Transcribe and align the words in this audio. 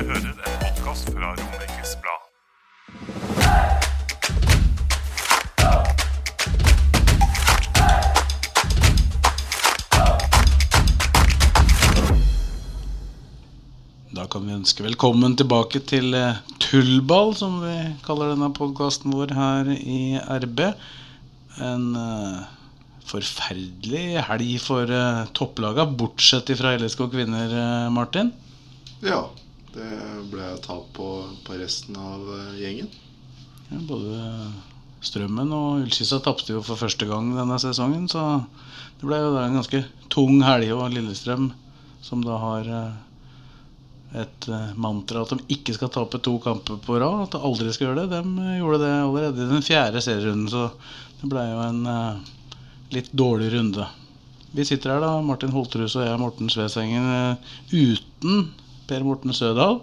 Du 0.00 0.06
hører 0.08 0.30
en 0.32 0.54
podkast 0.62 1.10
fra 1.12 1.30
Romerikes 1.36 1.90
Blad. 2.00 2.22
Da 14.16 14.24
kan 14.32 14.46
vi 14.46 14.54
ønske 14.54 14.86
velkommen 14.86 15.36
tilbake 15.36 15.82
til 15.84 16.16
eh, 16.16 16.40
Tullball, 16.64 17.34
som 17.36 17.60
vi 17.60 17.74
kaller 18.06 18.32
denne 18.32 18.48
podkasten 18.56 19.12
vår 19.12 19.36
her 19.36 19.68
i 19.76 20.16
RB. 20.16 20.64
En 21.60 21.84
eh, 22.06 22.40
forferdelig 23.12 24.24
helg 24.30 24.56
for 24.64 24.88
uh, 24.88 25.28
topplaga, 25.36 25.84
bortsett 25.84 26.56
fra 26.56 26.72
LSK 26.80 27.04
kvinner, 27.12 27.52
eh, 27.52 27.92
Martin. 27.92 28.32
Ja, 29.04 29.26
det 29.74 29.90
ble 30.30 30.48
tap 30.64 30.88
på, 30.96 31.08
på 31.46 31.58
resten 31.60 31.96
av 31.96 32.24
eh, 32.36 32.58
gjengen. 32.62 32.90
Ja, 33.70 33.78
både 33.86 34.24
Strømmen 35.00 35.52
og 35.56 35.84
Ullskissa 35.84 36.18
tapte 36.20 36.52
jo 36.52 36.62
for 36.64 36.80
første 36.80 37.06
gang 37.08 37.30
denne 37.36 37.56
sesongen, 37.62 38.08
så 38.10 38.42
det 39.00 39.06
ble 39.06 39.20
jo 39.22 39.30
da 39.32 39.46
en 39.46 39.56
ganske 39.60 39.84
tung 40.12 40.42
helg. 40.44 40.72
Og 40.74 40.90
Lillestrøm, 40.92 41.52
som 42.04 42.24
da 42.26 42.40
har 42.42 42.72
eh, 42.80 42.98
et 44.24 44.50
eh, 44.50 44.74
mantra 44.74 45.22
at 45.22 45.36
de 45.36 45.56
ikke 45.56 45.76
skal 45.78 45.92
tape 45.94 46.20
to 46.24 46.34
kamper 46.42 46.82
på 46.82 46.98
rad, 47.00 47.28
at 47.28 47.36
de 47.36 47.44
aldri 47.46 47.72
skal 47.76 47.90
gjøre 47.90 48.08
det, 48.10 48.20
de 48.26 48.58
gjorde 48.58 48.82
det 48.82 48.92
allerede 48.98 49.46
i 49.46 49.54
den 49.54 49.64
fjerde 49.64 50.02
serierunden, 50.04 50.50
så 50.50 50.66
det 51.22 51.30
ble 51.30 51.46
jo 51.46 51.64
en 51.68 51.82
litt 52.90 53.10
dårlig 53.12 53.52
runde. 53.54 53.86
Vi 54.56 54.64
sitter 54.66 54.96
her 54.96 55.04
da, 55.04 55.12
Martin 55.22 55.52
Holterhus 55.54 55.94
og 55.94 56.08
jeg, 56.08 56.18
Morten 56.18 56.50
Svesengen, 56.50 57.36
uten 57.70 58.48
Per 58.90 59.06
Morten 59.06 59.34
Sødal. 59.34 59.78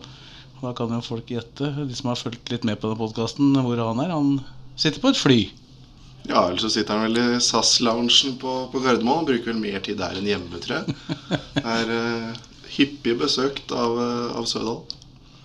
Og 0.58 0.66
Da 0.66 0.74
kan 0.76 0.92
jo 0.92 1.04
folk 1.06 1.30
gjette, 1.32 1.70
de 1.78 1.96
som 1.96 2.12
har 2.12 2.20
fulgt 2.20 2.52
litt 2.52 2.66
med 2.68 2.80
på 2.82 2.90
denne 2.90 3.00
podkasten, 3.00 3.56
hvor 3.64 3.80
han 3.80 4.02
er. 4.04 4.12
Han 4.12 4.40
sitter 4.76 5.04
på 5.04 5.14
et 5.14 5.20
fly. 5.22 5.40
Ja, 6.28 6.48
ellers 6.48 6.66
så 6.66 6.72
sitter 6.74 6.98
han 6.98 7.06
vel 7.08 7.20
i 7.22 7.40
SAS-loungen 7.44 8.36
på, 8.42 8.56
på 8.74 8.82
Gardermoen. 8.84 9.22
Han 9.22 9.30
bruker 9.30 9.54
vel 9.54 9.62
mer 9.62 9.80
tid 9.86 10.00
der 10.02 10.18
enn 10.18 10.28
hjemme, 10.28 10.60
tror 10.64 10.82
jeg. 10.82 10.98
Er 11.62 11.94
uh, 11.94 12.42
hyppig 12.74 13.16
besøkt 13.22 13.72
av, 13.72 13.96
uh, 13.96 14.34
av 14.36 14.50
Sødal. 14.50 14.82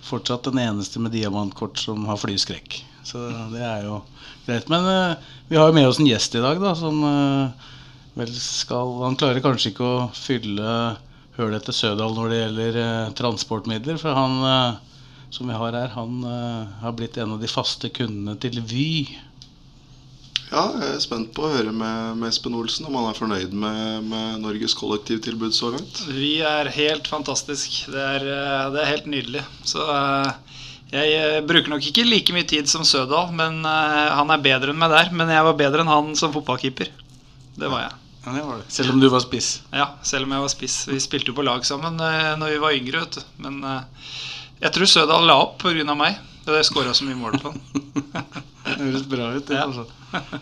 Fortsatt 0.03 0.49
den 0.49 0.59
eneste 0.65 0.99
med 0.99 1.15
diamantkort 1.15 1.79
som 1.79 2.03
har 2.09 2.19
flyskrekk. 2.19 2.81
Så 3.07 3.21
det 3.53 3.63
er 3.63 3.87
jo 3.87 4.01
greit. 4.47 4.67
Men 4.73 4.89
uh, 4.89 5.31
vi 5.47 5.61
har 5.61 5.69
jo 5.69 5.77
med 5.77 5.87
oss 5.87 6.01
en 6.01 6.09
gjest 6.09 6.35
i 6.35 6.43
dag, 6.43 6.59
da, 6.59 6.75
som 6.75 6.99
vel 8.13 8.29
skal 8.37 8.91
Han 9.07 9.15
klarer 9.17 9.41
kanskje 9.41 9.71
ikke 9.71 9.87
å 9.87 10.07
fylle 10.13 10.73
hølet 11.37 11.61
etter 11.61 11.75
Sødal 11.75 12.15
når 12.15 12.31
det 12.31 12.39
gjelder 12.39 12.79
eh, 12.83 13.11
transportmidler, 13.17 13.99
for 14.01 14.17
han 14.17 14.39
eh, 14.47 15.05
som 15.33 15.49
vi 15.49 15.57
har 15.57 15.77
her, 15.77 15.93
han 15.95 16.25
eh, 16.29 16.73
har 16.83 16.97
blitt 16.97 17.17
en 17.17 17.35
av 17.35 17.41
de 17.41 17.49
faste 17.49 17.89
kundene 17.93 18.35
til 18.41 18.59
Vy. 18.61 18.89
Ja, 20.53 20.67
jeg 20.77 20.89
er 20.91 21.01
spent 21.01 21.31
på 21.33 21.47
å 21.47 21.53
høre 21.55 21.71
med, 21.73 22.19
med 22.19 22.29
Espen 22.29 22.53
Olsen 22.53 22.85
om 22.85 22.99
han 22.99 23.07
er 23.09 23.17
fornøyd 23.17 23.55
med, 23.57 24.05
med 24.05 24.43
Norges 24.43 24.75
kollektivtilbud 24.77 25.55
så 25.57 25.71
langt. 25.73 26.03
Vi 26.13 26.35
er 26.45 26.69
helt 26.75 27.09
fantastisk. 27.09 27.87
Det 27.89 28.03
er, 28.03 28.27
det 28.75 28.83
er 28.83 28.91
helt 28.91 29.09
nydelig. 29.09 29.41
Så 29.65 29.81
jeg 30.93 31.41
bruker 31.49 31.73
nok 31.73 31.89
ikke 31.89 32.05
like 32.05 32.37
mye 32.37 32.45
tid 32.45 32.69
som 32.69 32.85
Sødal, 32.85 33.33
men 33.33 33.63
han 33.65 34.29
er 34.29 34.45
bedre 34.45 34.75
enn 34.75 34.81
meg 34.83 34.93
der. 34.93 35.09
Men 35.09 35.33
jeg 35.33 35.49
var 35.49 35.57
bedre 35.57 35.81
enn 35.81 35.89
han 35.95 36.13
som 36.21 36.37
fotballkeeper. 36.37 36.93
Det 37.57 37.73
var 37.73 37.87
jeg. 37.87 38.02
Ja, 38.23 38.31
det 38.31 38.43
var 38.47 38.61
det. 38.61 38.69
Selv 38.71 38.93
om 38.93 39.01
du 39.01 39.09
var 39.11 39.19
spiss. 39.23 39.49
Ja, 39.75 39.89
selv 40.07 40.27
om 40.27 40.31
jeg 40.35 40.43
var 40.45 40.51
spiss. 40.53 40.77
Vi 40.87 40.99
spilte 41.03 41.33
jo 41.33 41.35
på 41.37 41.43
lag 41.43 41.65
sammen 41.67 41.99
uh, 41.99 42.33
når 42.39 42.53
vi 42.55 42.61
var 42.63 42.77
yngre, 42.77 43.01
vet 43.03 43.17
du. 43.19 43.25
Men 43.43 43.59
uh, 43.67 43.81
jeg 44.63 44.71
tror 44.77 44.87
Sødal 44.87 45.27
la 45.27 45.35
opp 45.43 45.57
pga. 45.63 45.95
meg. 45.99 46.21
Det 46.45 46.55
er 46.55 46.65
skåra 46.67 46.93
så 46.95 47.07
mye 47.07 47.19
mål 47.19 47.37
på 47.43 47.51
han. 47.51 47.61
Det 48.63 48.79
høres 48.79 49.05
bra 49.11 49.27
ut, 49.35 49.47
det. 49.49 49.59
Ja. 49.59 49.67
Altså. 49.67 50.39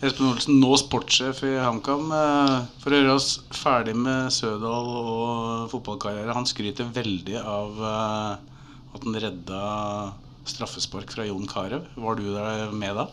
Espen 0.00 0.30
Olsen, 0.30 0.56
nå 0.62 0.72
sportssjef 0.80 1.42
i 1.44 1.52
HamKam. 1.60 2.06
eh, 2.16 2.54
For 2.80 2.92
å 2.92 3.00
gjøre 3.00 3.16
oss 3.18 3.28
ferdig 3.52 3.92
med 4.00 4.32
Sødal 4.32 4.88
og 4.88 5.66
fotballkarriere. 5.72 6.32
Han 6.36 6.48
skryter 6.48 6.88
veldig 6.96 7.36
av 7.44 7.82
at 7.84 9.04
han 9.04 9.18
redda 9.22 9.60
straffespark 10.48 11.12
fra 11.12 11.28
Jon 11.28 11.44
Carew. 11.48 11.84
Var 12.00 12.16
du 12.16 12.30
der 12.32 12.72
med 12.72 12.96
da? 12.96 13.06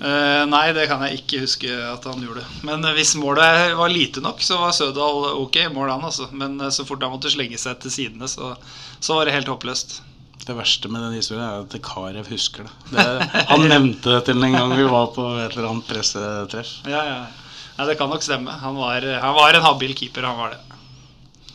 Eh, 0.00 0.42
nei, 0.48 0.70
det 0.72 0.86
kan 0.88 1.02
jeg 1.04 1.18
ikke 1.20 1.42
huske 1.42 1.68
at 1.68 2.06
han 2.08 2.22
gjorde. 2.24 2.44
Men 2.64 2.84
eh, 2.88 2.94
hvis 2.96 3.12
målet 3.20 3.74
var 3.76 3.92
lite 3.92 4.22
nok, 4.24 4.40
så 4.40 4.56
var 4.62 4.72
Sødal 4.72 5.26
ok 5.42 5.58
målet 5.66 5.74
mål, 5.76 5.90
han 5.92 6.06
altså. 6.08 6.30
Men 6.32 6.56
eh, 6.60 6.72
så 6.72 6.86
fort 6.88 7.04
han 7.04 7.12
måtte 7.12 7.32
slenge 7.32 7.60
seg 7.60 7.82
til 7.82 7.92
sidene, 7.92 8.30
så, 8.30 8.54
så 8.96 9.18
var 9.18 9.28
det 9.28 9.36
helt 9.36 9.50
håpløst. 9.52 10.00
Det 10.40 10.56
verste 10.56 10.88
med 10.88 11.04
den 11.04 11.18
historien 11.18 11.44
er 11.44 11.66
at 11.66 11.76
Karev 11.84 12.30
husker 12.32 12.64
det. 12.64 12.72
det. 12.96 13.44
Han 13.52 13.68
nevnte 13.68 14.16
det 14.16 14.24
til 14.30 14.40
en 14.40 14.56
gang 14.56 14.72
vi 14.72 14.88
var 14.88 15.12
på 15.12 15.26
et 15.36 15.52
eller 15.52 15.68
annet 15.68 15.90
pressetreff. 15.90 16.72
Ja, 16.88 17.04
ja. 17.04 17.20
Nei, 17.76 17.86
det 17.90 18.00
kan 18.00 18.08
nok 18.12 18.24
stemme. 18.24 18.56
Han 18.64 18.80
var, 18.80 19.04
han 19.04 19.36
var 19.36 19.56
en 19.56 19.64
habil 19.68 19.92
keeper, 19.96 20.24
han 20.28 20.40
var 20.40 20.56
det. 20.56 20.62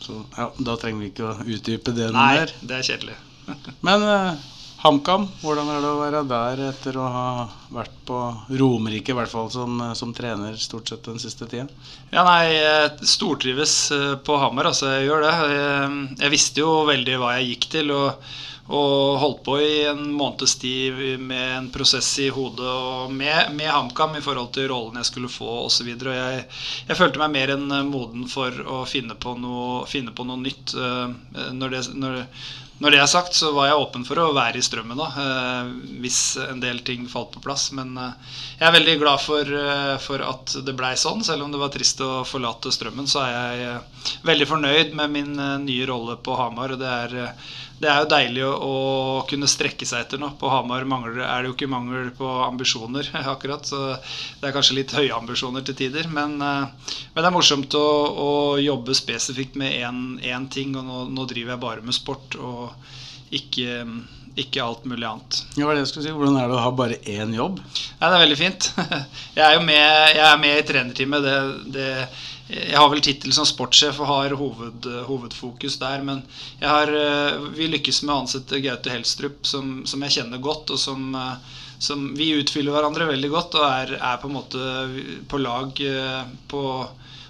Så 0.06 0.20
ja, 0.36 0.52
da 0.68 0.76
trenger 0.78 1.02
vi 1.02 1.10
ikke 1.10 1.26
å 1.26 1.34
utdype 1.42 1.94
det 1.96 2.12
noe 2.12 2.28
Nei, 2.30 2.46
det 2.62 2.78
er 2.78 2.86
kjedelig. 2.86 3.18
Men 3.86 4.06
eh, 4.06 4.46
HamKam, 4.82 5.24
hvordan 5.40 5.70
er 5.72 5.80
det 5.80 5.88
å 5.88 6.00
være 6.02 6.20
der 6.28 6.60
etter 6.68 6.96
å 7.00 7.04
ha 7.10 7.28
vært 7.72 7.94
på 8.06 8.18
Romerike, 8.60 9.14
i 9.14 9.16
hvert 9.16 9.30
fall 9.32 9.48
som, 9.50 9.78
som 9.96 10.12
trener 10.14 10.58
stort 10.60 10.90
sett 10.92 11.06
den 11.08 11.20
siste 11.22 11.48
tida? 11.48 11.64
Ja, 12.12 12.22
nei, 12.26 12.52
jeg 12.52 13.08
stortrives 13.08 13.76
eh, 13.96 14.10
på 14.26 14.36
Hamar, 14.42 14.68
altså. 14.70 14.90
Jeg 14.92 15.08
gjør 15.08 15.24
det. 15.24 15.32
Jeg, 15.54 16.02
jeg 16.20 16.34
visste 16.34 16.62
jo 16.62 16.74
veldig 16.90 17.16
hva 17.22 17.32
jeg 17.38 17.48
gikk 17.54 17.66
til, 17.72 17.94
og, 17.96 18.28
og 18.66 19.16
holdt 19.22 19.40
på 19.46 19.56
i 19.64 19.72
en 19.88 20.04
måneds 20.18 20.54
tid 20.60 21.00
med 21.24 21.46
en 21.56 21.70
prosess 21.74 22.10
i 22.22 22.28
hodet 22.34 22.68
og 22.68 23.14
med, 23.16 23.54
med 23.56 23.72
HamKam 23.72 24.18
i 24.20 24.22
forhold 24.24 24.52
til 24.58 24.68
rollen 24.74 25.00
jeg 25.00 25.08
skulle 25.08 25.32
få 25.32 25.64
osv. 25.64 25.88
Jeg, 25.96 26.44
jeg 26.90 27.00
følte 27.00 27.24
meg 27.24 27.32
mer 27.38 27.54
enn 27.56 27.66
moden 27.88 28.28
for 28.30 28.60
å 28.76 28.84
finne 28.90 29.16
på 29.18 29.34
noe, 29.40 29.82
finne 29.90 30.12
på 30.12 30.28
noe 30.28 30.44
nytt. 30.44 30.76
Eh, 30.76 31.50
Når 31.56 31.76
det, 31.78 31.82
når, 31.96 32.22
når 32.76 32.92
det 32.92 32.98
er 33.00 33.08
sagt, 33.08 33.32
så 33.32 33.54
var 33.56 33.70
jeg 33.70 33.80
åpen 33.80 34.02
for 34.04 34.20
å 34.20 34.34
være 34.36 34.60
i 34.60 34.64
strømmen 34.64 34.98
da, 35.00 35.06
eh, 35.22 35.68
hvis 36.02 36.18
en 36.44 36.60
del 36.60 36.82
ting 36.84 37.06
falt 37.08 37.30
på 37.32 37.40
plass. 37.46 37.70
Men 37.76 37.94
eh, 37.96 38.34
jeg 38.58 38.66
er 38.68 38.74
veldig 38.74 38.96
glad 39.00 39.22
for, 39.24 39.52
eh, 39.60 39.92
for 40.04 40.24
at 40.24 40.58
det 40.66 40.74
blei 40.76 40.92
sånn. 41.00 41.24
Selv 41.24 41.46
om 41.46 41.54
det 41.54 41.60
var 41.62 41.72
trist 41.72 42.02
å 42.04 42.20
forlate 42.28 42.72
strømmen, 42.74 43.08
så 43.08 43.22
er 43.24 43.62
jeg 43.62 44.18
veldig 44.28 44.48
fornøyd 44.50 44.92
med 44.98 45.14
min 45.14 45.32
nye 45.64 45.88
rolle 45.88 46.18
på 46.20 46.36
Hamar. 46.36 46.76
Og 46.76 46.82
det 46.82 46.92
er, 46.92 47.32
det 47.80 47.88
er 47.92 48.02
jo 48.02 48.08
deilig 48.08 48.44
å, 48.46 48.52
å 48.56 48.74
kunne 49.28 49.48
strekke 49.50 49.88
seg 49.88 50.06
etter 50.06 50.20
nå. 50.20 50.30
På 50.40 50.48
Hamar 50.52 50.86
mangler, 50.88 51.20
er 51.24 51.42
det 51.42 51.50
jo 51.50 51.56
ikke 51.56 51.70
mangel 51.70 52.10
på 52.16 52.28
ambisjoner, 52.46 53.10
akkurat. 53.34 53.68
Så 53.68 53.80
det 54.40 54.48
er 54.48 54.56
kanskje 54.56 54.78
litt 54.80 54.94
høye 54.96 55.14
ambisjoner 55.16 55.66
til 55.66 55.76
tider. 55.84 56.08
Men, 56.12 56.38
eh, 56.40 56.92
men 57.12 57.20
det 57.20 57.28
er 57.28 57.36
morsomt 57.36 57.76
å, 57.76 57.86
å 58.26 58.30
jobbe 58.62 58.96
spesifikt 58.96 59.58
med 59.60 59.76
én 59.76 60.50
ting, 60.52 60.76
og 60.76 60.88
nå, 60.88 61.02
nå 61.12 61.28
driver 61.28 61.56
jeg 61.56 61.66
bare 61.66 61.84
med 61.84 61.96
sport. 61.96 62.38
og 62.40 62.94
ikke, 63.34 63.82
ikke 64.38 64.62
alt 64.62 64.84
mulig 64.86 65.06
annet. 65.08 65.40
Ja, 65.56 65.66
er 65.66 65.74
det 65.76 65.84
jeg 65.84 65.90
skulle 65.90 66.06
si? 66.06 66.14
Hvordan 66.14 66.38
er 66.40 66.50
det 66.50 66.56
å 66.58 66.62
ha 66.62 66.72
bare 66.76 67.00
én 67.10 67.34
jobb? 67.34 67.58
Nei, 67.58 68.06
det 68.06 68.12
er 68.12 68.22
veldig 68.22 68.38
fint. 68.38 68.70
Jeg 69.36 69.44
er 69.44 69.56
jo 69.56 69.66
med, 69.66 70.16
jeg 70.16 70.24
er 70.24 70.38
med 70.40 70.54
i 70.56 70.64
trenerteamet. 70.64 71.26
Det, 71.26 71.72
det, 71.74 71.88
jeg 72.46 72.78
har 72.78 72.90
vel 72.92 73.02
tittel 73.02 73.32
som 73.34 73.46
sportssjef 73.48 73.96
og 73.98 74.06
har 74.06 74.34
hoved, 74.38 74.86
hovedfokus 75.08 75.80
der. 75.80 76.02
Men 76.06 76.22
har, 76.60 76.92
eh, 76.94 77.38
vi 77.56 77.66
lykkes 77.72 78.04
med 78.04 78.14
å 78.14 78.18
ansette 78.22 78.60
Gaute 78.62 78.92
Helstrup, 78.92 79.40
som, 79.46 79.80
som 79.86 80.04
jeg 80.06 80.20
kjenner 80.20 80.38
godt. 80.38 80.70
og 80.70 80.78
som, 80.78 81.14
eh, 81.14 81.34
som 81.78 82.14
Vi 82.14 82.30
utfyller 82.38 82.72
hverandre 82.72 83.10
veldig 83.10 83.30
godt 83.30 83.58
og 83.58 83.66
er, 83.66 83.96
er 83.98 84.22
på 84.22 84.30
en 84.30 84.36
måte 84.38 84.62
på 85.28 85.42
lag 85.42 85.80
eh, 85.80 86.22
på 86.48 86.62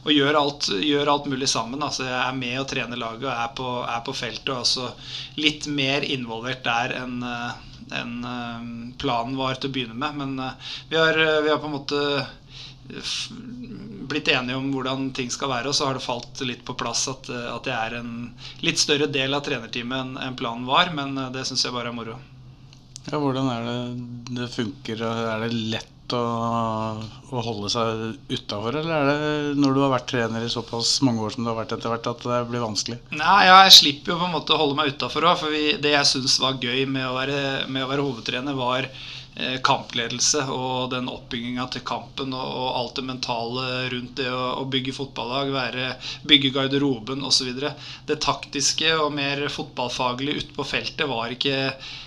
og 0.07 0.13
gjør 0.15 0.37
alt, 0.39 0.69
gjør 0.87 1.09
alt 1.11 1.25
mulig 1.27 1.49
sammen. 1.51 1.83
Altså, 1.83 2.05
jeg 2.07 2.15
er 2.15 2.37
med 2.37 2.61
og 2.61 2.69
trener 2.71 2.97
laget 3.01 3.25
og 3.27 3.33
er 3.33 3.49
på, 3.59 3.71
er 3.91 4.03
på 4.07 4.13
feltet. 4.15 4.53
Og 4.53 4.61
også 4.61 4.93
litt 5.43 5.67
mer 5.67 6.05
involvert 6.07 6.63
der 6.63 6.95
enn 7.01 7.25
en 7.91 8.93
planen 8.99 9.35
var 9.35 9.59
til 9.59 9.71
å 9.71 9.75
begynne 9.75 9.99
med. 9.99 10.15
Men 10.15 10.53
vi 10.93 11.01
har, 11.01 11.19
vi 11.43 11.51
har 11.51 11.59
på 11.59 11.67
en 11.67 11.75
måte 11.75 12.05
blitt 14.07 14.29
enige 14.29 14.59
om 14.59 14.69
hvordan 14.75 15.11
ting 15.17 15.33
skal 15.33 15.51
være, 15.51 15.71
og 15.71 15.77
så 15.77 15.89
har 15.89 15.99
det 15.99 16.05
falt 16.05 16.45
litt 16.47 16.65
på 16.67 16.77
plass 16.79 17.07
at, 17.13 17.29
eh, 17.33 17.51
at 17.53 17.67
jeg 17.69 17.77
er 17.77 17.99
en 18.01 18.15
litt 18.67 18.81
større 18.81 19.11
del 19.11 19.35
av 19.37 19.45
trenerteamet 19.47 19.99
enn 19.99 20.17
en 20.23 20.39
planen 20.39 20.69
var, 20.69 20.93
men 20.95 21.17
eh, 21.19 21.33
det 21.35 21.47
syns 21.49 21.67
jeg 21.67 21.75
bare 21.75 21.93
er 21.93 21.99
moro. 21.99 22.17
Ja, 23.07 23.21
hvordan 23.23 23.51
er 23.53 23.67
det 23.67 23.77
det 24.35 24.49
funker? 24.51 25.03
Er 25.07 25.45
det 25.45 25.53
lett 25.55 26.15
å, 26.15 26.23
å 27.31 27.43
holde 27.43 27.71
seg 27.71 28.17
utafor, 28.31 28.79
eller 28.81 28.95
er 28.95 29.11
det 29.11 29.61
når 29.61 29.75
du 29.75 29.83
har 29.85 29.93
vært 29.95 30.09
trener 30.11 30.43
i 30.43 30.51
såpass 30.51 30.97
mange 31.07 31.23
år 31.23 31.35
som 31.35 31.47
du 31.47 31.51
har 31.51 31.59
vært 31.59 31.77
etter 31.77 31.93
hvert, 31.93 32.09
at 32.11 32.27
det 32.27 32.41
blir 32.51 32.63
vanskelig? 32.63 32.99
Nei, 33.15 33.41
ja, 33.49 33.61
jeg 33.67 33.77
slipper 33.79 34.15
jo 34.15 34.21
på 34.23 34.29
en 34.29 34.35
måte 34.35 34.55
å 34.55 34.61
holde 34.63 34.79
meg 34.79 34.95
utafor 34.95 35.27
òg. 35.27 35.39
For 35.43 35.55
vi, 35.55 35.77
det 35.83 35.95
jeg 35.95 36.11
syns 36.13 36.39
var 36.43 36.59
gøy 36.63 36.87
med 36.91 37.07
å 37.09 37.15
være, 37.17 37.39
med 37.71 37.87
å 37.87 37.91
være 37.91 38.07
hovedtrener, 38.07 38.59
var 38.59 38.91
kampledelse 39.67 40.47
og 40.49 40.95
den 40.95 41.11
oppbygginga 41.13 41.67
til 41.75 41.83
kampen 41.85 42.33
og, 42.33 42.47
og 42.47 42.79
alt 42.79 42.95
det 42.97 43.05
mentale 43.05 43.67
rundt 43.93 44.15
det 44.17 44.31
å, 44.33 44.47
å 44.63 44.65
bygge 44.73 44.95
fotballag, 44.97 45.53
være, 45.53 45.91
bygge 46.25 46.55
garderoben 46.55 47.27
osv. 47.27 47.53
Det 48.09 48.17
taktiske 48.25 48.95
og 48.97 49.13
mer 49.19 49.45
fotballfaglige 49.53 50.41
ute 50.41 50.57
på 50.57 50.69
feltet 50.71 51.11
var 51.11 51.37
ikke 51.37 51.59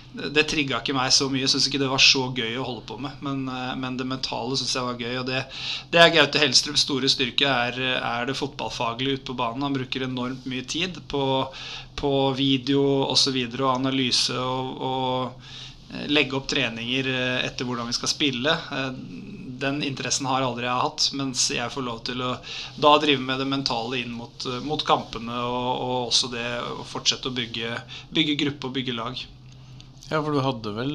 det 0.10 0.44
trigga 0.50 0.80
ikke 0.82 0.96
meg 0.98 1.12
så 1.14 1.28
mye. 1.30 1.44
Jeg 1.44 1.52
syns 1.54 1.68
ikke 1.70 1.82
det 1.84 1.92
var 1.92 2.02
så 2.02 2.24
gøy 2.34 2.56
å 2.58 2.66
holde 2.66 2.86
på 2.90 2.98
med. 3.02 3.22
Men, 3.26 3.44
eh, 3.54 3.76
men 3.78 3.98
det 4.00 4.08
mentale 4.10 4.58
syns 4.58 4.74
jeg 4.76 4.88
var 4.88 4.98
gøy. 4.98 5.16
Og 5.22 5.28
det, 5.30 5.44
det 5.94 6.02
er 6.02 6.14
Gaute 6.16 6.42
Helstrups 6.42 6.86
store 6.88 7.12
styrke, 7.12 7.46
er, 7.46 7.78
er 8.00 8.26
det 8.26 8.38
fotballfaglige 8.40 9.20
ute 9.20 9.28
på 9.30 9.38
banen. 9.38 9.68
Han 9.68 9.78
bruker 9.78 10.08
enormt 10.08 10.50
mye 10.50 10.66
tid 10.66 10.98
på, 11.14 11.24
på 12.00 12.14
video 12.40 12.82
osv. 13.06 13.14
Og, 13.14 13.18
så 13.22 13.36
videre, 13.36 13.68
og 13.68 13.76
analyse 13.76 14.34
og, 14.40 14.70
og 14.90 15.18
eh, 15.30 15.58
legge 15.90 16.38
opp 16.38 16.48
treninger 16.48 17.08
eh, 17.10 17.46
etter 17.48 17.66
hvordan 17.66 17.90
vi 17.90 17.98
skal 17.98 18.12
spille. 18.12 18.54
Eh, 18.72 18.92
Den 19.60 19.82
interessen 19.84 20.28
har 20.30 20.46
aldri 20.46 20.64
jeg 20.64 20.84
hatt, 20.86 21.10
mens 21.20 21.50
jeg 21.52 21.74
får 21.74 21.84
lov 21.84 21.98
til 22.08 22.22
å 22.24 22.36
da 22.80 22.94
drive 23.04 23.20
med 23.20 23.42
det 23.42 23.48
mentale 23.50 24.00
inn 24.00 24.14
mot, 24.16 24.46
eh, 24.48 24.62
mot 24.64 24.84
kampene, 24.88 25.36
og, 25.36 25.70
og 25.84 25.96
også 26.12 26.32
det 26.32 26.48
å 26.64 26.86
fortsette 26.88 27.28
å 27.32 27.36
bygge, 27.36 27.74
bygge 28.16 28.38
gruppe 28.46 28.70
og 28.70 28.78
bygge 28.78 28.96
lag. 28.96 29.26
Ja, 30.10 30.22
for 30.22 30.32
du 30.34 30.40
hadde 30.46 30.76
vel 30.78 30.94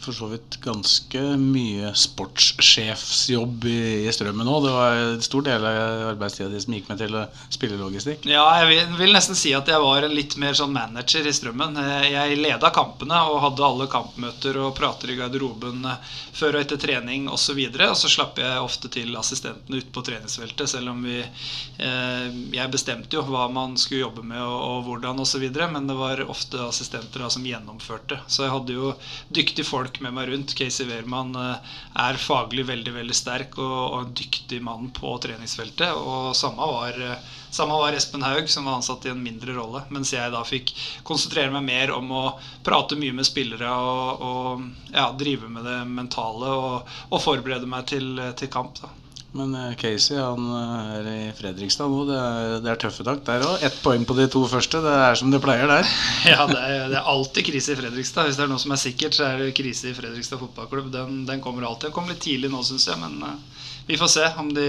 for 0.00 0.16
så 0.16 0.26
vidt 0.30 0.56
ganske 0.64 1.20
mye 1.40 1.92
sportssjefsjobb 1.96 3.64
i, 3.68 3.80
i 4.06 4.12
Strømmen 4.14 4.48
òg. 4.48 4.64
Det 4.64 4.72
var 4.74 5.00
en 5.00 5.22
stor 5.24 5.44
del 5.46 5.66
av 5.66 6.04
arbeidstida 6.14 6.48
di 6.52 6.60
som 6.62 6.74
gikk 6.76 6.88
med 6.90 7.00
til 7.02 7.16
å 7.18 7.24
spille 7.52 7.78
logistikk. 7.80 8.24
Ja, 8.30 8.44
jeg 8.60 8.70
vil, 8.70 8.94
vil 9.00 9.14
nesten 9.16 9.38
si 9.38 9.52
at 9.56 9.68
jeg 9.68 9.82
var 9.82 10.06
en 10.06 10.14
litt 10.16 10.36
mer 10.40 10.56
sånn 10.56 10.72
manager 10.74 11.26
i 11.28 11.34
Strømmen. 11.36 11.76
Eh, 11.80 12.08
Jeg 12.10 12.38
leda 12.40 12.72
kampene 12.74 13.20
og 13.30 13.40
hadde 13.44 13.66
alle 13.66 13.88
kampmøter 13.92 14.58
og 14.62 14.74
prater 14.78 15.12
i 15.12 15.18
garderoben 15.20 15.84
eh, 15.90 16.14
før 16.36 16.58
og 16.58 16.64
etter 16.64 16.80
trening 16.80 17.28
osv. 17.30 17.60
Og, 17.60 17.76
så 17.76 17.90
og 17.90 18.00
så 18.00 18.12
slapp 18.16 18.40
jeg 18.40 18.64
ofte 18.64 18.90
til 18.92 19.16
assistentene 19.20 19.80
ute 19.82 19.92
på 19.94 20.04
treningsfeltet, 20.06 20.70
selv 20.70 20.94
om 20.94 21.04
vi 21.04 21.18
eh, 21.20 22.26
Jeg 22.54 22.72
bestemte 22.72 23.18
jo 23.18 23.24
hva 23.28 23.46
man 23.52 23.76
skulle 23.80 24.04
jobbe 24.06 24.24
med 24.26 24.40
og, 24.40 24.58
og 24.70 24.84
hvordan 24.88 25.20
osv., 25.22 25.46
men 25.70 25.88
det 25.90 25.96
var 25.98 26.24
ofte 26.30 26.60
assistenter 26.64 27.24
da, 27.24 27.30
som 27.32 27.44
gjennomførte. 27.46 28.20
Så 28.30 28.46
jeg 28.46 28.54
hadde 28.54 28.76
jo 28.76 28.94
dyktige 29.28 29.66
folk 29.66 29.89
med 30.04 30.14
meg 30.14 30.28
rundt. 30.30 30.54
Casey 30.58 30.86
Wehrmann 30.86 31.34
eh, 31.34 31.72
er 32.04 32.20
faglig 32.22 32.66
veldig 32.68 32.94
veldig 32.94 33.16
sterk 33.16 33.58
og, 33.58 33.78
og 33.80 33.98
en 34.04 34.14
dyktig 34.20 34.60
mann 34.62 34.92
på 34.94 35.16
treningsfeltet. 35.24 35.90
Og 35.98 36.30
samme 36.38 36.68
var, 36.70 37.00
eh, 37.02 37.26
samme 37.50 37.80
var 37.82 37.98
Espen 37.98 38.22
Haug, 38.22 38.46
som 38.52 38.70
var 38.70 38.78
ansatt 38.78 39.08
i 39.08 39.12
en 39.14 39.24
mindre 39.24 39.58
rolle. 39.58 39.82
Mens 39.90 40.14
jeg 40.14 40.30
da 40.30 40.44
fikk 40.46 40.70
konsentrere 41.08 41.50
meg 41.56 41.66
mer 41.66 41.94
om 41.96 42.14
å 42.14 42.24
prate 42.66 42.98
mye 43.00 43.16
med 43.18 43.26
spillere 43.26 43.74
og, 43.74 44.24
og 44.30 44.94
ja, 44.94 45.10
drive 45.18 45.50
med 45.50 45.66
det 45.66 45.80
mentale 45.90 46.54
og, 46.62 46.96
og 47.10 47.24
forberede 47.26 47.66
meg 47.70 47.90
til, 47.90 48.14
til 48.38 48.52
kamp. 48.54 48.78
da. 48.84 48.94
Men 49.32 49.54
eh, 49.54 49.74
Casey 49.78 50.18
han 50.18 50.46
eh, 50.56 50.86
er 50.98 51.08
i 51.10 51.18
Fredrikstad 51.38 51.90
nå. 51.90 52.02
Det 52.08 52.16
er, 52.18 52.54
det 52.64 52.72
er 52.72 52.80
tøffe 52.82 53.06
tak 53.06 53.22
der 53.28 53.44
òg. 53.46 53.62
Ett 53.66 53.76
poeng 53.84 54.02
på 54.08 54.16
de 54.18 54.26
to 54.32 54.42
første. 54.50 54.80
Det 54.82 54.94
er 55.04 55.18
som 55.18 55.30
det 55.30 55.42
pleier 55.44 55.70
der. 55.70 55.86
Ja, 56.32 56.48
det 56.50 56.58
er, 56.58 56.88
det 56.90 56.98
er 56.98 57.10
alltid 57.12 57.46
krise 57.46 57.76
i 57.76 57.78
Fredrikstad. 57.78 58.26
Hvis 58.26 58.40
det 58.40 58.46
er 58.46 58.50
noe 58.50 58.62
som 58.62 58.74
er 58.74 58.82
sikkert, 58.82 59.14
så 59.16 59.28
er 59.28 59.44
det 59.44 59.54
krise 59.58 59.92
i 59.92 59.94
Fredrikstad 59.96 60.42
fotballklubb. 60.42 60.90
Den, 60.94 61.22
den 61.28 61.44
kommer 61.44 61.68
alltid. 61.68 61.88
Den 61.88 61.96
kommer 61.96 62.14
litt 62.14 62.24
tidlig 62.26 62.50
nå, 62.50 62.64
syns 62.66 62.88
jeg, 62.90 62.98
men 62.98 63.22
uh, 63.22 63.68
vi 63.86 63.98
får 64.00 64.10
se 64.16 64.26
om 64.42 64.50
de, 64.56 64.66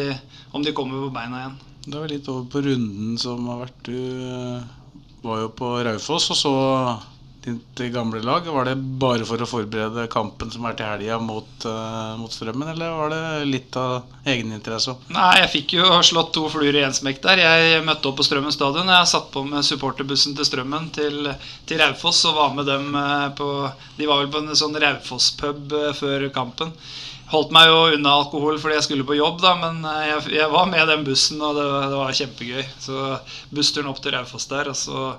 om 0.54 0.66
de 0.66 0.76
kommer 0.78 1.08
på 1.08 1.14
beina 1.16 1.42
igjen. 1.42 1.58
Da 1.88 1.98
er 1.98 2.06
vi 2.06 2.14
litt 2.14 2.30
over 2.30 2.46
på 2.54 2.62
runden 2.68 3.18
som 3.22 3.50
har 3.50 3.64
vært. 3.64 3.82
Du 3.90 3.98
uh, 3.98 4.62
var 5.26 5.42
jo 5.42 5.50
på 5.58 5.74
Raufoss 5.90 6.30
og 6.36 6.38
så 6.38 6.54
ditt 7.44 7.82
gamle 7.94 8.22
lag. 8.22 8.46
Var 8.46 8.66
det 8.66 8.76
bare 9.02 9.26
for 9.26 9.42
å 9.42 9.48
forberede 9.50 10.06
kampen 10.14 10.52
som 10.54 10.66
er 10.70 10.76
til 10.78 10.88
helga 10.88 11.18
mot, 11.22 11.66
uh, 11.66 12.14
mot 12.20 12.34
Strømmen, 12.34 12.70
eller 12.74 12.94
var 12.98 13.14
det 13.14 13.22
litt 13.50 13.78
av 13.80 14.04
egeninteresse 14.28 14.94
òg? 14.94 15.08
Nei, 15.16 15.32
jeg 15.42 15.52
fikk 15.56 15.76
jo 15.80 15.88
slått 16.06 16.34
to 16.38 16.46
fluer 16.54 16.78
i 16.78 16.84
én 16.86 16.96
smekk 16.96 17.22
der. 17.26 17.42
Jeg 17.42 17.86
møtte 17.88 18.12
opp 18.12 18.20
på 18.22 18.28
Strømmen 18.28 18.54
stadion. 18.54 18.92
Jeg 18.94 19.12
satt 19.12 19.32
på 19.34 19.44
med 19.48 19.66
supporterbussen 19.66 20.38
til 20.38 20.48
Strømmen 20.48 20.92
til, 20.96 21.32
til 21.70 21.82
Raufoss 21.82 22.24
og 22.30 22.38
var 22.38 22.58
med 22.58 22.70
dem 22.70 22.92
eh, 22.98 23.30
på 23.38 23.48
De 23.98 24.10
var 24.10 24.22
vel 24.22 24.34
på 24.34 24.44
en 24.44 24.58
sånn 24.58 24.78
Raufoss-pub 24.82 25.78
eh, 25.80 25.94
før 25.98 26.30
kampen. 26.36 26.76
Holdt 27.32 27.54
meg 27.56 27.70
jo 27.70 27.76
unna 27.96 28.12
alkohol 28.20 28.58
fordi 28.60 28.76
jeg 28.76 28.86
skulle 28.90 29.06
på 29.08 29.16
jobb, 29.16 29.38
da, 29.40 29.54
men 29.62 29.86
eh, 29.88 30.08
jeg, 30.10 30.34
jeg 30.36 30.52
var 30.52 30.68
med 30.68 30.90
den 30.90 31.06
bussen, 31.08 31.40
og 31.40 31.56
det, 31.56 31.64
det 31.64 32.00
var 32.02 32.18
kjempegøy. 32.18 32.66
Så 32.84 32.98
bussturen 33.56 33.88
opp 33.92 34.02
til 34.04 34.12
Raufoss 34.16 34.50
der, 34.52 34.68
og 34.72 34.76
så 34.76 35.14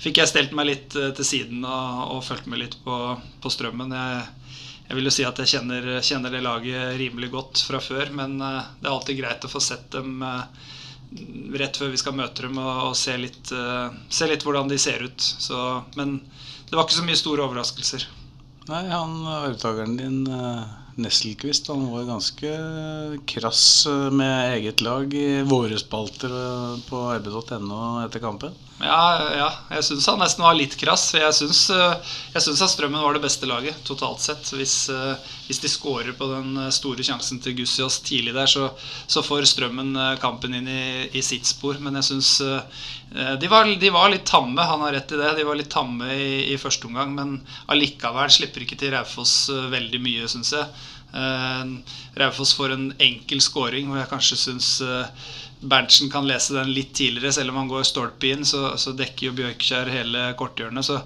fikk 0.00 0.22
jeg 0.22 0.30
stelt 0.30 0.56
meg 0.56 0.70
litt 0.70 0.96
eh, 0.96 1.10
til 1.18 1.28
siden 1.28 1.66
og, 1.68 2.14
og 2.14 2.24
fulgt 2.24 2.48
med 2.48 2.62
litt 2.62 2.78
på, 2.86 2.96
på 3.44 3.52
strømmen. 3.52 3.92
Jeg, 3.92 4.56
jeg 4.88 4.96
vil 4.96 5.10
jo 5.10 5.14
si 5.18 5.28
at 5.28 5.44
jeg 5.44 5.52
kjenner, 5.52 5.90
kjenner 6.00 6.32
det 6.32 6.42
laget 6.46 6.96
rimelig 7.02 7.30
godt 7.36 7.62
fra 7.68 7.82
før, 7.84 8.14
men 8.16 8.40
eh, 8.40 8.72
det 8.80 8.88
er 8.88 8.94
alltid 8.94 9.20
greit 9.20 9.44
å 9.44 9.52
få 9.52 9.64
sett 9.68 9.92
dem 9.92 10.24
rett 11.56 11.76
før 11.80 11.92
vi 11.92 12.00
skal 12.00 12.16
møte 12.16 12.48
dem 12.48 12.56
og, 12.60 12.72
og 12.90 12.96
se, 12.96 13.14
litt, 13.16 13.48
se 13.48 14.26
litt 14.28 14.42
hvordan 14.44 14.68
de 14.68 14.76
ser 14.80 15.04
ut. 15.04 15.20
Så, 15.20 15.56
men 15.96 16.18
det 16.68 16.76
var 16.76 16.84
ikke 16.84 16.98
så 16.98 17.04
mye 17.04 17.20
store 17.20 17.44
overraskelser. 17.44 18.04
Nei, 18.68 18.82
han 18.92 19.14
arvtakeren 19.24 19.96
din, 19.96 20.18
Nesselquist, 20.98 21.68
han 21.70 21.84
var 21.92 22.08
ganske 22.08 22.48
krass 23.30 23.86
eh, 23.86 24.08
med 24.10 24.56
eget 24.56 24.82
lag 24.82 25.12
i 25.14 25.42
våre 25.46 25.78
spalter 25.78 26.32
eh, 26.34 26.80
på 26.88 27.02
rb.no 27.14 27.82
etter 28.02 28.22
kampen. 28.24 28.56
Ja, 28.78 29.34
ja 29.34 29.46
jeg 29.74 29.86
syns 29.88 30.06
han 30.06 30.20
nesten 30.22 30.44
var 30.44 30.54
litt 30.54 30.76
krass. 30.78 31.10
Eh, 31.16 31.24
jeg 31.24 31.34
syns 32.44 32.62
at 32.62 32.70
Strømmen 32.70 33.02
var 33.02 33.16
det 33.16 33.24
beste 33.24 33.48
laget 33.50 33.80
totalt 33.86 34.22
sett. 34.22 34.52
Hvis, 34.54 34.76
eh, 34.92 35.30
hvis 35.48 35.58
de 35.64 35.70
skårer 35.72 36.14
på 36.18 36.28
den 36.30 36.52
eh, 36.62 36.70
store 36.74 37.02
sjansen 37.06 37.42
til 37.42 37.56
Gussiås 37.58 37.98
tidlig 38.06 38.36
der, 38.36 38.46
så, 38.50 38.68
så 39.10 39.24
får 39.26 39.48
Strømmen 39.50 39.96
kampen 40.22 40.54
inn 40.54 40.70
i, 40.70 41.08
i 41.10 41.24
sitt 41.24 41.48
spor. 41.48 41.80
Men 41.82 41.98
jeg 41.98 42.10
syns 42.12 42.36
de, 42.38 43.48
de 43.80 43.90
var 43.94 44.12
litt 44.12 44.28
tamme, 44.28 44.62
han 44.62 44.84
har 44.86 44.94
rett 44.94 45.16
i 45.16 45.18
det. 45.18 45.34
De 45.40 45.48
var 45.48 45.58
litt 45.58 45.72
tamme 45.74 46.12
i, 46.14 46.30
i 46.52 46.60
første 46.60 46.86
omgang. 46.86 47.16
Men 47.18 47.34
allikevel 47.72 48.30
slipper 48.30 48.62
ikke 48.62 48.78
til 48.78 48.94
Raufoss 48.94 49.48
veldig 49.74 50.02
mye, 50.04 50.30
syns 50.30 50.54
jeg. 50.54 50.70
Raufoss 52.20 52.52
får 52.54 52.74
en 52.74 52.88
enkel 53.00 53.40
scoring 53.40 53.88
hvor 53.88 53.96
jeg 53.96 54.10
kanskje 54.10 54.36
syns 54.36 54.68
Berntsen 55.60 56.10
kan 56.10 56.26
lese 56.26 56.54
den 56.54 56.70
litt 56.72 56.92
tidligere, 56.94 57.32
selv 57.32 57.50
om 57.50 57.56
han 57.62 57.70
går 57.70 57.86
stolpe 57.86 58.30
inn, 58.30 58.44
så, 58.46 58.76
så 58.78 58.94
dekker 58.96 59.28
jo 59.28 59.36
Bjørkskjær 59.40 59.90
hele 59.90 60.28
korthjørnet. 60.38 60.86
Så 60.86 61.00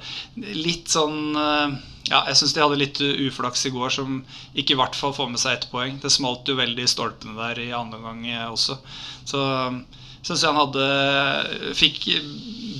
litt 0.58 0.92
sånn 0.92 1.38
eh, 1.38 1.78
Ja, 2.10 2.24
jeg 2.28 2.36
syns 2.40 2.52
de 2.52 2.60
hadde 2.60 2.80
litt 2.80 3.00
uflaks 3.00 3.64
i 3.68 3.72
går, 3.72 3.92
som 3.94 4.20
ikke 4.58 4.74
i 4.74 4.78
hvert 4.80 4.98
fall 4.98 5.14
får 5.16 5.30
med 5.32 5.40
seg 5.40 5.56
ett 5.56 5.68
poeng. 5.72 5.96
Det 6.02 6.12
smalt 6.12 6.48
jo 6.50 6.58
veldig 6.58 6.84
i 6.84 6.90
stolpene 6.90 7.36
der 7.38 7.62
i 7.62 7.70
andre 7.76 8.00
omgang 8.02 8.26
eh, 8.28 8.48
også. 8.50 8.76
Så 9.24 9.40
syns 10.22 10.42
jeg 10.42 10.50
han 10.50 10.60
hadde 10.60 11.72
Fikk 11.78 12.10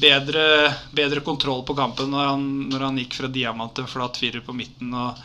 bedre, 0.02 0.45
bedre 0.93 1.23
kontroll 1.25 1.64
på 1.67 1.79
kampen 1.79 2.12
når 2.12 2.35
han, 2.35 2.45
når 2.69 2.87
han 2.88 3.00
gikk 3.00 3.17
fra 3.21 3.33
diamant 3.33 3.75
til 3.79 3.88
flat 3.88 4.21
firer 4.21 4.45
på 4.45 4.55
midten. 4.57 4.93
og 4.93 5.17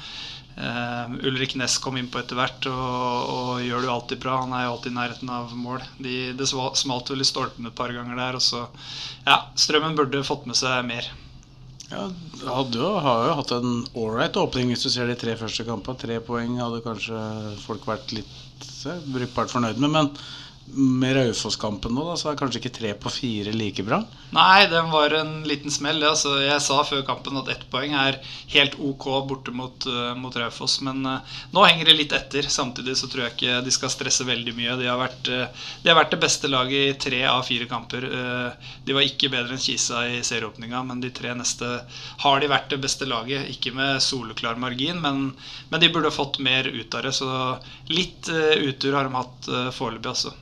Eh, 0.57 1.11
Ulrik 1.29 1.53
Næss 1.55 1.77
kom 1.77 1.99
innpå 1.99 2.17
etter 2.17 2.37
hvert 2.39 2.65
og, 2.71 3.29
og 3.29 3.49
gjør 3.61 3.83
det 3.83 3.89
jo 3.89 3.93
alltid 3.93 4.21
bra. 4.23 4.39
Han 4.41 4.55
er 4.57 4.65
jo 4.65 4.73
alltid 4.73 4.93
i 4.93 4.97
nærheten 4.97 5.31
av 5.33 5.53
mål. 5.53 5.83
De, 6.01 6.15
det 6.37 6.49
smalt 6.49 7.11
vel 7.13 7.21
i 7.21 7.27
stolpene 7.29 7.69
et 7.69 7.77
par 7.77 7.93
ganger 7.93 8.17
der. 8.17 8.39
Og 8.39 8.43
så, 8.43 8.63
ja, 9.27 9.43
Strømmen 9.59 9.97
burde 9.99 10.25
fått 10.25 10.49
med 10.49 10.57
seg 10.57 10.81
mer. 10.89 11.11
Ja, 11.87 12.09
hadde 12.43 12.81
jo, 12.81 12.89
har 12.99 13.29
jo 13.29 13.35
hatt 13.37 13.53
en 13.55 13.77
ålreit 13.95 14.35
åpning 14.41 14.73
hvis 14.73 14.81
du 14.83 14.89
ser 14.91 15.07
de 15.07 15.15
tre 15.19 15.37
første 15.39 15.63
kampene. 15.67 16.01
Tre 16.01 16.17
poeng 16.25 16.57
hadde 16.59 16.81
kanskje 16.83 17.21
folk 17.63 17.85
vært 17.87 18.17
litt 18.17 18.67
eh, 18.89 19.05
brukbart 19.13 19.53
fornøyd 19.53 19.77
med. 19.83 19.93
Men 19.93 20.11
med 20.75 21.15
Raufoss-kampen 21.15 21.93
nå, 21.95 22.03
da, 22.09 22.15
så 22.19 22.29
er 22.31 22.39
kanskje 22.39 22.59
ikke 22.59 22.75
tre 22.75 22.89
på 22.99 23.11
fire 23.11 23.53
like 23.55 23.83
bra? 23.87 24.01
Nei, 24.35 24.67
den 24.67 24.89
var 24.91 25.13
en 25.15 25.31
liten 25.47 25.71
smell. 25.71 26.01
Altså, 26.03 26.33
jeg 26.43 26.59
sa 26.63 26.81
før 26.83 27.05
kampen 27.07 27.39
at 27.39 27.47
ett 27.53 27.63
poeng 27.71 27.93
er 27.95 28.17
helt 28.51 28.75
ok 28.75 29.05
borte 29.29 29.53
mot, 29.55 29.87
uh, 29.87 30.11
mot 30.19 30.35
Raufoss. 30.35 30.81
Men 30.83 30.99
uh, 31.07 31.37
nå 31.55 31.63
henger 31.63 31.87
det 31.87 31.95
litt 31.95 32.15
etter. 32.15 32.49
Samtidig 32.51 32.97
så 32.99 33.07
tror 33.07 33.23
jeg 33.25 33.35
ikke 33.35 33.61
de 33.63 33.73
skal 33.73 33.93
stresse 33.93 34.27
veldig 34.27 34.53
mye. 34.57 34.75
De 34.81 34.89
har 34.91 34.99
vært, 34.99 35.31
uh, 35.31 35.69
de 35.83 35.91
har 35.91 35.99
vært 36.01 36.17
det 36.17 36.19
beste 36.25 36.51
laget 36.51 36.83
i 36.83 36.97
tre 37.07 37.21
av 37.31 37.45
fire 37.47 37.69
kamper. 37.71 38.09
de 38.83 38.95
var 38.95 39.05
ikke 39.05 39.31
bedre 39.31 39.55
enn 39.55 39.61
Kisa 39.63 40.03
i 40.11 40.19
serieåpninga, 40.25 40.81
men 40.89 40.99
de 41.03 41.11
tre 41.15 41.31
neste 41.37 41.69
har 42.23 42.41
de 42.41 42.49
vært 42.51 42.73
det 42.73 42.81
beste 42.83 43.07
laget. 43.07 43.47
Ikke 43.55 43.71
med 43.75 44.03
soleklar 44.03 44.59
margin, 44.59 44.99
men, 45.01 45.31
men 45.71 45.81
de 45.81 45.91
burde 45.93 46.11
fått 46.11 46.41
mer 46.43 46.67
ut 46.67 46.99
av 46.99 47.07
det. 47.07 47.15
Så 47.15 47.31
litt 47.93 48.27
utur 48.27 48.99
har 48.99 49.07
de 49.07 49.15
hatt 49.15 49.49
foreløpig, 49.77 50.11
altså. 50.11 50.35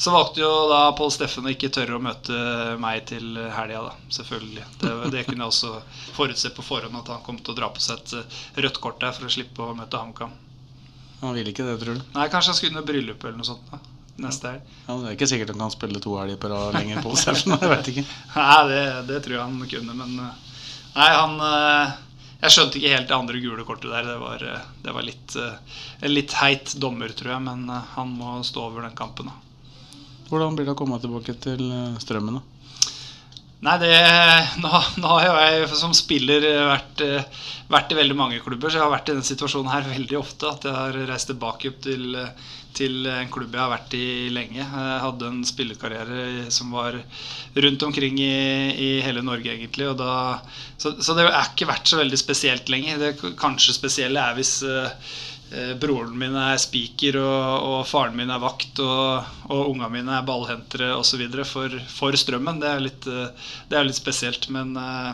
Så 0.00 0.10
valgte 0.10 0.40
jo 0.40 0.48
da 0.70 0.78
Pål 0.96 1.10
Steffen 1.12 1.44
å 1.44 1.50
ikke 1.52 1.68
tørre 1.76 1.98
å 1.98 2.00
møte 2.00 2.36
meg 2.80 3.02
til 3.10 3.34
helga, 3.52 3.82
da. 3.90 4.12
Selvfølgelig. 4.16 4.62
Det, 4.80 4.92
det, 5.12 5.24
kunne 5.26 5.44
jeg 5.44 5.52
også 5.52 5.72
forutse 6.16 6.52
på 6.56 6.64
forhånd, 6.64 6.96
at 7.02 7.10
han 7.12 7.20
kom 7.26 7.36
til 7.36 7.52
å 7.52 7.58
dra 7.58 7.68
på 7.68 7.82
seg 7.84 7.98
et 7.98 8.14
eh, 8.16 8.38
rødt 8.64 8.78
kort 8.80 8.96
der 9.02 9.12
for 9.12 9.28
å 9.28 9.32
slippe 9.34 9.60
å 9.60 9.74
møte 9.76 10.00
HamKam. 10.00 10.32
Han 11.20 11.36
ville 11.36 11.52
ikke 11.52 11.66
det, 11.68 11.74
tror 11.82 11.98
du? 12.00 12.06
Nei, 12.14 12.30
kanskje 12.32 12.54
han 12.54 12.56
skulle 12.56 12.72
under 12.78 12.86
bryllup 12.88 13.26
eller 13.26 13.42
noe 13.42 13.48
sånt. 13.50 13.68
da 13.68 13.82
Neste 14.24 14.54
helg. 14.54 14.70
Ja, 14.86 14.96
det 15.02 15.10
er 15.10 15.18
ikke 15.18 15.28
sikkert 15.34 15.52
han 15.52 15.60
kan 15.66 15.74
spille 15.74 16.00
to 16.00 16.14
helger 16.16 16.40
på 16.40 16.52
rad 16.54 16.78
lenger, 16.78 17.02
Pål 17.04 17.20
Steffen. 17.20 17.58
Jeg 17.58 17.72
vet 17.74 17.92
ikke. 17.92 18.06
Nei, 18.38 18.56
det, 18.72 18.80
det, 19.10 19.20
tror 19.26 19.36
jeg 19.36 19.42
han 19.44 19.68
kunne, 19.74 19.98
men 20.00 20.16
eh, 20.24 20.64
Nei, 20.96 21.10
han 21.18 21.36
eh, 21.50 22.00
jeg 22.40 22.56
skjønte 22.56 22.80
ikke 22.80 22.94
helt 22.96 23.12
det 23.12 23.18
andre 23.18 23.44
gule 23.44 23.68
kortet 23.68 23.92
der. 23.92 24.08
Det 24.14 24.16
var, 24.24 24.48
det 24.80 24.96
var 24.96 25.04
litt, 25.04 25.36
en 25.36 26.14
litt 26.16 26.32
heit 26.40 26.72
dommer, 26.80 27.12
tror 27.12 27.34
jeg. 27.34 27.44
Men 27.44 27.68
han 27.68 28.16
må 28.16 28.38
stå 28.48 28.64
over 28.70 28.88
den 28.88 28.96
kampen. 28.96 29.28
da 29.28 29.49
hvordan 30.30 30.56
blir 30.56 30.68
det 30.68 30.74
å 30.76 30.78
komme 30.78 31.00
tilbake 31.02 31.36
til 31.42 31.66
eh, 31.66 31.98
strømmen? 32.02 32.38
da? 32.38 32.46
Nei, 33.60 33.74
det, 33.82 33.96
nå, 34.62 34.70
nå, 35.02 35.10
har 35.20 35.50
jeg 35.50 35.66
som 35.76 35.92
spiller 35.96 36.46
vært, 36.70 37.02
eh, 37.04 37.42
vært, 37.68 37.92
i 37.92 37.98
veldig 37.98 38.16
mange 38.16 38.40
klubber. 38.44 38.70
Så 38.70 38.80
jeg 38.80 38.86
har 38.86 38.94
vært 38.94 39.10
i 39.10 39.16
denne 39.16 39.28
situasjonen 39.28 39.72
her 39.72 39.90
veldig 39.90 40.16
ofte. 40.20 40.48
At 40.48 40.64
jeg 40.64 40.78
har 40.78 40.96
reist 41.10 41.28
tilbake 41.28 41.74
til, 41.84 42.16
til 42.78 43.10
en 43.10 43.28
klubb 43.32 43.52
jeg 43.52 43.60
har 43.60 43.74
vært 43.74 43.98
i 43.98 44.08
lenge. 44.32 44.62
Jeg 44.62 45.04
hadde 45.04 45.28
en 45.28 45.42
spillekarriere 45.44 46.48
som 46.54 46.72
var 46.72 46.96
rundt 47.66 47.84
omkring 47.84 48.16
i, 48.24 48.32
i 48.72 48.90
hele 49.04 49.26
Norge, 49.26 49.52
egentlig. 49.52 49.90
Da, 50.00 50.14
så, 50.80 50.94
så, 50.96 51.18
det 51.18 51.28
har 51.28 51.52
ikke 51.52 51.68
vært 51.68 51.92
så 51.92 52.00
veldig 52.00 52.22
spesielt 52.22 52.72
lenger. 52.72 53.02
Det 53.02 53.34
kanskje 53.36 53.76
spesielle 53.76 54.24
er 54.24 54.40
hvis 54.40 54.56
Eh, 54.64 55.10
broren 55.82 56.14
min 56.18 56.36
er 56.38 56.58
spiker, 56.62 57.16
og, 57.18 57.64
og, 57.66 57.80
faren 57.90 58.14
min 58.18 58.30
er 58.30 58.42
vakt, 58.42 58.78
og, 58.84 59.32
og 59.50 59.72
ungene 59.72 59.90
mine 59.96 60.14
er 60.14 60.26
ballhentere 60.26 60.92
osv. 60.94 61.24
For, 61.48 61.74
for 61.90 62.18
strømmen. 62.18 62.60
Det 62.62 62.70
er, 62.70 62.84
litt, 62.84 63.08
eh, 63.10 63.50
det 63.70 63.78
er 63.78 63.88
litt 63.88 63.98
spesielt. 63.98 64.46
Men 64.54 64.76
uh, 64.78 65.12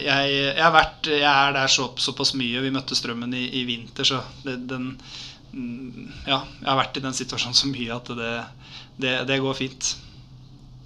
jeg, 0.00 0.32
jeg, 0.56 0.72
vært, 0.76 1.10
jeg, 1.12 1.28
er 1.28 1.56
der 1.56 1.72
så, 1.72 1.90
såpass 2.00 2.32
mye. 2.38 2.64
Vi 2.64 2.72
møtte 2.74 2.96
strømmen 2.96 3.36
i, 3.36 3.44
i 3.60 3.66
vinter, 3.68 4.08
så 4.08 4.22
det, 4.46 4.56
den 4.70 4.94
mm, 5.52 6.06
Ja, 6.24 6.40
jeg 6.62 6.70
har 6.70 6.80
vært 6.80 6.96
i 6.96 7.04
den 7.04 7.16
situasjonen 7.20 7.58
så 7.60 7.68
mye 7.68 7.98
at 8.00 8.14
det, 8.16 8.36
det, 9.04 9.18
det 9.28 9.42
går 9.44 9.60
fint. 9.60 9.94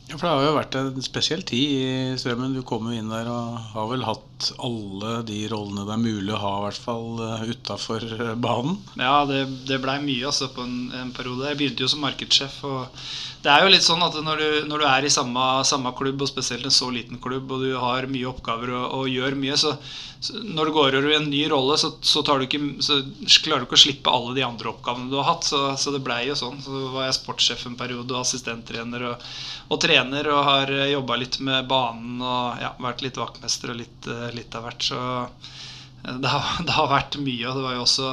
Ja, 0.08 0.18
for 0.18 0.26
Det 0.26 0.34
har 0.34 0.44
jo 0.44 0.56
vært 0.58 0.76
en 0.76 1.04
spesiell 1.06 1.46
tid 1.48 1.70
i 1.78 2.18
Strømmen. 2.20 2.52
Du 2.58 2.66
kom 2.66 2.90
jo 2.90 2.98
inn 2.98 3.12
der 3.12 3.30
og 3.30 3.62
har 3.72 3.86
vel 3.88 4.04
hatt 4.04 4.33
alle 4.58 5.22
de 5.28 5.36
rollene 5.48 5.84
det 5.86 5.94
er 5.94 6.00
mulig 6.02 6.32
å 6.34 6.40
ha, 6.42 6.52
i 6.58 6.64
hvert 6.66 6.80
fall 6.86 7.20
eh, 7.22 7.44
utafor 7.54 8.04
eh, 8.04 8.32
banen? 8.34 8.78
Ja, 8.98 9.24
det, 9.28 9.44
det 9.68 9.80
blei 9.82 9.98
mye 10.02 10.30
altså, 10.30 10.50
på 10.54 10.64
en, 10.66 10.88
en, 10.96 11.12
periode. 11.14 11.46
Jeg 11.50 11.60
begynte 11.60 11.84
jo 11.84 11.90
som 11.92 12.02
markedssjef. 12.04 12.56
og 12.66 13.04
Det 13.44 13.52
er 13.52 13.64
jo 13.64 13.70
litt 13.72 13.86
sånn 13.86 14.02
at 14.04 14.16
når 14.26 14.42
du, 14.42 14.48
når 14.70 14.82
du 14.82 14.88
er 14.90 15.06
i 15.06 15.12
samme, 15.12 15.44
samme, 15.68 15.94
klubb, 15.96 16.24
og 16.24 16.30
spesielt 16.30 16.66
en 16.66 16.74
så 16.74 16.90
liten 16.92 17.22
klubb, 17.22 17.52
og 17.54 17.62
du 17.64 17.76
har 17.78 18.10
mye 18.10 18.30
oppgaver 18.32 18.74
og, 18.74 18.84
og 18.98 19.12
gjør 19.12 19.38
mye, 19.38 19.58
så, 19.60 19.76
så, 20.18 20.40
når 20.42 20.70
du 20.70 20.76
går 20.80 20.98
over 21.00 21.10
i 21.12 21.18
en 21.20 21.30
ny 21.30 21.44
rolle, 21.52 21.78
så, 21.80 21.94
så, 22.02 22.24
du 22.26 22.46
ikke, 22.48 22.62
så, 22.84 23.00
klarer 23.44 23.64
du 23.64 23.68
ikke 23.68 23.78
å 23.78 23.84
slippe 23.86 24.14
alle 24.14 24.34
de 24.36 24.46
andre 24.46 24.72
oppgavene 24.74 25.12
du 25.12 25.18
har 25.20 25.30
hatt. 25.30 25.46
Så, 25.46 25.94
det 25.94 26.02
blei 26.04 26.24
jo 26.28 26.38
sånn. 26.38 26.58
Så 26.64 26.88
var 26.94 27.06
jeg 27.06 27.20
sportssjef 27.20 27.66
en 27.68 27.78
periode 27.78 28.10
og 28.10 28.24
assistenttrener 28.24 29.10
og, 29.12 29.28
og 29.70 29.80
trener 29.80 30.28
og 30.32 30.42
har 30.48 30.72
eh, 30.74 30.90
jobba 30.92 31.16
litt 31.20 31.38
med 31.44 31.68
banen 31.70 32.22
og 32.24 32.60
ja, 32.62 32.74
vært 32.82 33.04
litt 33.04 33.20
vaktmester 33.20 33.72
og 33.72 33.80
litt, 33.80 34.08
eh, 34.10 34.23
litt 34.34 34.54
av 34.56 34.64
hvert. 34.66 34.86
Så 34.86 34.98
eh, 35.24 36.16
det 36.22 36.30
har, 36.32 36.50
det 36.66 36.76
har, 36.76 36.88
vært 36.90 37.18
mye. 37.20 37.48
og 37.48 37.58
det 37.58 37.64
var 37.66 37.74
jo 37.76 37.82
også 37.84 38.12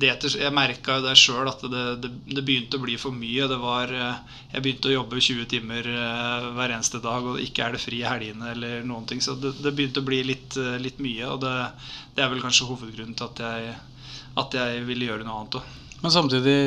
det 0.00 0.12
Jeg 0.36 0.54
merka 0.56 0.98
jo 0.98 1.06
det 1.06 1.16
sjøl 1.18 1.50
at 1.50 1.64
det, 1.64 1.84
det, 2.04 2.12
det, 2.30 2.44
begynte 2.46 2.80
å 2.80 2.84
bli 2.84 2.96
for 3.00 3.16
mye. 3.16 3.48
Det 3.50 3.58
var, 3.60 3.92
jeg 4.52 4.64
begynte 4.64 4.90
å 4.90 4.96
jobbe 4.96 5.20
20 5.20 5.50
timer 5.52 5.90
hver 6.56 6.76
eneste 6.76 7.02
dag, 7.04 7.26
og 7.32 7.42
ikke 7.42 7.66
er 7.66 7.76
det 7.76 7.82
fri 7.84 8.00
i 8.00 8.08
helgene 8.08 8.54
eller 8.54 8.86
noen 8.86 9.06
ting. 9.10 9.20
Så 9.24 9.36
det 9.40 9.74
begynte 9.74 10.04
å 10.04 10.08
bli 10.08 10.22
litt, 10.32 10.56
litt 10.80 11.02
mye, 11.02 11.28
og 11.28 11.44
det, 11.44 11.54
er 12.20 12.32
vel 12.32 12.42
kanskje 12.44 12.70
hovedgrunnen 12.70 13.16
til 13.18 13.28
at 13.28 13.44
jeg, 13.44 13.76
at 14.40 14.58
jeg 14.62 14.88
ville 14.88 15.12
gjøre 15.12 15.28
noe 15.28 15.42
annet 15.42 15.60
òg. 15.60 15.78
Men 16.00 16.12
samtidig 16.14 16.58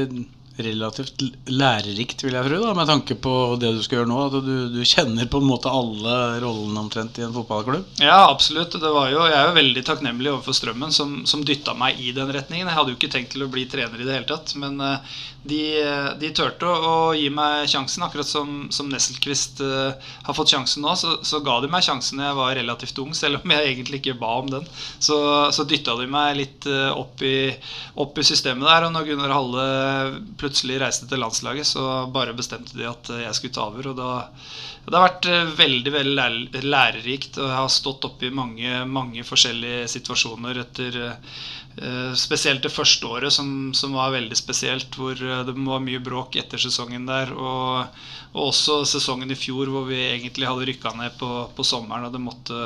relativt 0.62 1.24
lærerikt, 1.50 2.24
vil 2.24 2.36
jeg 2.38 2.46
tro, 2.46 2.60
da, 2.62 2.74
med 2.78 2.90
tanke 2.90 3.18
på 3.18 3.34
det 3.62 3.72
du 3.74 3.82
skal 3.82 4.00
gjøre 4.02 4.10
nå. 4.12 4.20
At 4.28 4.36
du, 4.46 4.54
du, 4.76 4.82
kjenner 4.86 5.30
på 5.32 5.42
en 5.42 5.50
måte 5.50 5.72
alle 5.74 6.18
rollene 6.44 6.84
omtrent 6.84 7.18
i 7.18 7.26
en 7.26 7.34
fotballklubb? 7.34 7.88
Ja, 8.04 8.20
absolutt. 8.30 8.78
Jo, 8.78 9.26
jeg 9.26 9.38
er 9.40 9.50
jo 9.50 9.58
veldig 9.58 9.86
takknemlig 9.88 10.34
overfor 10.34 10.58
Strømmen, 10.58 10.94
som, 10.94 11.24
som 11.30 11.46
dytta 11.48 11.74
meg 11.78 12.02
i 12.02 12.14
den 12.16 12.30
retningen. 12.36 12.70
Jeg 12.70 12.78
hadde 12.78 12.94
jo 12.94 13.00
ikke 13.00 13.14
tenkt 13.16 13.34
til 13.34 13.48
å 13.48 13.52
bli 13.54 13.66
trener 13.72 13.98
i 13.98 14.06
det 14.06 14.20
hele 14.20 14.30
tatt. 14.30 14.54
Men 14.62 14.78
uh, 14.84 15.18
de, 15.44 15.62
de, 16.22 16.30
turte 16.36 16.68
å, 16.68 17.12
gi 17.18 17.28
meg 17.34 17.68
sjansen, 17.72 18.06
akkurat 18.06 18.28
som, 18.28 18.68
som 18.74 18.88
Nesselquist 18.92 19.60
uh, 19.64 19.92
har 20.28 20.38
fått 20.38 20.54
sjansen 20.54 20.86
nå. 20.86 20.96
Så, 21.00 21.18
så, 21.28 21.42
ga 21.44 21.58
de 21.64 21.70
meg 21.72 21.84
sjansen 21.86 22.22
da 22.22 22.30
jeg 22.30 22.40
var 22.40 22.56
relativt 22.60 23.02
ung, 23.04 23.14
selv 23.18 23.42
om 23.42 23.56
jeg 23.56 23.74
egentlig 23.74 24.02
ikke 24.02 24.18
ba 24.22 24.34
om 24.40 24.52
den. 24.54 24.68
Så, 25.04 25.18
så 25.56 25.68
dytta 25.68 25.98
de 26.00 26.08
meg 26.12 26.38
litt 26.40 26.68
uh, 26.72 26.92
opp, 26.96 27.24
i, 27.28 27.52
opp, 28.00 28.20
i, 28.20 28.28
systemet 28.28 28.70
der. 28.70 28.88
Og 28.88 28.96
når 28.96 29.10
Gunnar 29.10 29.36
Halle 29.36 29.68
plutselig 30.40 30.80
reiste 30.84 31.10
til 31.12 31.24
landslaget, 31.24 31.68
så 31.68 32.06
bare 32.14 32.38
bestemte 32.38 32.80
de 32.80 32.88
at 32.88 33.12
jeg 33.26 33.40
skulle 33.40 33.58
ta 33.58 33.68
over. 33.68 33.92
Og 33.92 34.00
da, 34.00 34.14
det 34.84 34.98
har 34.98 35.06
vært 35.06 35.28
eh, 35.32 35.52
veldig 35.58 35.92
veldig 35.94 36.62
lærerikt. 36.66 37.40
Og 37.40 37.48
jeg 37.48 37.58
har 37.58 37.72
stått 37.72 38.08
oppe 38.10 38.28
i 38.28 38.36
mange, 38.36 38.84
mange 38.90 39.24
forskjellige 39.28 39.88
situasjoner 39.98 40.64
etter 40.66 41.04
eh, 41.08 41.44
Spesielt 42.20 42.62
det 42.62 42.70
første 42.70 43.08
året, 43.10 43.34
som, 43.34 43.48
som, 43.74 43.96
var 43.98 44.12
veldig 44.14 44.36
spesielt, 44.38 44.94
hvor 44.94 45.18
eh, 45.18 45.33
det 45.48 45.56
var 45.58 45.82
mye 45.84 46.02
bråk 46.04 46.38
etter 46.42 46.62
sesongen 46.62 47.08
der. 47.10 47.34
Og, 47.34 48.04
og 48.34 48.52
også 48.52 48.84
sesongen 48.90 49.34
i 49.34 49.40
fjor, 49.40 49.72
hvor 49.74 49.88
vi 49.90 50.00
egentlig 50.12 50.50
hadde 50.50 50.70
rykka 50.70 50.94
ned 51.00 51.18
på, 51.20 51.32
på 51.56 51.66
sommeren. 51.68 52.08
og 52.08 52.16
det 52.16 52.24
måtte 52.24 52.62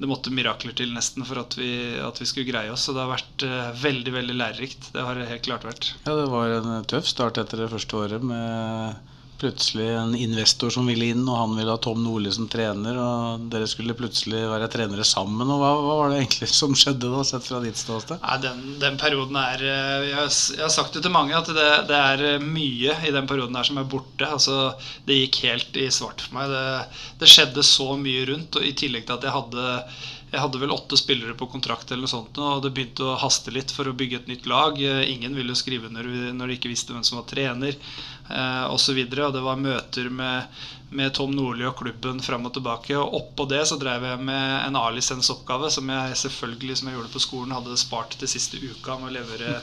det 0.00 0.08
måtte 0.08 0.32
mirakler 0.32 0.72
til 0.72 0.94
nesten 0.96 1.26
for 1.28 1.42
at 1.42 1.52
vi, 1.58 1.68
at 2.00 2.16
vi, 2.16 2.24
skulle 2.24 2.48
greie 2.48 2.72
oss. 2.72 2.86
Så 2.86 2.94
det 2.96 3.02
har 3.02 3.10
vært 3.10 3.44
uh, 3.44 3.66
veldig 3.82 4.14
veldig 4.14 4.36
lærerikt. 4.38 4.88
Det 4.94 5.04
har 5.04 5.18
det 5.18 5.28
helt 5.28 5.44
klart 5.44 5.66
vært. 5.68 5.90
Ja, 6.06 6.14
Det 6.16 6.28
var 6.32 6.54
en 6.56 6.86
tøff 6.88 7.10
start 7.10 7.40
etter 7.42 7.60
det 7.60 7.68
første 7.68 7.98
året 8.00 8.24
med 8.24 9.09
plutselig 9.40 9.88
en 9.96 10.14
investor 10.14 10.70
som 10.70 10.86
ville 10.88 11.10
inn, 11.14 11.22
og 11.24 11.38
han 11.38 11.54
ville 11.56 11.72
ha 11.72 11.80
Tom 11.82 12.02
Nordli 12.04 12.32
som 12.34 12.48
trener, 12.50 12.98
og 13.00 13.46
dere 13.52 13.68
skulle 13.70 13.96
plutselig 13.96 14.42
være 14.50 14.68
trenere 14.72 15.06
sammen. 15.08 15.48
og 15.48 15.62
Hva, 15.62 15.70
hva 15.80 15.96
var 16.02 16.12
det 16.12 16.20
egentlig 16.20 16.50
som 16.52 16.76
skjedde 16.76 17.10
da, 17.12 17.24
sett 17.26 17.48
fra 17.48 17.62
ditt 17.64 17.80
ståsted? 17.80 18.20
Ja, 18.20 18.36
den, 18.42 18.62
den, 18.82 19.00
perioden 19.00 19.40
er 19.40 19.64
jeg 19.64 20.14
har, 20.18 20.28
jeg 20.28 20.62
har, 20.64 20.74
sagt 20.74 20.96
det 20.96 21.04
til 21.06 21.14
mange, 21.14 21.36
at 21.36 21.48
det, 21.56 21.68
det, 21.90 22.04
er 22.12 22.44
mye 22.44 23.00
i 23.08 23.14
den 23.16 23.28
perioden 23.30 23.56
her 23.56 23.66
som 23.70 23.80
er 23.80 23.90
borte. 23.90 24.28
altså 24.28 24.74
Det 25.08 25.18
gikk 25.22 25.42
helt 25.48 25.80
i 25.80 25.90
svart 25.94 26.24
for 26.26 26.38
meg. 26.38 26.52
Det, 26.52 27.02
det 27.24 27.32
skjedde 27.32 27.66
så 27.66 27.92
mye 28.00 28.28
rundt, 28.32 28.60
og 28.60 28.66
i 28.66 28.76
tillegg 28.76 29.08
til 29.08 29.18
at 29.18 29.28
jeg 29.28 29.38
hadde 29.40 29.68
jeg 30.30 30.44
hadde 30.44 30.60
vel 30.62 30.70
åtte 30.70 30.94
spillere 30.94 31.34
på 31.34 31.48
kontrakt, 31.50 31.90
eller 31.90 32.06
noe 32.06 32.12
sånt, 32.12 32.36
og 32.38 32.60
det 32.62 32.70
begynte 32.74 33.02
å 33.02 33.16
haste 33.18 33.50
litt 33.50 33.72
for 33.74 33.90
å 33.90 33.94
bygge 33.98 34.20
et 34.20 34.28
nytt 34.30 34.46
lag. 34.46 34.78
Ingen 34.78 35.34
ville 35.34 35.56
skrive 35.58 35.90
når 35.90 36.06
de 36.38 36.54
ikke 36.54 36.70
visste 36.70 36.94
hvem 36.94 37.02
som 37.06 37.18
var 37.18 37.26
trener 37.32 37.74
eh, 38.30 38.66
osv. 38.72 38.98
Og, 38.98 39.16
og 39.26 39.34
det 39.34 39.42
var 39.44 39.60
møter 39.60 40.10
med, 40.12 40.60
med 40.96 41.12
Tom 41.14 41.32
Nordli 41.34 41.66
og 41.68 41.76
klubben 41.78 42.20
fram 42.24 42.48
og 42.48 42.54
tilbake. 42.56 42.96
Og 42.98 43.16
oppå 43.18 43.46
det 43.50 43.62
så 43.68 43.78
drev 43.80 44.06
jeg 44.08 44.22
med 44.26 44.54
en 44.66 44.78
A-lisensoppgave 44.80 45.70
som 45.74 45.90
jeg 45.94 46.18
selvfølgelig 46.22 46.78
som 46.80 46.90
jeg 46.90 46.98
gjorde 46.98 47.12
på 47.14 47.24
skolen, 47.24 47.54
hadde 47.56 47.78
spart 47.80 48.16
til 48.20 48.30
siste 48.30 48.60
uka 48.62 48.98
med 49.00 49.10
å 49.10 49.16
levere 49.18 49.58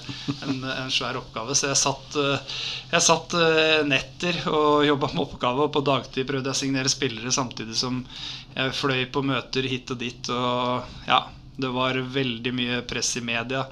en, 0.47 0.61
en 0.63 0.93
svær 0.93 1.19
oppgave. 1.21 1.55
Så 1.57 1.71
jeg 1.71 1.81
satt, 1.83 2.19
eh, 2.21 2.59
jeg 2.93 3.07
satt 3.07 3.37
eh, 3.39 3.81
netter 3.87 4.43
og 4.51 4.85
jobba 4.87 5.11
med 5.13 5.25
oppgave, 5.25 5.67
og 5.67 5.73
på 5.75 5.85
dagtid 5.87 6.29
prøvde 6.29 6.51
jeg 6.51 6.59
å 6.59 6.63
signere 6.63 6.93
spillere 6.93 7.33
samtidig 7.35 7.77
som 7.79 8.03
jeg 8.55 8.77
fløy 8.77 9.07
på 9.13 9.25
møter 9.25 9.67
hit 9.69 9.91
og 9.93 10.01
dit. 10.01 10.33
Og 10.33 11.07
ja, 11.09 11.25
det 11.57 11.69
var 11.73 11.97
veldig 11.97 12.53
mye 12.53 12.81
press 12.87 13.15
i 13.17 13.25
media. 13.25 13.65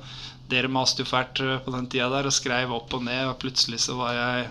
Dere 0.50 0.70
maste 0.70 1.02
jo 1.02 1.10
fælt 1.10 1.42
eh, 1.42 1.58
på 1.62 1.74
den 1.74 1.88
tida 1.90 2.10
der 2.14 2.30
og 2.30 2.36
skrev 2.36 2.74
opp 2.76 2.94
og 2.98 3.06
ned, 3.06 3.24
og 3.30 3.40
plutselig 3.42 3.82
så 3.86 3.98
var 3.98 4.14
jeg 4.18 4.48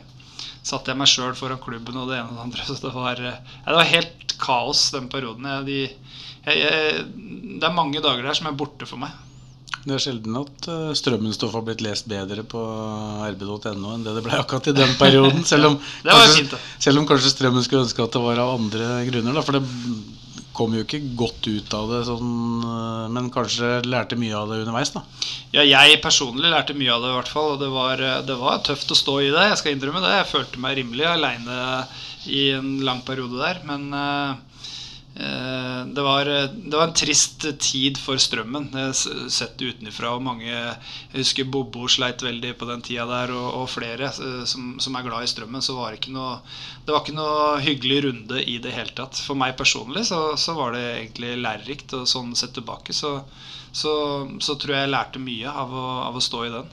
satte 0.65 0.93
jeg 0.93 1.01
meg 1.01 1.11
sjøl 1.11 1.35
foran 1.37 1.61
klubben 1.63 2.01
og 2.01 2.09
det 2.11 2.19
ene 2.19 2.33
og 2.33 2.39
det 2.39 2.47
andre. 2.47 2.65
Så 2.69 2.79
det 2.81 2.95
var, 2.95 3.21
ja, 3.21 3.37
det 3.69 3.77
var 3.81 3.93
helt 3.93 4.39
kaos 4.41 4.89
den 4.95 5.11
perioden. 5.13 5.47
Jeg, 5.51 5.69
de, 5.69 6.17
jeg, 6.49 6.65
jeg, 6.65 7.05
det 7.61 7.69
er 7.69 7.77
mange 7.77 8.03
dager 8.05 8.25
der 8.25 8.41
som 8.41 8.51
er 8.51 8.59
borte 8.59 8.89
for 8.89 9.01
meg. 9.03 9.15
Det 9.85 9.93
er 9.93 10.01
sjelden 10.01 10.37
at 10.39 10.51
Strømmenstoff 10.65 10.97
Strømmen-stoff 10.97 11.55
har 11.59 11.65
blitt 11.67 11.83
lest 11.85 12.07
bedre 12.09 12.41
på 12.49 12.61
rb.no 13.29 13.91
enn 13.93 14.07
det 14.07 14.15
det 14.17 14.23
ble 14.25 14.39
akkurat 14.39 14.71
i 14.71 14.77
den 14.77 14.95
perioden. 15.03 15.45
Selv 15.45 15.69
om, 15.69 15.77
ja, 16.07 16.15
kanskje, 16.15 16.39
fint, 16.39 16.55
selv 16.87 17.03
om 17.03 17.09
kanskje 17.11 17.33
Strømmen 17.35 17.67
skulle 17.67 17.85
ønske 17.85 18.07
at 18.07 18.17
det 18.17 18.23
var 18.25 18.41
av 18.41 18.55
andre 18.57 19.03
grunner. 19.11 19.37
Da, 19.37 19.45
for 19.45 19.59
det 19.59 19.65
kom 20.55 20.75
jo 20.77 20.85
ikke 20.85 21.03
godt 21.19 21.49
ut 21.51 21.75
av 21.77 21.91
det, 21.91 22.01
sånn, 22.07 22.33
uh, 22.63 23.07
men 23.13 23.33
kanskje 23.35 23.81
lærte 23.89 24.19
mye 24.21 24.37
av 24.39 24.53
det 24.53 24.63
underveis. 24.63 24.95
da. 24.95 25.03
Ja, 25.55 25.67
jeg 25.67 26.01
personlig 26.03 26.51
lærte 26.51 26.75
mye 26.79 26.95
av 26.95 27.05
det, 27.05 27.13
i 27.13 27.19
hvert 27.19 27.35
fall. 27.35 27.53
Og 27.55 27.61
det 27.63 27.71
var, 27.75 28.01
det 28.27 28.39
var 28.41 28.65
tøft 28.67 28.91
å 28.91 28.99
stå 28.99 29.21
i 29.23 29.31
det. 29.35 29.51
Jeg 29.51 29.61
skal 29.61 29.77
innrømme 29.77 30.03
det. 30.03 30.17
Jeg 30.19 30.31
følte 30.33 30.63
meg 30.63 30.79
rimelig 30.81 31.07
aleine 31.11 31.61
i 32.27 32.49
en 32.57 32.79
lang 32.85 33.03
periode 33.07 33.39
der. 33.41 33.61
Men 33.69 33.89
eh, 33.95 34.31
eh, 34.33 34.54
det, 35.15 36.03
var, 36.03 36.27
det 36.27 36.75
var 36.75 36.89
en 36.89 36.97
trist 36.97 37.45
tid 37.63 37.99
for 38.03 38.19
strømmen. 38.19 38.67
Har 38.75 38.93
sett 39.31 39.63
utenfra. 39.63 40.17
Og 40.17 40.25
mange 40.27 40.49
Jeg 40.51 40.77
husker 41.15 41.47
Bobo 41.47 41.87
sleit 41.91 42.25
veldig 42.25 42.55
på 42.59 42.67
den 42.71 42.83
tida 42.83 43.07
der, 43.07 43.35
og, 43.37 43.49
og 43.61 43.71
flere 43.71 44.11
eh, 44.11 44.43
som, 44.51 44.75
som 44.83 44.99
er 44.99 45.07
glad 45.07 45.27
i 45.27 45.31
strømmen. 45.31 45.63
Så 45.63 45.79
var 45.79 45.93
det 45.93 46.03
ikke 46.03 46.17
noe 46.17 46.41
Det 46.85 46.95
var 46.95 47.05
ikke 47.05 47.19
noe 47.19 47.63
hyggelig 47.63 48.01
runde 48.09 48.43
i 48.43 48.59
det 48.63 48.75
hele 48.75 48.95
tatt. 48.97 49.23
For 49.23 49.39
meg 49.39 49.55
personlig 49.61 50.07
så, 50.11 50.23
så 50.41 50.57
var 50.59 50.75
det 50.75 50.85
egentlig 50.97 51.37
lærerikt, 51.39 51.95
og 51.95 52.11
sånn 52.11 52.35
sett 52.39 52.57
tilbake 52.59 52.97
så 52.97 53.21
så, 53.75 53.93
så 54.39 54.55
tror 54.55 54.77
jeg 54.77 54.85
jeg 54.85 54.95
lærte 54.95 55.21
mye 55.23 55.51
av 55.51 55.73
å, 55.75 55.85
av 56.07 56.15
å 56.15 56.23
stå 56.23 56.45
i 56.47 56.51
den. 56.53 56.69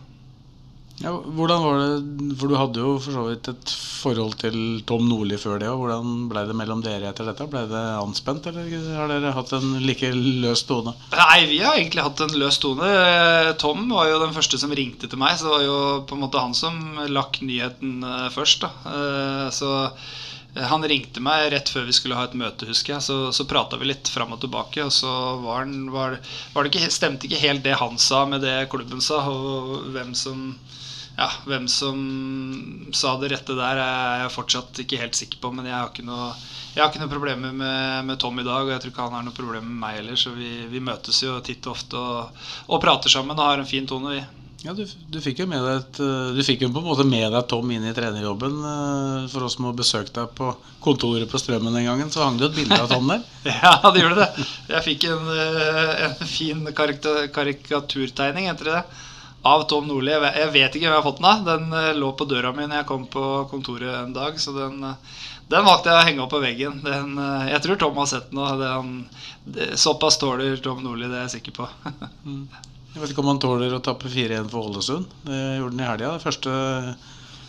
Ja, 1.01 1.11
hvordan 1.17 1.63
var 1.65 1.79
det, 1.81 2.35
for 2.37 2.51
Du 2.51 2.55
hadde 2.59 2.81
jo 2.83 2.91
for 3.01 3.15
så 3.15 3.21
vidt 3.25 3.47
et 3.49 3.71
forhold 4.01 4.35
til 4.41 4.55
Tom 4.85 5.07
Nordli 5.09 5.37
før 5.41 5.57
det. 5.61 5.69
og 5.71 5.79
Hvordan 5.81 6.11
ble 6.29 6.43
det 6.49 6.55
mellom 6.57 6.83
dere 6.85 7.09
etter 7.09 7.25
dette? 7.25 7.47
Ble 7.49 7.63
det 7.71 7.81
anspent, 8.01 8.45
eller 8.51 8.67
har 8.97 9.09
dere 9.09 9.31
hatt 9.33 9.53
en 9.57 9.79
like 9.81 10.11
løs 10.13 10.61
tone? 10.69 10.93
Nei, 11.15 11.39
vi 11.49 11.57
har 11.63 11.79
egentlig 11.79 12.05
hatt 12.05 12.21
en 12.25 12.35
løs 12.37 12.59
tone. 12.61 12.89
Tom 13.61 13.87
var 13.89 14.11
jo 14.11 14.19
den 14.21 14.35
første 14.37 14.59
som 14.61 14.73
ringte 14.77 15.09
til 15.09 15.21
meg, 15.21 15.37
så 15.41 15.47
det 15.49 15.55
var 15.55 15.65
jo 15.65 15.79
på 16.09 16.17
en 16.17 16.23
måte 16.27 16.43
han 16.43 16.53
som 16.57 16.77
lakk 17.09 17.41
nyheten 17.45 18.03
eh, 18.05 18.27
først. 18.35 18.67
da. 18.67 18.71
Eh, 18.93 19.47
Så 19.57 19.71
eh, 19.87 20.65
han 20.69 20.85
ringte 20.85 21.23
meg 21.25 21.49
rett 21.55 21.69
før 21.73 21.89
vi 21.89 21.97
skulle 21.97 22.17
ha 22.19 22.27
et 22.29 22.37
møte, 22.37 22.69
husker 22.69 22.99
jeg. 22.99 23.07
Så, 23.09 23.17
så 23.33 23.47
prata 23.49 23.79
vi 23.81 23.89
litt 23.89 24.09
fram 24.13 24.37
og 24.37 24.41
tilbake, 24.45 24.85
og 24.85 24.93
så 24.93 25.09
var, 25.45 25.63
han, 25.65 25.89
var, 25.93 26.19
var 26.53 26.61
det 26.69 26.75
ikke, 26.75 26.93
stemte 26.93 27.25
ikke 27.29 27.41
helt 27.47 27.65
det 27.65 27.79
han 27.81 27.97
sa 27.97 28.27
med 28.29 28.45
det 28.45 28.67
klubben 28.69 29.01
sa, 29.01 29.23
og 29.33 29.89
hvem 29.97 30.13
som 30.13 30.51
ja, 31.17 31.27
Hvem 31.45 31.67
som 31.69 31.99
sa 32.95 33.15
det 33.21 33.31
rette 33.33 33.55
der, 33.57 33.81
er 33.83 34.23
jeg 34.23 34.33
fortsatt 34.35 34.81
ikke 34.83 35.01
helt 35.03 35.17
sikker 35.19 35.41
på. 35.43 35.51
Men 35.55 35.67
jeg 35.69 35.77
har 35.77 35.91
ikke 35.91 36.07
noe, 36.07 36.31
jeg 36.73 36.83
har 36.83 36.89
ikke 36.91 37.03
noe 37.03 37.13
problemer 37.13 37.55
med, 37.55 38.05
med 38.09 38.19
Tom 38.21 38.39
i 38.41 38.47
dag, 38.47 38.65
og 38.65 38.73
jeg 38.73 38.83
tror 38.83 38.93
ikke 38.95 39.07
han 39.07 39.17
har 39.19 39.25
noe 39.27 39.37
problemer 39.37 39.67
med 39.67 39.81
meg 39.85 39.97
heller. 40.01 40.19
Så 40.19 40.33
vi, 40.35 40.51
vi 40.71 40.83
møtes 40.83 41.23
jo 41.23 41.39
titt 41.45 41.65
og 41.67 41.75
ofte 41.77 41.97
og, 41.99 42.45
og 42.67 42.83
prater 42.83 43.11
sammen 43.13 43.37
og 43.37 43.49
har 43.51 43.63
en 43.63 43.69
fin 43.69 43.89
tone, 43.89 44.15
vi. 44.17 44.23
Ja, 44.61 44.75
du, 44.77 44.83
du 44.85 45.15
fikk 45.25 45.39
jo 45.41 45.47
med 45.49 45.63
deg 45.65 45.79
et, 45.79 45.99
eh, 46.05 46.35
Du 46.37 46.41
fikk 46.45 46.61
jo 46.61 46.67
på 46.69 46.83
en 46.83 46.85
måte 46.85 47.01
med 47.09 47.31
deg 47.33 47.47
Tom 47.49 47.71
inn 47.73 47.87
i 47.89 47.93
trenerjobben. 47.97 48.59
eh, 48.69 49.23
For 49.31 49.47
oss 49.47 49.55
som 49.57 49.65
har 49.65 49.73
besøkt 49.73 50.13
deg 50.13 50.35
på 50.37 50.51
kontoret 50.85 51.25
på 51.31 51.39
Strømmen 51.41 51.73
den 51.73 51.87
gangen, 51.89 52.11
så 52.13 52.27
hang 52.27 52.37
det 52.37 52.45
jo 52.45 52.49
et 52.51 52.59
bilde 52.59 52.77
av 52.77 52.91
Tom 52.93 53.09
der. 53.09 53.23
Ja, 53.63 53.71
det 53.89 54.03
gjorde 54.03 54.19
det. 54.21 54.45
Jeg 54.69 54.85
fikk 54.85 55.07
en, 55.09 55.31
eh, 55.33 56.03
en 56.05 56.13
fin 56.29 56.61
karikaturtegning, 56.77 58.51
heter 58.51 58.69
det. 58.69 58.83
Av 59.43 59.63
Tom 59.69 59.87
Nordli. 59.89 60.11
Jeg 60.11 60.51
vet- 60.53 60.75
ikke 60.75 60.85
hvem 60.85 60.93
jeg 60.93 61.01
har 61.01 61.05
fått 61.07 61.17
den 61.21 61.25
av. 61.31 61.45
Den 61.45 61.73
eh, 61.73 61.93
lå 61.97 62.11
på 62.17 62.27
døra 62.29 62.51
mi 62.53 62.67
når 62.67 62.81
jeg 62.83 62.85
kom 62.91 63.07
på 63.07 63.23
kontoret 63.49 64.03
en 64.03 64.13
dag. 64.13 64.35
Så 64.39 64.53
den, 64.53 64.83
eh, 64.83 64.93
den 65.49 65.65
valgte 65.65 65.89
jeg 65.89 65.97
å 65.97 66.07
henge 66.09 66.21
opp 66.25 66.29
på 66.35 66.41
veggen. 66.43 66.81
Den, 66.85 67.17
eh, 67.17 67.49
jeg 67.55 67.63
tror 67.63 67.79
Tom 67.81 67.95
har 67.97 68.05
sett 68.05 68.29
den. 68.29 68.37
han- 68.45 69.09
det- 69.45 69.71
Såpass 69.79 70.17
tåler 70.21 70.57
Tom 70.61 70.83
Nordli, 70.83 71.07
det 71.09 71.17
er 71.17 71.27
jeg 71.27 71.41
sikker 71.41 71.51
på. 71.57 71.69
Jeg 72.91 72.99
vet 72.99 73.11
ikke 73.13 73.19
om 73.23 73.27
han 73.31 73.39
tåler 73.39 73.71
å 73.71 73.79
tappe 73.81 74.09
4-1 74.11 74.49
for 74.51 74.67
Ålesund. 74.67 75.05
Det 75.23 75.37
gjorde 75.61 75.71
han 75.71 75.79
i 75.79 75.83
helga. 75.87 76.09
Det 76.17 76.23
første, 76.25 76.95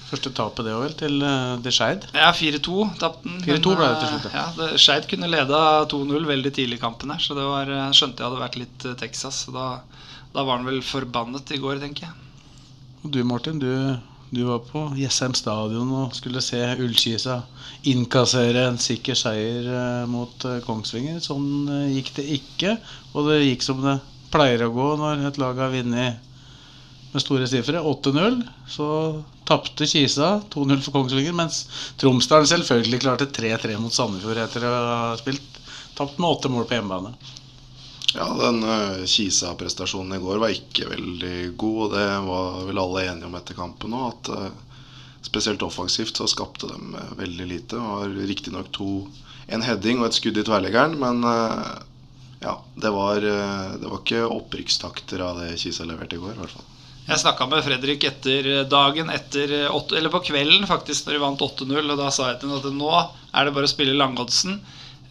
første 0.09 0.31
tapet 0.37 0.65
det 0.69 0.75
vel, 0.79 0.93
til, 0.95 1.19
De 1.65 1.71
Skeid. 1.75 2.05
Ja, 2.15 2.29
4-2 2.31 2.85
tapte 3.01 3.25
den. 3.27 3.41
4-2 3.43 3.73
ble 3.75 3.89
det 3.91 3.99
til 4.05 4.13
slutt, 4.13 4.33
ja. 4.33 4.77
Skeid 4.79 5.09
kunne 5.11 5.27
leda 5.29 5.85
2-0 5.91 6.25
veldig 6.31 6.53
tidlig 6.55 6.79
i 6.79 6.85
kampen 6.85 7.11
her, 7.11 7.19
så 7.19 7.35
det 7.35 7.43
var, 7.43 7.67
skjønte 7.91 8.23
jeg 8.23 8.29
hadde 8.31 8.39
vært 8.45 8.61
litt 8.63 8.87
Texas. 9.03 9.43
Så 9.49 9.53
da, 9.57 9.67
da 10.33 10.45
var 10.45 10.59
han 10.59 10.69
vel 10.69 10.81
forbannet 10.85 11.53
i 11.53 11.61
går, 11.61 11.81
tenker 11.83 12.09
jeg. 12.09 12.19
Og 13.03 13.13
du, 13.13 13.21
Martin, 13.27 13.59
du, 13.61 13.73
du 14.33 14.43
var 14.49 14.63
på 14.65 14.87
Jessheim 14.97 15.35
stadion 15.37 15.91
og 15.99 16.17
skulle 16.17 16.43
se 16.45 16.61
Ullkisa 16.81 17.41
innkassere 17.91 18.67
en 18.69 18.79
sikker 18.81 19.19
seier 19.19 19.67
eh, 19.67 20.05
mot 20.11 20.47
eh, 20.49 20.61
Kongsvinger. 20.65 21.19
Sånn 21.25 21.69
eh, 21.69 21.97
gikk 21.99 22.13
det 22.19 22.27
ikke, 22.39 22.77
og 23.13 23.29
det 23.29 23.43
gikk 23.43 23.67
som 23.67 23.83
det 23.85 23.99
pleier 24.33 24.65
å 24.65 24.73
gå 24.73 24.89
når 25.01 25.27
et 25.29 25.41
lag 25.43 25.59
har 25.61 25.75
vunnet 25.75 26.31
med 27.13 27.25
store 27.25 27.49
sifre. 27.51 27.83
8-0. 27.83 28.41
Så 28.71 28.89
tapte 29.49 29.89
Kisa 29.91 30.39
2-0 30.55 30.81
for 30.87 30.97
Kongsvinger, 30.97 31.37
mens 31.37 31.67
Tromsdalen 32.01 32.49
selvfølgelig 32.49 33.03
klarte 33.03 33.29
3-3 33.29 33.77
mot 33.83 33.93
Sandefjord 33.93 34.41
etter 34.47 34.65
å 34.65 34.73
ha 34.73 35.01
spilt 35.21 35.61
tapt 35.99 36.17
med 36.17 36.31
åtte 36.31 36.49
mål 36.49 36.65
på 36.71 36.79
hjemmebane. 36.79 37.13
Ja, 38.13 38.27
den 38.37 38.61
uh, 38.65 39.05
Kisa-prestasjonen 39.09 40.19
i 40.19 40.23
går 40.23 40.43
var 40.43 40.53
ikke 40.53 40.91
veldig 40.91 41.37
god, 41.61 41.79
og 41.87 41.95
det 41.97 42.07
var 42.27 42.61
vel 42.69 42.83
alle 42.83 43.07
enige 43.09 43.31
om 43.31 43.39
etter 43.39 43.57
kampen 43.57 43.97
òg. 43.97 44.11
At 44.13 44.33
eh, 44.37 44.83
spesielt 45.25 45.63
offensivt 45.65 46.21
så 46.21 46.29
skapte 46.29 46.69
de 46.69 46.99
eh, 46.99 47.15
veldig 47.23 47.47
lite. 47.49 47.79
Det 47.79 47.87
var 47.87 48.19
riktignok 48.33 48.69
to 48.77 48.91
en 49.53 49.65
heading 49.65 50.03
og 50.03 50.11
et 50.11 50.19
skudd 50.19 50.39
i 50.39 50.45
tverrleggeren, 50.47 50.99
men 51.01 51.25
eh, 51.29 51.73
ja, 52.43 52.59
det 52.75 52.93
var, 52.95 53.17
eh, 53.23 53.73
det 53.81 53.89
var 53.89 54.03
ikke 54.03 54.27
opprykkstakter 54.27 55.25
av 55.25 55.41
det 55.41 55.57
Kisa 55.63 55.87
leverte 55.89 56.19
i 56.19 56.23
går, 56.23 56.37
i 56.37 56.43
hvert 56.43 56.57
fall. 56.57 56.69
Jeg 57.03 57.19
snakka 57.19 57.49
med 57.51 57.65
Fredrik 57.67 58.05
etter 58.07 58.47
dagen 58.71 59.09
etter 59.11 59.51
eh, 59.65 59.81
Eller 59.99 60.13
på 60.13 60.23
kvelden, 60.29 60.69
faktisk, 60.71 61.07
når 61.07 61.17
de 61.17 61.25
vant 61.25 61.45
8-0. 61.49 61.81
Og 61.81 61.99
da 61.99 62.13
sa 62.15 62.31
jeg 62.31 62.43
til 62.43 62.53
ham 62.53 62.61
at 62.61 62.77
nå 62.77 62.93
er 62.93 63.49
det 63.49 63.55
bare 63.57 63.69
å 63.69 63.73
spille 63.73 63.99
langoddsen. 63.99 64.61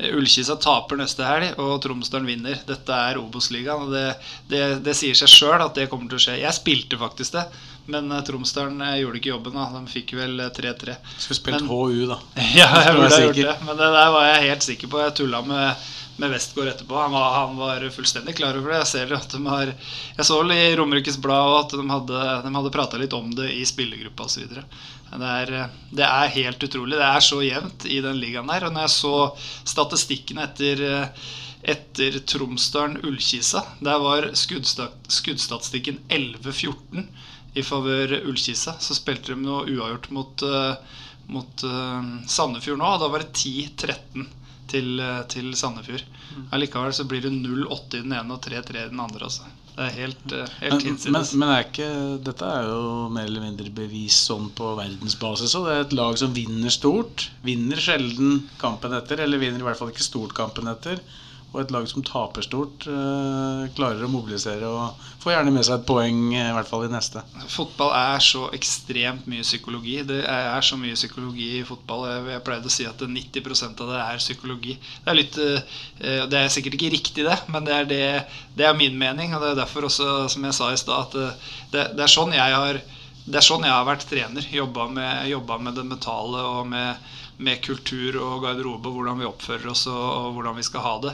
Eh, 0.01 0.15
Ullkisa 0.17 0.55
taper 0.61 0.97
neste 0.99 1.25
helg, 1.25 1.53
og 1.61 1.75
Tromsdalen 1.83 2.27
vinner. 2.29 2.57
Dette 2.67 2.97
er 3.09 3.19
Obos-ligaen. 3.21 3.85
Og 3.87 3.93
det, 3.93 4.05
det, 4.49 4.63
det 4.85 4.95
sier 4.97 5.17
seg 5.17 5.29
sjøl 5.31 5.61
at 5.61 5.77
det 5.77 5.87
kommer 5.91 6.09
til 6.09 6.17
å 6.19 6.23
skje. 6.25 6.39
Jeg 6.41 6.57
spilte 6.57 6.99
faktisk 7.01 7.37
det, 7.37 7.45
men 7.91 8.11
eh, 8.11 8.23
Tromsdalen 8.27 8.81
eh, 8.87 8.99
gjorde 9.03 9.21
ikke 9.21 9.33
jobben. 9.35 9.57
da 9.57 9.69
De 9.77 9.85
fikk 9.91 10.15
vel 10.19 10.39
eh, 10.41 10.51
3-3. 10.57 10.97
Skulle 11.17 11.39
spilt 11.41 11.59
Men- 11.61 11.71
HU, 11.71 12.05
da. 12.09 12.19
Ja, 12.59 12.69
jeg 12.87 12.97
burde 12.97 13.15
ha 13.15 13.25
gjort 13.27 13.41
det. 13.45 13.57
Men 13.67 13.81
det 13.81 13.89
der 13.97 14.13
var 14.17 14.29
jeg 14.31 14.47
helt 14.49 14.69
sikker 14.71 14.91
på. 14.93 15.01
Jeg 15.05 15.17
tulla 15.21 15.43
med, 15.45 15.89
med 16.21 16.33
Westgård 16.33 16.71
etterpå. 16.73 16.97
Han 17.01 17.13
var, 17.17 17.27
han 17.37 17.59
var 17.61 17.85
fullstendig 17.93 18.35
klar 18.39 18.57
over 18.57 18.73
det. 18.73 18.81
Jeg 18.83 18.91
ser 18.95 19.13
at 19.19 19.35
de 19.37 19.43
har 19.47 19.73
Jeg 19.75 20.27
så 20.27 20.41
i 20.55 20.63
Romerikes 20.79 21.19
Blad 21.21 21.59
at 21.65 21.77
de 21.77 21.85
hadde, 21.89 22.25
de 22.47 22.55
hadde 22.57 22.73
prata 22.73 23.01
litt 23.01 23.13
om 23.17 23.29
det 23.37 23.51
i 23.53 23.61
spillergruppa 23.69 24.25
osv. 24.29 24.57
Det, 25.11 25.27
er- 25.27 25.69
det 25.91 26.05
er 26.07 26.27
helt 26.37 26.63
utrolig. 26.63 26.95
Det 26.97 27.07
er 27.07 27.19
så 27.25 27.41
jevnt 27.43 27.85
i 27.85 27.99
den 28.01 28.19
ligaen 28.21 28.47
der. 28.47 28.65
Og 28.69 28.73
når 28.73 28.87
jeg 28.87 28.95
så 28.95 29.15
statistikken 29.67 30.39
etter 30.43 30.85
etter 31.61 32.15
Tromsdalen-Ullkisa. 32.25 33.61
Der 33.85 33.99
var 34.01 34.31
skuddsta- 34.33 34.89
skuddstatistikken 35.07 35.99
11-14 36.09 37.03
i 37.53 37.61
favør 37.61 38.15
Ullkisa. 38.25 38.73
Så 38.79 38.95
spilte 38.97 39.35
de 39.35 39.41
noe 39.43 39.67
uavgjort 39.69 40.07
mot, 40.15 40.41
eh, 40.41 40.75
mot 41.29 41.63
eh, 41.63 42.07
Sandefjord 42.27 42.79
nå, 42.81 42.85
og 42.95 43.03
da 43.03 43.11
var 43.13 43.19
det 43.25 43.33
10-13 43.37 44.25
til, 44.71 44.99
eh, 44.99 45.21
til 45.29 45.51
Sandefjord. 45.53 46.01
Allikevel 46.55 46.93
så 46.95 47.05
blir 47.05 47.21
det 47.27 47.33
0-8 47.35 47.99
i 47.99 48.01
den 48.07 48.13
ene 48.17 48.33
og 48.37 48.41
3-3 48.41 48.85
i 48.85 48.89
den 48.89 48.99
andre. 49.03 49.27
Altså. 49.27 49.43
Det 49.81 49.87
er 49.87 49.95
helt, 49.97 50.33
eh, 50.37 50.49
helt 50.61 50.83
Men, 50.85 50.97
men, 51.15 51.23
men 51.41 51.51
er 51.55 51.63
ikke, 51.65 51.87
dette 52.21 52.45
er 52.45 52.67
jo 52.69 52.81
mer 53.09 53.25
eller 53.25 53.41
mindre 53.41 53.71
bevis 53.73 54.19
sånn 54.27 54.51
på 54.53 54.75
verdensbasis. 54.77 55.55
Og 55.57 55.65
det 55.65 55.73
er 55.73 55.85
et 55.87 55.95
lag 55.97 56.19
som 56.21 56.35
vinner 56.35 56.73
stort. 56.73 57.29
Vinner 57.47 57.81
sjelden 57.81 58.43
kampen 58.61 58.93
etter, 58.93 59.23
eller 59.25 59.41
vinner 59.41 59.63
i 59.63 59.65
hvert 59.65 59.79
fall 59.79 59.89
ikke 59.89 60.05
stort 60.05 60.35
kampen 60.37 60.69
etter. 60.69 61.01
Og 61.51 61.59
et 61.59 61.71
lag 61.75 61.83
som 61.89 62.03
taper 62.07 62.45
stort, 62.45 62.85
eh, 62.87 63.63
klarer 63.75 64.05
å 64.05 64.11
mobilisere 64.11 64.69
og 64.71 65.01
får 65.19 65.33
gjerne 65.33 65.51
med 65.51 65.65
seg 65.67 65.79
et 65.81 65.87
poeng, 65.89 66.21
eh, 66.33 66.47
i 66.47 66.53
hvert 66.55 66.69
fall 66.69 66.85
i 66.85 66.91
neste. 66.93 67.23
Fotball 67.51 67.91
er 67.97 68.23
så 68.23 68.45
ekstremt 68.55 69.27
mye 69.27 69.43
psykologi. 69.43 69.97
Det 70.07 70.21
er 70.23 70.61
så 70.63 70.79
mye 70.79 70.95
psykologi 70.95 71.59
i 71.59 71.65
fotball. 71.67 72.07
Jeg, 72.07 72.43
pleide 72.47 72.71
å 72.71 72.71
si 72.71 72.87
at 72.87 73.03
90% 73.03 73.83
av 73.83 73.91
det 73.91 73.99
er 73.99 74.23
psykologi. 74.23 74.77
Det 75.03 75.11
er, 75.11 75.19
litt, 75.19 75.37
eh, 75.37 76.23
det 76.31 76.39
er 76.39 76.47
sikkert 76.55 76.79
ikke 76.79 76.95
riktig, 76.95 77.27
det, 77.27 77.37
men 77.51 77.67
det 77.67 77.75
er, 77.75 77.85
det, 77.91 78.25
det 78.55 78.65
er 78.65 78.79
min 78.79 78.97
mening. 78.97 79.35
Og 79.35 79.43
det 79.43 79.51
er 79.51 79.61
derfor 79.65 79.89
også, 79.91 80.29
som 80.31 80.47
jeg 80.47 80.55
sa 80.55 80.71
i 80.71 80.79
stad, 80.79 81.11
at 81.11 81.37
det, 81.75 81.85
det, 81.97 82.07
er 82.07 82.15
sånn 82.15 82.31
jeg 82.31 82.55
har 82.55 82.79
det 83.21 83.37
er 83.37 83.45
sånn 83.45 83.65
jeg 83.67 83.73
har 83.75 83.85
vært 83.85 84.07
trener. 84.09 84.47
Jobba 84.55 84.87
med, 84.89 85.35
med 85.61 85.75
det 85.77 85.83
mentale 85.85 86.41
og 86.47 86.63
med, 86.71 87.11
med 87.41 87.61
kultur 87.65 88.17
og 88.21 88.43
garderobe. 88.45 88.91
Hvordan 88.93 89.19
vi 89.21 89.25
oppfører 89.29 89.71
oss 89.73 89.87
og, 89.89 89.97
og 89.97 90.35
hvordan 90.37 90.55
vi 90.59 90.65
skal 90.67 90.83
ha 90.85 90.93
det. 91.07 91.13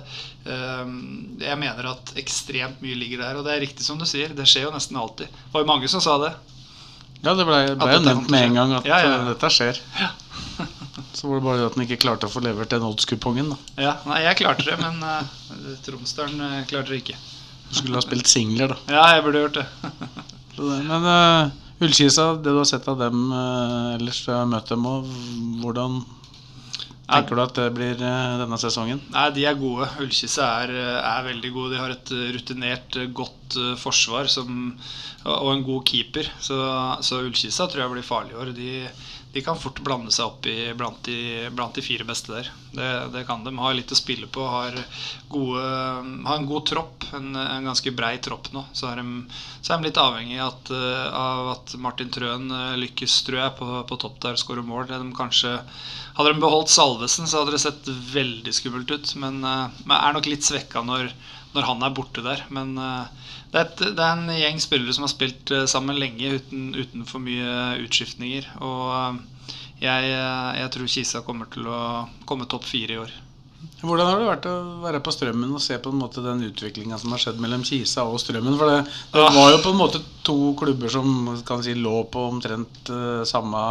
Ehm, 0.52 0.98
Jeg 1.42 1.58
mener 1.62 1.90
at 1.94 2.14
ekstremt 2.20 2.82
mye 2.84 2.98
ligger 3.00 3.24
der. 3.24 3.40
Og 3.40 3.48
det 3.48 3.56
er 3.56 3.64
riktig 3.64 3.86
som 3.88 3.98
du 4.02 4.06
sier. 4.10 4.34
Det 4.36 4.46
skjer 4.50 4.68
jo 4.68 4.74
nesten 4.76 5.00
alltid. 5.00 5.28
Det 5.32 5.54
var 5.56 5.64
jo 5.66 5.72
mange 5.72 5.88
som 5.92 6.04
sa 6.04 6.18
det. 6.26 6.34
Ja, 7.24 7.34
det 7.34 7.48
ble, 7.50 7.62
ble 7.80 7.94
jo 7.96 8.02
nevnt 8.06 8.30
med 8.30 8.44
en 8.52 8.58
gang 8.60 8.74
at 8.78 8.86
Ja, 8.86 9.00
ja, 9.02 9.10
ja. 9.10 9.22
eh, 9.24 9.30
dette 9.34 9.50
skjer. 9.56 9.80
Så 11.18 11.28
var 11.30 11.40
det 11.40 11.46
bare 11.48 11.66
at 11.66 11.76
den 11.78 11.86
ikke 11.88 11.98
klarte 12.04 12.28
å 12.28 12.32
få 12.34 12.42
levert 12.46 12.70
den 12.74 12.84
oddskupongen. 12.86 13.50
da. 13.54 13.58
Ja, 13.82 13.94
Nei, 14.10 14.20
jeg 14.26 14.38
klarte 14.44 14.66
det, 14.68 14.76
men 14.82 15.00
uh, 15.02 15.24
Tromsdalen 15.86 16.42
uh, 16.42 16.60
klarte 16.70 16.94
det 16.94 17.00
ikke. 17.04 17.16
Du 17.70 17.80
skulle 17.80 17.98
ha 17.98 18.04
spilt 18.06 18.30
singler, 18.30 18.74
da. 18.76 18.78
Ja, 18.94 19.06
jeg 19.16 19.24
burde 19.26 19.42
gjort 19.48 19.58
det. 19.60 19.66
Det- 20.58 20.84
Men 20.88 21.06
uh, 21.06 21.50
Ullkisa, 21.82 22.32
det 22.42 22.50
du 22.54 22.58
har 22.58 22.66
sett 22.66 22.88
av 22.90 22.98
dem 22.98 23.28
eh, 23.30 23.96
ellers, 24.00 24.24
du 24.26 24.32
har 24.34 24.48
møtt 24.50 24.66
dem 24.72 24.86
og 24.90 25.06
hvordan 25.62 26.00
Ja. 26.02 26.17
Tenker 27.08 27.38
du 27.38 27.44
at 27.44 27.58
det 27.58 27.68
blir 27.76 28.02
eh, 28.04 28.38
denne 28.42 28.60
sesongen? 28.62 29.02
Nei, 29.14 29.28
de 29.36 29.46
er 29.48 29.60
gode. 29.60 29.88
Ullkisse 30.04 30.44
er, 30.44 30.74
er 31.00 31.28
veldig 31.28 31.52
gode. 31.56 31.74
De 31.74 31.82
har 31.82 31.94
et 31.94 32.14
eh, 32.16 32.30
rutinert, 32.36 32.98
eh, 33.00 33.12
godt 33.16 33.58
eh, 33.60 33.76
forsvar 33.80 34.30
som, 34.32 34.74
og 35.26 35.52
en 35.54 35.66
god 35.68 35.86
keeper. 35.88 36.30
Så, 36.44 36.58
så 37.06 37.22
Ullkissa 37.24 37.68
tror 37.68 37.86
jeg 37.86 37.96
blir 37.96 38.08
farlig 38.08 38.36
i 38.36 38.42
år. 38.44 38.54
De, 38.58 38.72
de 39.38 39.44
kan 39.46 39.58
fort 39.60 39.78
blande 39.86 40.10
seg 40.10 40.26
opp 40.26 40.48
i, 40.50 40.74
blant, 40.74 40.98
de, 41.06 41.46
blant 41.54 41.76
de 41.78 41.82
fire 41.86 42.06
beste 42.10 42.32
der. 42.34 42.48
Det, 42.74 42.88
det 43.14 43.22
kan 43.28 43.44
de. 43.46 43.52
Har 43.62 43.76
litt 43.78 43.92
å 43.94 43.98
spille 43.98 44.26
på. 44.34 44.42
Har, 44.50 44.74
gode, 45.30 45.62
har 45.62 46.40
en 46.40 46.48
god 46.50 46.66
tropp. 46.66 47.06
En, 47.14 47.36
en 47.38 47.68
ganske 47.70 47.94
brei 47.94 48.16
tropp 48.18 48.50
nå. 48.56 48.64
Så 48.74 48.90
er 48.90 48.98
de, 48.98 49.06
så 49.62 49.76
er 49.76 49.78
de 49.78 49.92
litt 49.92 50.02
avhengig 50.02 50.40
av 50.42 50.56
at, 50.56 50.72
eh, 50.74 51.06
av 51.22 51.52
at 51.52 51.76
Martin 51.86 52.10
Trøen 52.16 52.50
eh, 52.50 52.80
lykkes, 52.82 53.20
tror 53.28 53.44
jeg, 53.44 53.54
på, 53.62 53.70
på 53.92 54.00
topp 54.02 54.18
der 54.26 54.40
og 54.40 54.42
skårer 54.42 54.66
mål. 54.66 54.90
De 54.90 55.14
kanskje 55.22 55.54
hadde 56.18 56.34
de 56.34 56.42
beholdt 56.42 56.74
Salvesen, 56.74 57.30
så 57.30 57.44
hadde 57.44 57.54
det 57.54 57.62
sett 57.62 57.94
veldig 58.18 58.58
skummelt 58.58 58.90
ut. 58.90 59.14
Men, 59.22 59.38
uh, 59.46 59.70
men 59.86 60.00
er 60.00 60.18
nok 60.18 60.32
litt 60.34 60.50
svekka 60.50 60.82
når, 60.82 61.14
når 61.54 61.70
han 61.70 61.86
er 61.86 61.94
borte 61.94 62.26
der. 62.26 62.42
Men 62.50 62.74
det, 63.52 63.60
er 63.60 63.64
et, 63.66 63.84
det 63.98 64.04
er 64.04 64.18
en 64.18 64.34
gjeng 64.36 64.60
spillere 64.64 64.96
som 64.96 65.06
har 65.08 65.14
spilt 65.14 65.54
uh, 65.56 65.64
sammen 65.70 66.00
lenge 66.00 66.38
uten, 66.40 66.72
uten 66.76 67.06
for 67.08 67.24
mye 67.24 67.78
utskiftninger. 67.86 68.50
Og 68.66 69.22
jeg, 69.82 70.12
jeg, 70.12 70.70
tror 70.74 70.92
Kisa 70.92 71.24
kommer 71.26 71.50
til 71.54 71.70
å 71.70 71.80
komme 72.28 72.50
topp 72.50 72.66
fire 72.68 72.96
i 72.96 73.02
år. 73.06 73.16
Hvordan 73.82 74.10
har 74.10 74.20
det 74.20 74.30
vært 74.30 74.48
å 74.50 74.56
være 74.84 75.02
på 75.06 75.14
Strømmen 75.14 75.54
og 75.54 75.62
se 75.62 75.78
på 75.82 75.90
en 75.94 76.00
måte 76.02 76.22
den 76.26 76.44
utviklinga 76.46 76.98
som 77.02 77.14
har 77.14 77.22
skjedd 77.22 77.40
mellom 77.42 77.66
Kisa 77.66 78.06
og 78.06 78.20
Strømmen? 78.22 78.58
For 78.58 78.74
det, 78.74 78.80
det 79.14 79.22
Ah. 79.22 79.34
var 79.34 79.54
jo 79.54 79.62
på 79.64 79.74
en 79.74 79.80
måte 79.80 80.02
to 80.26 80.54
klubber 80.58 80.90
som 80.94 81.30
kan 81.46 81.64
si 81.66 81.74
lå 81.78 82.04
på 82.10 82.28
omtrent 82.30 82.92
samme 83.30 83.62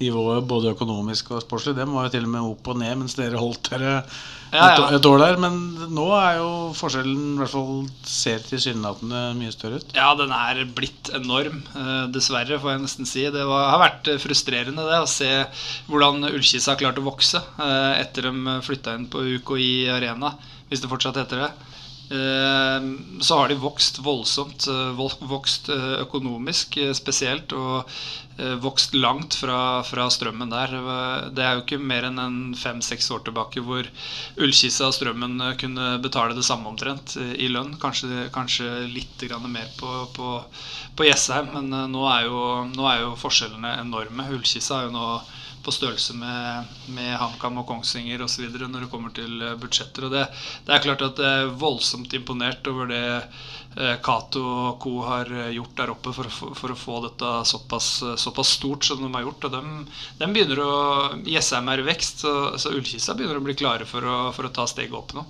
nivået 0.00 0.46
både 0.50 0.72
økonomisk 0.74 1.30
og 1.36 1.42
sportslig. 1.44 1.76
Dem 1.78 1.92
var 1.94 2.08
jo 2.08 2.14
til 2.16 2.24
og 2.26 2.32
med 2.32 2.48
opp 2.52 2.70
og 2.72 2.80
ned 2.80 2.96
mens 3.02 3.14
dere 3.18 3.38
holdt 3.40 3.70
dere 3.70 3.92
Ja, 4.54 4.68
et, 4.70 4.78
ja. 4.78 4.88
et 4.98 5.06
år 5.08 5.18
der. 5.22 5.36
Men 5.42 5.54
nå 5.94 6.04
er 6.18 6.36
jo 6.40 6.48
forskjellen 6.78 7.34
i 7.34 7.38
hvert 7.40 7.52
fall 7.54 7.86
ser 8.06 8.42
tilsynelatende 8.46 9.22
mye 9.38 9.54
større 9.54 9.80
ut. 9.82 9.94
Ja, 9.96 10.12
den 10.18 10.30
er 10.34 10.60
blitt 10.76 11.10
enorm. 11.16 11.62
eh, 11.74 12.04
Dessverre, 12.14 12.58
får 12.62 12.74
jeg 12.74 12.82
nesten 12.84 13.08
si. 13.10 13.24
Det 13.34 13.46
var, 13.48 13.70
har 13.72 13.82
vært 13.82 14.10
eh, 14.12 14.20
frustrerende 14.22 14.86
det 14.90 15.00
å 15.02 15.10
se 15.10 15.30
hvordan 15.90 16.26
Ullkisa 16.30 16.74
har 16.74 16.82
klart 16.82 16.98
å 17.02 17.06
vokse 17.06 17.40
eh, 17.40 18.00
etter 18.02 18.28
de 18.30 18.58
flytta 18.66 18.94
inn 18.98 19.08
på 19.10 19.22
UKI 19.38 19.70
Arena, 19.94 20.34
hvis 20.70 20.82
det 20.84 20.90
fortsatt 20.92 21.18
heter 21.22 21.46
det. 21.46 21.52
Eh, 22.10 22.90
Så 23.20 23.38
har 23.38 23.48
de 23.48 23.54
vokst 23.54 23.98
voldsomt. 24.04 24.66
eh, 24.68 24.92
Vokst 25.28 25.68
eh, 25.68 25.94
økonomisk 26.04 26.76
eh, 26.76 26.92
spesielt, 26.92 27.52
og 27.52 27.88
vokst 28.58 28.94
langt 28.98 29.36
fra, 29.38 29.84
fra 29.86 30.08
strømmen 30.10 30.50
der. 30.50 30.72
Det 31.30 31.42
er 31.44 31.52
jo 31.54 31.60
ikke 31.62 31.76
mer 31.78 32.02
enn 32.08 32.16
en 32.18 32.38
fem-seks 32.58 33.06
år 33.14 33.20
tilbake 33.28 33.62
hvor 33.62 33.86
Ullkisa 34.42 34.88
og 34.88 34.96
Strømmen 34.96 35.38
kunne 35.60 36.00
betale 36.02 36.34
det 36.34 36.42
samme 36.42 36.66
omtrent 36.66 37.14
i 37.14 37.46
lønn. 37.46 37.76
Kanskje, 37.78 38.24
kanskje 38.34 38.88
litt 38.90 39.22
mer 39.46 39.70
på, 39.78 39.92
på, 40.16 40.32
på 40.98 41.06
Jessheim, 41.06 41.52
men 41.54 41.70
nå 41.92 42.02
er, 42.10 42.26
jo, 42.26 42.40
nå 42.74 42.88
er 42.90 43.04
jo 43.04 43.14
forskjellene 43.22 43.76
enorme. 43.84 44.26
Ullkisa 44.34 44.80
er 44.80 44.88
jo 44.88 44.96
nå 44.98 45.06
på 45.64 45.72
størrelse 45.72 46.14
med, 46.18 46.72
med 46.94 47.14
HamKam 47.20 47.60
og 47.62 47.66
Kongsvinger 47.68 48.22
osv. 48.24 48.46
når 48.52 48.84
det 48.84 48.90
kommer 48.92 49.14
til 49.16 49.42
eh, 49.42 49.56
budsjetter. 49.60 50.06
Og 50.06 50.14
det, 50.14 50.24
det 50.66 50.74
er 50.74 50.84
klart 50.84 51.04
at 51.06 51.20
jeg 51.20 51.44
er 51.44 51.54
voldsomt 51.60 52.14
imponert 52.16 52.66
over 52.70 52.90
det 52.92 53.04
eh, 53.10 53.94
Cato 54.04 54.42
og 54.44 54.78
co. 54.82 54.94
har 55.08 55.30
eh, 55.32 55.52
gjort 55.56 55.76
der 55.80 55.94
oppe 55.94 56.14
for, 56.16 56.30
for 56.30 56.74
å 56.74 56.78
få 56.78 57.00
dette 57.06 57.32
såpass, 57.50 57.90
såpass 58.20 58.56
stort 58.58 58.86
som 58.88 59.00
de 59.02 59.12
har 59.16 59.26
gjort. 59.26 59.48
Og 59.48 59.56
dem, 59.56 59.72
dem 60.20 60.36
begynner 60.36 60.64
å 60.64 60.74
Jessheim 61.28 61.72
er 61.72 61.84
i 61.84 61.88
vekst, 61.88 62.26
så, 62.26 62.34
så 62.60 62.74
Ullkisa 62.76 63.16
begynner 63.16 63.40
å 63.40 63.46
bli 63.46 63.56
klare 63.58 63.88
for 63.88 64.04
å, 64.04 64.18
for 64.36 64.48
å 64.48 64.54
ta 64.54 64.68
steget 64.70 64.96
opp 64.98 65.16
nå. 65.16 65.26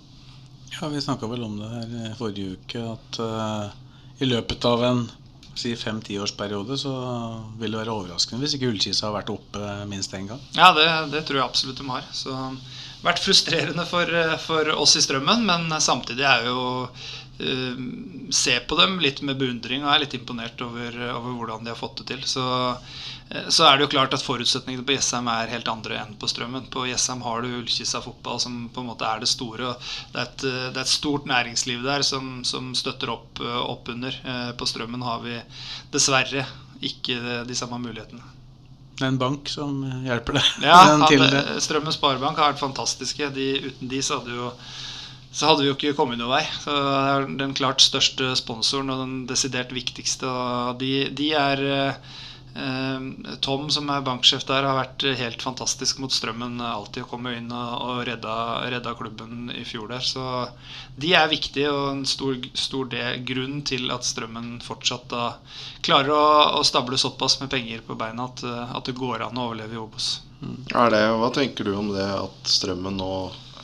Ja, 0.74 0.88
Vi 0.90 1.00
snakka 1.00 1.30
vel 1.30 1.44
om 1.46 1.60
det 1.60 1.70
her 1.70 2.16
forrige 2.18 2.56
uke, 2.58 2.80
at 2.96 3.18
uh, 3.22 3.68
i 4.18 4.26
løpet 4.26 4.64
av 4.66 4.82
en 4.82 5.04
si 5.58 5.74
fem-tiårsperiode 5.78 6.78
så 6.80 6.94
vil 7.60 7.74
det 7.74 7.80
være 7.82 7.94
overraskende 7.94 8.42
hvis 8.42 8.56
ikke 8.56 8.70
Ullkisa 8.72 9.08
har 9.08 9.18
vært 9.18 9.34
oppe 9.34 9.74
minst 9.90 10.14
én 10.16 10.28
gang. 10.30 10.40
Ja, 10.56 10.72
det, 10.76 10.88
det 11.14 11.24
tror 11.26 11.40
jeg 11.40 11.46
absolutt 11.46 11.80
de 11.80 11.88
har. 11.90 12.08
Så 12.14 12.34
vært 13.04 13.22
frustrerende 13.22 13.84
for, 13.88 14.08
eh, 14.08 14.36
for 14.40 14.70
oss 14.74 14.96
i 14.96 15.04
strømmen, 15.04 15.44
men 15.46 15.68
samtidig 15.80 16.24
er 16.24 16.48
jo 16.48 16.88
Se 18.30 18.60
på 18.60 18.76
dem 18.78 19.00
litt 19.02 19.20
med 19.26 19.38
beundring 19.40 19.82
og 19.82 19.90
er 19.90 20.04
litt 20.04 20.14
imponert 20.14 20.60
over, 20.62 20.94
over 21.16 21.34
hvordan 21.34 21.66
de 21.66 21.72
har 21.72 21.78
fått 21.78 22.02
det 22.02 22.06
til. 22.12 22.22
Så, 22.30 22.44
eh, 23.30 23.48
så 23.50 23.66
er 23.66 23.76
det 23.76 23.86
jo 23.86 23.92
klart 23.96 24.14
at 24.14 24.22
forutsetningene 24.22 24.86
på 24.86 24.94
Jessheim 24.94 25.26
er 25.32 25.50
helt 25.50 25.70
andre 25.70 25.98
enn 26.02 26.14
på 26.20 26.30
Strømmen. 26.30 26.68
På 26.70 26.86
Jessheim 26.86 27.24
har 27.26 27.42
du 27.42 27.56
Ullkisa 27.58 28.02
fotball 28.04 28.38
som 28.42 28.68
på 28.70 28.84
en 28.84 28.90
måte 28.92 29.08
er 29.08 29.24
det 29.24 29.30
store. 29.32 29.72
og 29.72 29.90
Det 30.12 30.20
er 30.20 30.28
et, 30.28 30.44
eh, 30.44 30.68
det 30.70 30.78
er 30.78 30.86
et 30.86 30.94
stort 30.94 31.26
næringsliv 31.30 31.82
der 31.82 32.06
som, 32.06 32.44
som 32.44 32.70
støtter 32.74 33.10
opp, 33.10 33.42
eh, 33.42 33.58
opp 33.64 33.90
under. 33.90 34.14
Eh, 34.24 34.52
På 34.52 34.70
Strømmen 34.70 35.02
har 35.02 35.20
vi 35.26 35.40
dessverre 35.90 36.46
ikke 36.84 37.44
de 37.48 37.54
samme 37.54 37.80
mulighetene. 37.82 38.22
Det 38.94 39.02
er 39.02 39.10
en 39.10 39.18
bank 39.18 39.48
som 39.50 39.80
hjelper 40.04 40.36
deg 40.36 40.50
Ja, 40.62 41.58
Strømmen 41.64 41.94
Sparebank 41.94 42.38
har 42.38 42.52
vært 42.52 42.62
fantastiske. 42.62 43.30
De, 43.34 43.48
uten 43.70 43.90
de 43.90 44.02
så 44.02 44.20
hadde, 44.20 44.36
jo, 44.38 44.52
så 45.34 45.48
hadde 45.50 45.64
vi 45.64 45.70
jo 45.72 45.74
ikke 45.74 45.96
kommet 45.98 46.20
noen 46.20 46.36
vei. 46.36 46.44
Så 46.62 46.74
Det 46.74 46.98
er 47.10 47.32
den 47.40 47.56
klart 47.58 47.82
største 47.82 48.34
sponsoren 48.38 48.92
og 48.94 49.02
den 49.02 49.16
desidert 49.26 49.74
viktigste. 49.74 50.30
Og 50.30 50.78
de, 50.78 51.08
de 51.10 51.32
er 51.34 51.62
eh, 51.66 52.12
Tom, 53.42 53.66
som 53.74 53.90
er 53.90 54.04
banksjef 54.06 54.44
der, 54.46 54.62
har 54.62 54.78
vært 54.78 55.02
helt 55.18 55.42
fantastisk 55.42 55.98
mot 55.98 56.14
Strømmen 56.14 56.60
alltid. 56.62 57.02
å 57.02 57.10
komme 57.10 57.34
inn 57.34 57.50
og, 57.50 58.04
redda, 58.06 58.36
redda 58.70 58.94
klubben 58.94 59.50
i 59.50 59.64
fjor 59.66 59.90
der. 59.90 60.06
Så 60.06 60.22
de 61.02 61.10
er 61.18 61.32
viktige 61.32 61.72
og 61.74 61.88
en 61.96 62.04
stor, 62.06 62.38
stor 62.54 62.86
del, 62.94 63.24
grunn 63.26 63.64
til 63.66 63.90
at 63.90 64.06
Strømmen 64.06 64.60
fortsatt 64.62 65.08
da 65.10 65.32
klarer 65.82 66.14
å, 66.14 66.26
å 66.60 66.62
stable 66.62 67.00
såpass 67.00 67.40
med 67.42 67.50
penger 67.50 67.82
på 67.82 67.98
beina 67.98 68.30
at, 68.30 68.46
at 68.46 68.86
det 68.86 68.94
går 69.02 69.26
an 69.26 69.42
å 69.42 69.48
overleve 69.48 69.74
i 69.74 69.82
Obos. 69.82 70.20
Er 70.70 70.94
det, 70.94 71.08
hva 71.18 71.34
tenker 71.34 71.66
du 71.66 71.74
om 71.74 71.90
det 71.90 72.06
at 72.06 72.54
Strømmen 72.54 73.02
nå 73.02 73.14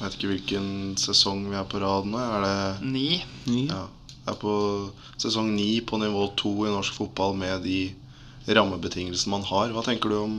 Jeg 0.01 0.07
vet 0.07 0.15
ikke 0.17 0.29
hvilken 0.31 0.69
sesong 0.97 1.43
vi 1.51 1.57
er 1.61 1.67
på 1.69 1.77
rad 1.83 2.07
nå. 2.09 2.17
Er 2.17 2.45
det 2.47 2.89
Ni. 2.89 3.21
Ni. 3.45 3.67
ja, 3.69 3.83
er 4.25 4.39
på 4.41 4.53
sesong 5.21 5.51
ni 5.53 5.75
på 5.85 5.99
nivå 6.01 6.31
to 6.41 6.55
i 6.65 6.73
norsk 6.73 6.97
fotball 6.97 7.37
med 7.37 7.67
de 7.69 7.91
rammebetingelsene 8.49 9.35
man 9.35 9.45
har. 9.45 9.75
Hva 9.77 9.85
tenker 9.85 10.09
du 10.09 10.17
om, 10.23 10.39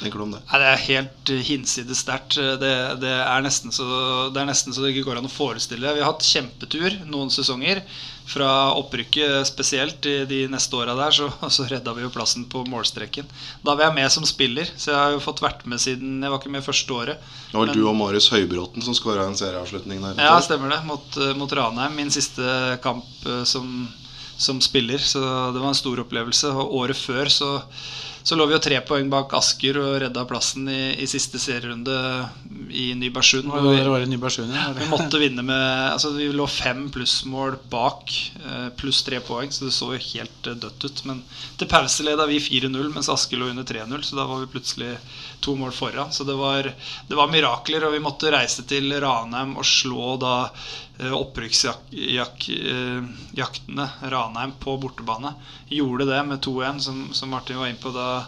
tenker 0.00 0.18
du 0.18 0.24
om 0.26 0.34
det? 0.34 0.42
Nei, 0.48 0.60
det 0.64 0.72
er 0.72 0.82
helt 0.88 1.32
eh, 1.36 1.44
hinsides 1.46 2.02
sterkt. 2.02 2.34
Det, 2.34 2.58
det, 2.58 3.14
er 3.14 3.46
det 3.46 4.42
er 4.42 4.50
nesten 4.50 4.74
så 4.74 4.82
det 4.82 4.90
ikke 4.90 5.06
går 5.06 5.22
an 5.22 5.30
å 5.30 5.32
forestille. 5.32 5.94
Vi 5.94 6.02
har 6.02 6.10
hatt 6.10 6.26
kjempetur 6.26 6.98
noen 7.06 7.30
sesonger. 7.30 7.84
Fra 8.26 8.72
opprykket 8.72 9.44
spesielt 9.46 10.06
i 10.08 10.24
de 10.24 10.38
neste 10.48 10.76
åra 10.78 10.94
der, 10.96 11.12
så, 11.12 11.26
så 11.56 11.66
redda 11.68 11.92
vi 11.92 12.06
jo 12.06 12.12
plassen 12.14 12.46
på 12.48 12.62
målstreken. 12.72 13.26
Da 13.62 13.74
var 13.74 13.90
jeg 13.90 13.96
med 13.98 14.12
som 14.14 14.24
spiller, 14.24 14.70
så 14.76 14.90
jeg 14.94 15.00
har 15.00 15.12
jo 15.12 15.20
fått 15.20 15.42
vært 15.44 15.66
med 15.68 15.82
siden 15.82 16.22
Jeg 16.24 16.32
var 16.32 16.40
ikke 16.40 16.54
med 16.54 16.64
første 16.64 16.96
året. 16.96 17.20
Det 17.50 17.58
var 17.58 17.66
Men- 17.68 17.76
du 17.76 17.84
og 17.90 17.96
Marius 17.98 18.30
Høybråten 18.32 18.82
som 18.82 18.96
skåra 18.96 19.26
en 19.28 19.36
serieavslutning 19.36 20.00
der. 20.02 20.16
Ja, 20.24 20.38
stemmer 20.40 20.72
det. 20.72 20.80
Mot, 20.88 21.16
eh, 21.20 21.34
mot 21.36 21.52
Ranheim. 21.52 21.94
Min 22.00 22.10
siste 22.10 22.78
kamp 22.82 23.04
eh, 23.26 23.44
som, 23.44 23.88
som 24.38 24.60
spiller. 24.64 24.98
Så 24.98 25.20
det 25.52 25.60
var 25.60 25.68
en 25.68 25.82
stor 25.84 26.00
opplevelse. 26.00 26.48
Og 26.48 26.74
året 26.80 26.96
før 26.96 27.28
så, 27.28 27.50
så 28.24 28.36
lå 28.40 28.46
vi 28.48 28.54
jo 28.56 28.60
tre 28.64 28.78
poeng 28.88 29.10
bak 29.12 29.34
Asker 29.36 29.76
og 29.82 29.98
redda 30.00 30.22
plassen 30.24 30.64
i, 30.72 30.94
i 30.96 31.06
siste 31.10 31.36
serierunde 31.42 31.94
i 32.72 32.86
Nybergsund. 32.96 33.50
Hvor 33.52 33.60
vi- 33.68 33.82
det 33.82 33.90
var 33.92 34.00
i 34.00 34.08
Nybergsund, 34.08 34.54
ja. 34.56 34.70
vi 34.78 34.86
måtte 34.88 35.20
vinne 35.20 35.44
med 35.44 35.92
Altså 35.92 36.10
Vi 36.16 36.30
lå 36.32 36.46
fem 36.48 36.86
plussmål 36.90 37.58
bak, 37.70 38.10
eh, 38.40 38.68
pluss 38.80 39.02
tre 39.04 39.20
poeng, 39.20 39.52
så 39.52 39.66
det 39.68 39.74
så 39.76 39.90
jo 39.92 40.00
helt 40.00 40.46
eh, 40.50 40.54
dødt 40.64 40.84
ut. 40.88 41.04
Men 41.04 41.20
til 41.60 41.68
pause 41.68 42.02
leda 42.06 42.24
vi 42.26 42.40
4-0, 42.40 42.88
mens 42.94 43.08
Asker 43.12 43.36
lå 43.38 43.50
under 43.52 43.62
3-0, 43.68 44.00
så 44.08 44.16
da 44.16 44.24
var 44.26 44.40
vi 44.40 44.50
plutselig 44.56 44.96
to 45.44 45.54
mål 45.60 45.72
foran. 45.76 46.10
Så 46.10 46.24
det 46.24 46.34
var, 46.40 46.62
det 47.08 47.14
var 47.20 47.28
mirakler, 47.28 47.84
og 47.84 47.92
vi 47.92 48.00
måtte 48.00 48.32
reise 48.32 48.64
til 48.66 48.88
Ranheim 49.04 49.56
og 49.60 49.64
slå 49.68 50.16
da 50.24 50.48
opprykksjaktene 50.98 53.88
Ranheim 54.02 54.52
på 54.60 54.76
bortebane. 54.78 55.32
Gjorde 55.68 56.04
det 56.04 56.22
med 56.28 56.44
2-1, 56.44 56.78
som, 56.78 57.08
som 57.12 57.30
Martin 57.30 57.58
var 57.58 57.66
inne 57.66 57.82
på 57.82 57.90
da. 57.90 58.24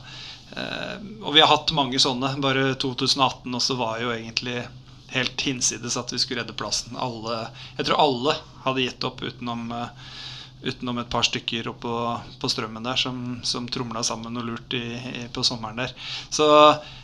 Eh, 0.56 0.96
og 1.22 1.34
vi 1.34 1.40
har 1.40 1.48
hatt 1.52 1.72
mange 1.76 1.98
sånne. 2.02 2.32
Bare 2.42 2.74
2018 2.74 3.54
også 3.54 3.74
var 3.78 4.00
jo 4.02 4.10
egentlig 4.14 4.64
helt 5.14 5.40
hinsides 5.46 5.96
at 5.96 6.12
vi 6.12 6.18
skulle 6.18 6.42
redde 6.42 6.58
plassen. 6.58 6.96
Alle, 6.98 7.48
jeg 7.78 7.86
tror 7.88 8.02
alle 8.02 8.34
hadde 8.66 8.86
gitt 8.86 9.04
opp 9.06 9.22
utenom, 9.22 9.72
eh, 9.72 9.88
utenom 10.62 10.98
et 10.98 11.10
par 11.10 11.26
stykker 11.26 11.68
oppå 11.70 11.92
på 12.40 12.48
strømmen 12.50 12.84
der 12.86 12.98
som, 12.98 13.16
som 13.46 13.66
tromla 13.70 14.02
sammen 14.06 14.34
noe 14.34 14.46
lurt 14.46 14.76
i, 14.76 14.84
i, 14.96 15.24
på 15.32 15.44
sommeren 15.46 15.82
der. 15.82 15.92
Så 16.32 16.46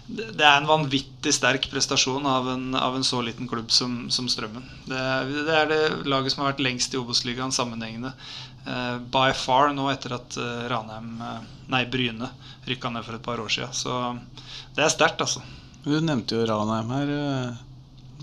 det, 0.06 0.42
er 0.42 0.56
en 0.56 0.68
vanvittig 0.68 1.34
sterk 1.36 1.68
prestasjon 1.70 2.26
av 2.26 2.48
en, 2.54 2.72
av 2.74 2.96
en 2.96 3.06
så 3.06 3.20
liten 3.22 3.48
klubb 3.48 3.70
som, 3.72 4.08
som 4.10 4.28
Strømmen. 4.30 4.64
Det, 4.88 5.02
det, 5.46 5.56
er 5.56 5.68
det 5.70 5.82
laget 6.08 6.34
som 6.34 6.42
har 6.42 6.52
vært 6.52 6.64
lengst 6.64 6.94
i 6.94 7.00
Obos-ligaen 7.00 7.54
sammenhengende. 7.54 8.14
Uh, 8.66 8.98
by 9.12 9.32
far 9.34 9.72
nå 9.74 9.88
etter 9.90 10.14
at 10.16 10.38
uh, 10.38 10.66
Ranheim, 10.70 11.16
uh, 11.18 11.40
nei 11.72 11.82
Bryne 11.90 12.30
rykka 12.68 12.92
ned 12.94 13.06
for 13.06 13.18
et 13.18 13.24
par 13.24 13.42
år 13.42 13.52
siden. 13.52 13.74
Så 13.74 13.98
det 14.76 14.86
er 14.86 14.94
sterkt, 14.94 15.22
altså. 15.22 15.42
Du 15.82 15.96
nevnte 15.98 16.38
jo 16.38 16.46
Ranheim 16.46 16.92
her 16.94 17.14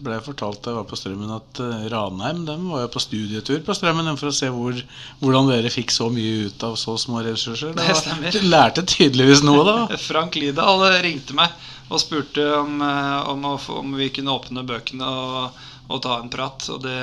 ble 0.04 0.18
jeg 0.18 0.26
fortalt 0.26 0.62
da 0.64 0.74
jeg 0.74 0.80
var 0.80 0.88
på 0.90 1.00
Strømmen 1.00 1.34
at 1.36 1.62
uh, 1.64 1.88
Ranheim 1.92 2.44
dem 2.48 2.68
var 2.72 2.86
jo 2.86 2.92
på 2.94 3.02
studietur 3.04 3.62
på 3.66 3.76
Strømmen 3.78 4.10
for 4.20 4.32
å 4.32 4.36
se 4.36 4.50
hvor, 4.54 4.78
hvordan 5.22 5.52
dere 5.52 5.72
fikk 5.74 5.94
så 5.96 6.10
mye 6.14 6.50
ut 6.50 6.66
av 6.68 6.78
så 6.80 6.96
små 7.02 7.24
ressurser. 7.26 7.76
Det 7.78 7.90
var, 7.90 8.32
du 8.32 8.40
lærte 8.56 8.86
tydeligvis 8.88 9.44
noe, 9.46 9.66
da. 9.68 9.78
Frank 10.10 10.40
Lidahl 10.40 10.88
ringte 11.04 11.38
meg 11.38 11.54
og 11.90 12.02
spurte 12.02 12.46
om, 12.60 12.82
eh, 12.82 13.30
om, 13.30 13.46
om, 13.80 13.94
vi 13.98 14.10
kunne 14.14 14.36
åpne 14.36 14.66
bøkene 14.68 15.06
og, 15.06 15.64
og 15.90 16.04
ta 16.06 16.20
en 16.20 16.30
prat. 16.32 16.68
Og 16.74 16.84
det, 16.84 16.98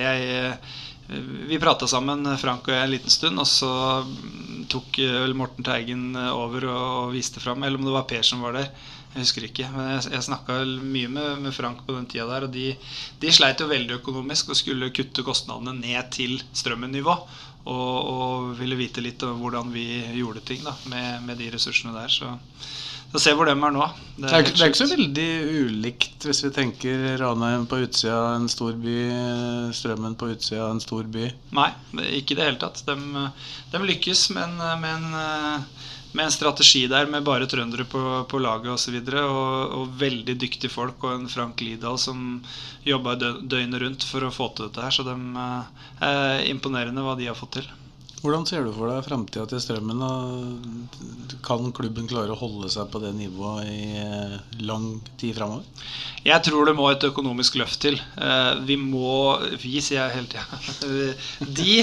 jeg, 0.00 0.38
eh, 0.40 0.78
vi 1.50 1.60
prata 1.60 1.88
sammen, 1.90 2.24
Frank 2.40 2.68
og 2.68 2.74
jeg, 2.74 2.86
en 2.86 2.94
liten 2.94 3.12
stund. 3.12 3.40
Og 3.42 3.48
så 3.48 3.72
tok 4.70 5.00
Morten 5.36 5.66
Teigen 5.66 6.14
over 6.30 6.66
og 6.70 7.12
viste 7.14 7.42
fram, 7.42 7.62
eller 7.66 7.80
om 7.80 7.86
det 7.88 7.94
var 7.94 8.08
Per 8.10 8.26
som 8.26 8.42
var 8.44 8.56
der. 8.56 8.70
Jeg 9.10 9.24
husker 9.24 9.44
ikke. 9.48 9.68
Men 9.74 9.88
jeg, 9.96 10.12
jeg 10.14 10.26
snakka 10.28 10.60
mye 10.78 11.10
med, 11.10 11.30
med, 11.42 11.54
Frank 11.54 11.82
på 11.86 11.96
den 11.96 12.06
tida 12.10 12.28
der. 12.30 12.46
Og 12.46 12.52
de, 12.54 12.68
de, 13.22 13.32
sleit 13.34 13.62
jo 13.62 13.66
veldig 13.70 13.98
økonomisk 13.98 14.52
og 14.52 14.58
skulle 14.60 14.92
kutte 14.94 15.24
kostnadene 15.26 15.74
ned 15.80 16.12
til 16.14 16.36
strømmenivå. 16.54 17.16
Og, 17.70 17.96
og 18.12 18.52
ville 18.60 18.78
vite 18.78 19.02
litt 19.04 19.22
om 19.26 19.42
hvordan 19.42 19.74
vi 19.74 19.86
gjorde 20.16 20.44
ting 20.46 20.62
da, 20.64 20.76
med, 20.92 21.26
med 21.26 21.42
de 21.42 21.50
ressursene 21.56 21.96
der. 21.96 22.12
Så, 22.12 22.30
så 23.10 23.18
se 23.18 23.32
hvor 23.34 23.48
de 23.48 23.54
er 23.56 23.74
nå. 23.74 23.86
Det 24.20 24.28
er, 24.28 24.30
det 24.30 24.38
er, 24.38 24.48
det 24.54 24.62
er 24.62 24.70
ikke 24.70 24.78
så 24.78 24.90
veldig 24.90 25.28
ulikt 25.64 26.26
hvis 26.28 26.44
vi 26.44 26.50
tenker 26.54 27.06
Ranheim 27.18 27.64
på 27.70 27.80
utsida 27.82 28.14
av 28.14 28.34
en 28.36 28.50
stor 28.52 28.76
by, 28.78 28.98
Strømmen 29.74 30.14
på 30.20 30.28
utsida 30.30 30.66
av 30.68 30.76
en 30.76 30.82
stor 30.84 31.08
by. 31.10 31.30
Nei, 31.58 31.70
ikke 32.20 32.36
i 32.36 32.38
det 32.38 32.46
hele 32.46 32.60
tatt. 32.62 32.84
De, 32.86 33.26
de 33.72 33.82
lykkes, 33.82 34.28
med 34.36 34.46
en, 34.46 35.10
med 36.12 36.24
en 36.24 36.36
strategi 36.36 36.84
der 36.90 37.10
med 37.10 37.26
bare 37.26 37.50
trøndere 37.50 37.88
på, 37.90 38.04
på 38.30 38.42
laget 38.42 38.70
osv. 38.76 39.00
Og, 39.00 39.10
så 39.10 39.26
og, 39.26 39.74
og 39.80 39.98
veldig 40.04 40.38
dyktige 40.44 40.70
folk 40.70 41.02
og 41.02 41.16
en 41.16 41.28
Frank 41.32 41.66
Lidahl 41.66 41.98
som 41.98 42.40
jobba 42.86 43.16
døgnet 43.18 43.82
rundt 43.82 44.06
for 44.06 44.26
å 44.26 44.34
få 44.34 44.52
til 44.54 44.68
dette 44.68 44.86
her. 44.86 44.94
Så 44.94 45.06
de 45.08 45.18
eh, 45.18 45.84
er 46.12 46.48
imponerende 46.52 47.02
hva 47.06 47.18
de 47.18 47.30
har 47.30 47.38
fått 47.38 47.58
til. 47.58 47.70
Hvordan 48.20 48.44
ser 48.48 48.66
du 48.66 48.72
for 48.76 48.90
deg 48.90 49.06
framtida 49.06 49.46
til 49.48 49.62
Strømmen? 49.64 50.02
Kan 51.46 51.70
klubben 51.76 52.10
klare 52.10 52.34
å 52.34 52.40
holde 52.40 52.68
seg 52.72 52.90
på 52.92 53.00
det 53.00 53.14
nivået 53.16 53.70
i 53.70 53.96
eh, 54.02 54.36
lang 54.60 54.92
tid 55.20 55.38
framover? 55.38 55.64
Jeg 56.26 56.44
tror 56.44 56.68
det 56.68 56.76
må 56.76 56.90
et 56.90 57.08
økonomisk 57.08 57.56
løft 57.62 57.80
til. 57.86 57.96
Eh, 58.20 58.52
vi 58.68 58.76
må 58.76 59.40
Vi, 59.62 59.80
sier 59.80 60.04
jeg 60.04 60.18
hele 60.18 60.32
tida. 60.36 61.10
De 61.60 61.80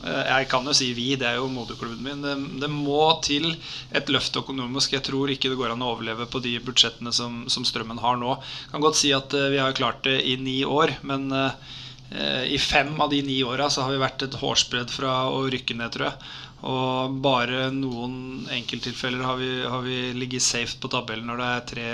Eh, 0.00 0.24
jeg 0.24 0.46
kan 0.48 0.64
jo 0.64 0.72
si 0.76 0.90
vi, 0.96 1.10
det 1.20 1.28
er 1.28 1.38
jo 1.38 1.50
moderklubben 1.52 2.04
min. 2.04 2.22
Det, 2.24 2.36
det, 2.62 2.70
må 2.72 3.02
til 3.24 3.52
et 3.96 4.12
løft 4.12 4.36
økonomisk. 4.40 4.94
Jeg 4.96 5.04
tror 5.06 5.32
ikke 5.32 5.52
det 5.52 5.60
går 5.60 5.74
an 5.74 5.84
å 5.84 5.92
overleve 5.94 6.28
på 6.30 6.40
de 6.44 6.56
budsjettene 6.64 7.12
som, 7.12 7.44
som 7.52 7.66
Strømmen 7.68 8.00
har 8.00 8.16
nå. 8.20 8.36
Jeg 8.64 8.74
kan 8.74 8.86
godt 8.86 9.00
si 9.00 9.12
at 9.16 9.36
vi 9.52 9.60
har 9.60 9.76
klart 9.76 10.02
det 10.08 10.20
i 10.24 10.38
ni 10.40 10.60
år, 10.64 10.96
men 11.06 11.28
i 12.10 12.58
fem 12.58 12.90
av 12.98 13.12
de 13.12 13.20
ni 13.22 13.36
åra 13.46 13.68
så 13.70 13.84
har 13.84 13.92
vi 13.94 14.00
vært 14.02 14.24
et 14.26 14.34
hårsbredd 14.40 14.90
fra 14.90 15.12
å 15.30 15.44
rykke 15.52 15.76
ned, 15.78 15.92
tror 15.94 16.08
jeg. 16.08 16.30
Og 16.60 17.14
bare 17.24 17.70
noen 17.72 18.44
enkelttilfeller 18.52 19.24
har 19.24 19.38
vi, 19.40 19.48
har 19.64 19.80
vi 19.84 20.00
ligget 20.12 20.44
safe 20.44 20.76
på 20.80 20.90
tabellen 20.92 21.30
når 21.30 21.40
det 21.40 21.46
er 21.48 21.62
tre, 21.70 21.86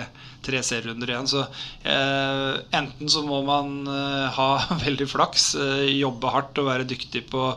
tre 0.49 0.63
serierunder 0.67 1.13
igjen. 1.13 1.29
Så 1.31 1.45
eh, 1.87 2.57
enten 2.75 3.13
så 3.13 3.23
må 3.27 3.45
man 3.47 3.87
eh, 3.87 4.27
ha 4.35 4.49
veldig 4.87 5.07
flaks, 5.13 5.53
eh, 5.63 5.85
jobbe 6.01 6.35
hardt 6.35 6.59
og 6.63 6.71
være 6.73 6.89
dyktig 6.91 7.29
på, 7.31 7.53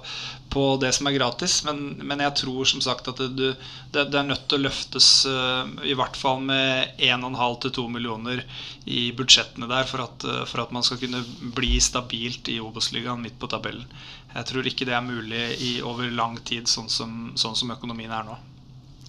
på 0.50 0.64
det 0.82 0.92
som 0.98 1.08
er 1.08 1.16
gratis. 1.16 1.60
Men, 1.68 1.82
men, 2.02 2.24
jeg 2.26 2.36
tror 2.42 2.70
som 2.70 2.82
sagt 2.84 3.08
at 3.12 3.22
det, 3.22 3.54
det, 3.94 4.06
det 4.10 4.20
er 4.20 4.28
nødt 4.28 4.48
til 4.50 4.60
å 4.60 4.66
løftes 4.68 5.10
uh, 5.30 5.70
i 5.86 5.96
hvert 5.98 6.18
fall 6.20 6.42
med 6.46 6.98
1,5-2 6.98 7.86
millioner 7.92 8.44
i 8.90 9.10
budsjettene 9.16 9.70
der 9.70 9.90
for 9.90 10.06
at, 10.08 10.26
uh, 10.28 10.44
for 10.50 10.66
at, 10.66 10.74
man 10.76 10.86
skal 10.86 11.02
kunne 11.02 11.24
bli 11.56 11.76
stabilt 11.84 12.52
i 12.52 12.60
Obos-ligaen 12.64 13.22
midt 13.24 13.40
på 13.40 13.50
tabellen. 13.52 13.88
Jeg 14.34 14.50
tror 14.50 14.68
ikke 14.70 14.86
det 14.90 14.98
er 14.98 15.06
mulig 15.06 15.46
i 15.66 15.72
over 15.86 16.10
lang 16.14 16.38
tid, 16.46 16.70
sånn 16.70 16.90
som, 16.92 17.34
sånn 17.40 17.58
som 17.58 17.74
økonomien 17.74 18.14
er 18.14 18.28
nå. 18.28 18.38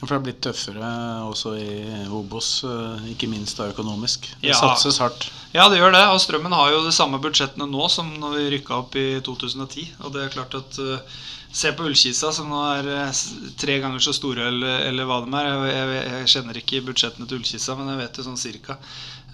For 0.01 0.09
det 0.09 0.17
har 0.17 0.23
blitt 0.25 0.39
tøffere 0.41 0.91
også 1.29 1.51
i 1.61 1.73
Obos, 2.17 2.63
eh, 2.65 3.11
ikke 3.13 3.29
minst 3.29 3.59
da 3.61 3.67
økonomisk. 3.69 4.31
Det 4.41 4.49
ja. 4.49 4.57
satses 4.57 4.97
hardt. 5.03 5.27
Ja, 5.53 5.67
det 5.69 5.77
gjør 5.77 5.93
det. 5.93 6.01
Og 6.15 6.23
Strømmen 6.25 6.57
har 6.57 6.71
jo 6.73 6.87
de 6.87 6.95
samme 6.97 7.21
budsjettene 7.21 7.67
nå 7.69 7.89
som 7.93 8.09
når 8.23 8.39
vi 8.39 8.47
rykka 8.55 8.79
opp 8.79 8.97
i 8.97 9.21
2010. 9.27 9.91
Og 10.01 10.15
det 10.15 10.25
er 10.25 10.33
klart 10.33 10.57
at 10.57 10.81
uh, 10.81 11.21
Se 11.51 11.73
på 11.75 11.83
Ullkisa, 11.83 12.29
som 12.31 12.47
nå 12.47 12.59
er 12.79 12.89
uh, 13.11 13.23
tre 13.59 13.81
ganger 13.83 14.01
så 14.01 14.13
store 14.15 14.45
eller, 14.53 14.85
eller 14.87 15.09
hva 15.09 15.19
de 15.25 15.35
er. 15.35 15.49
Jeg, 15.51 15.73
jeg, 15.75 16.03
jeg, 16.15 16.33
kjenner 16.33 16.61
ikke 16.63 16.85
budsjettene 16.87 17.27
til 17.27 17.41
Ullkisa, 17.41 17.75
men 17.77 17.91
jeg 17.91 18.01
vet 18.01 18.21
det 18.21 18.27
sånn 18.29 18.41
cirka. 18.41 18.79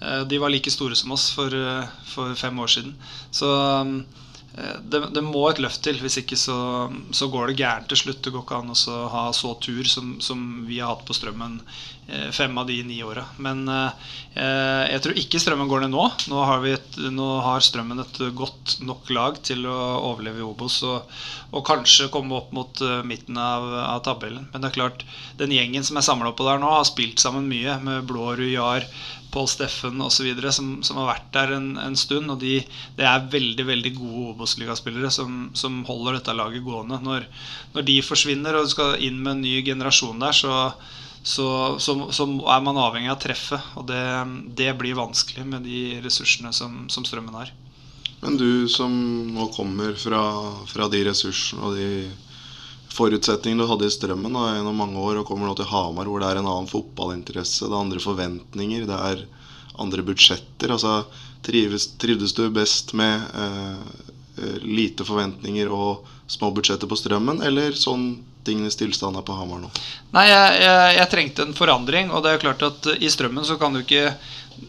Uh, 0.01 0.23
de 0.27 0.41
var 0.41 0.51
like 0.51 0.73
store 0.73 0.97
som 0.97 1.13
oss 1.15 1.29
for, 1.37 1.53
for 2.11 2.35
fem 2.35 2.59
år 2.59 2.73
siden. 2.73 2.97
Så 3.31 3.53
um, 3.53 3.99
Eh, 4.01 4.26
det, 4.57 5.01
det, 5.13 5.21
må 5.21 5.43
et 5.49 5.59
løft 5.61 5.83
til. 5.85 5.99
Hvis 6.01 6.17
ikke 6.23 6.37
så, 6.39 6.57
så, 7.13 7.29
går 7.29 7.51
det 7.51 7.59
gærent 7.59 7.89
til 7.91 7.99
slutt. 8.01 8.23
Det 8.25 8.33
går 8.33 8.45
ikke 8.45 8.61
an 8.63 8.73
å 8.73 8.97
ha 9.13 9.27
så 9.35 9.53
tur 9.61 9.85
som, 9.89 10.15
som, 10.23 10.43
vi 10.67 10.79
har 10.81 10.95
hatt 10.95 11.05
på 11.07 11.15
Strømmen 11.15 11.59
eh, 12.09 12.29
fem 12.33 12.57
av 12.57 12.65
de 12.69 12.79
ni 12.87 12.97
åra. 13.05 13.27
Men 13.43 13.67
eh, 13.69 14.07
jeg 14.95 15.03
tror 15.05 15.21
ikke 15.21 15.41
Strømmen 15.43 15.69
går 15.69 15.85
ned 15.85 15.93
nå. 15.93 16.07
Nå 16.31 16.45
har, 16.49 16.65
et, 16.71 16.97
nå 17.13 17.27
har, 17.45 17.61
Strømmen 17.63 18.01
et 18.01 18.21
godt 18.37 18.79
nok 18.81 19.11
lag 19.13 19.37
til 19.45 19.67
å 19.69 19.77
overleve 20.09 20.41
i 20.41 20.47
Obos 20.47 20.79
og, 20.87 21.05
og 21.53 21.65
kanskje 21.67 22.09
komme 22.13 22.35
opp 22.37 22.49
mot 22.55 22.81
uh, 22.83 22.99
midten 23.07 23.37
av, 23.39 23.63
av, 23.83 24.01
tabellen. 24.05 24.49
Men 24.51 24.63
det 24.63 24.71
er 24.71 24.77
klart, 24.79 25.05
den 25.39 25.53
gjengen 25.55 25.85
som 25.87 25.99
er 25.99 26.05
samla 26.05 26.33
på 26.35 26.47
der 26.47 26.59
nå, 26.61 26.71
har 26.73 26.87
spilt 26.87 27.21
sammen 27.23 27.47
mye 27.49 27.77
med 27.83 28.09
Blårud, 28.09 28.49
Jar, 28.51 28.87
Pål 29.33 29.47
Steffen 29.51 30.01
osv. 30.03 30.29
Som, 30.55 30.69
som 30.85 30.99
har 31.01 31.09
vært 31.11 31.27
der 31.35 31.55
en, 31.57 31.69
en 31.81 31.97
stund. 31.99 32.31
Og 32.33 32.39
de, 32.41 32.59
det 32.97 33.07
er 33.07 33.27
veldig 33.33 33.67
veldig 33.67 33.93
gode 33.97 34.33
Obos-ligaspillere 34.33 35.11
som, 35.13 35.49
som, 35.57 35.81
holder 35.87 36.19
dette 36.19 36.35
laget 36.37 36.65
gående. 36.65 36.99
Når, 37.03 37.27
når, 37.75 37.87
de 37.89 37.97
forsvinner 38.05 38.57
og 38.57 38.67
du 38.67 38.73
skal 38.75 39.03
inn 39.03 39.21
med 39.21 39.37
en 39.37 39.45
ny 39.45 39.59
generasjon 39.65 40.23
der, 40.23 40.35
så, 40.35 40.57
så, 41.23 41.47
så, 41.83 41.97
så 42.15 42.27
er 42.27 42.65
man 42.65 42.81
avhengig 42.81 43.13
av 43.13 43.21
treffet. 43.23 43.73
Og 43.79 43.87
det, 43.91 44.03
det, 44.59 44.73
blir 44.79 44.99
vanskelig 44.99 45.47
med 45.47 45.67
de 45.67 46.01
ressursene 46.05 46.53
som, 46.55 46.85
som 46.93 47.07
Strømmen 47.07 47.37
har. 47.37 47.53
Men 48.21 48.37
du 48.39 48.65
som 48.71 48.93
nå 49.29 49.51
kommer 49.53 49.93
fra, 49.99 50.21
fra 50.65 50.87
de 50.89 51.03
ressursene 51.05 51.67
og 51.67 51.77
de 51.77 51.89
forutsetningene 52.97 53.63
du 53.63 53.69
hadde 53.69 53.87
i 53.87 53.93
Strømmen 53.93 54.33
da, 54.33 54.49
gjennom 54.55 54.81
mange 54.81 55.01
år, 55.01 55.21
og 55.21 55.29
kommer 55.29 55.49
nå 55.49 55.55
til 55.57 55.69
Hamar, 55.69 56.09
hvor 56.09 56.23
det 56.23 56.31
er 56.31 56.41
en 56.41 56.49
annen 56.49 56.69
fotballinteresse, 56.71 57.67
det 57.67 57.73
er 57.73 57.79
andre 57.85 58.01
forventninger, 58.03 58.87
det 58.89 58.99
er 59.11 59.25
andre 59.77 60.05
budsjetter. 60.05 60.73
altså 60.73 61.03
trives, 61.45 61.87
Trivdes 62.01 62.33
du 62.33 62.49
best 62.49 62.93
med 62.97 63.21
eh, 63.35 63.75
eh, 64.37 64.57
lite 64.63 65.05
forventninger 65.05 65.69
og 65.71 66.07
små 66.27 66.51
budsjetter 66.51 66.89
på 66.89 66.97
Strømmen, 66.99 67.41
eller 67.45 67.77
sånn 67.77 68.09
tingenes 68.47 68.79
tilstand 68.79 69.19
er 69.19 69.25
på 69.27 69.35
Hamar 69.35 69.61
nå? 69.61 69.69
Nei, 70.15 70.25
jeg, 70.29 70.59
jeg, 70.63 70.97
jeg, 70.97 71.11
trengte 71.11 71.45
en 71.47 71.55
forandring, 71.55 72.11
og 72.11 72.23
det 72.23 72.33
er 72.33 72.43
klart 72.43 72.63
at 72.67 72.89
i 72.97 73.11
Strømmen 73.11 73.47
så 73.47 73.59
kan 73.59 73.75
du 73.75 73.83
ikke 73.83 74.13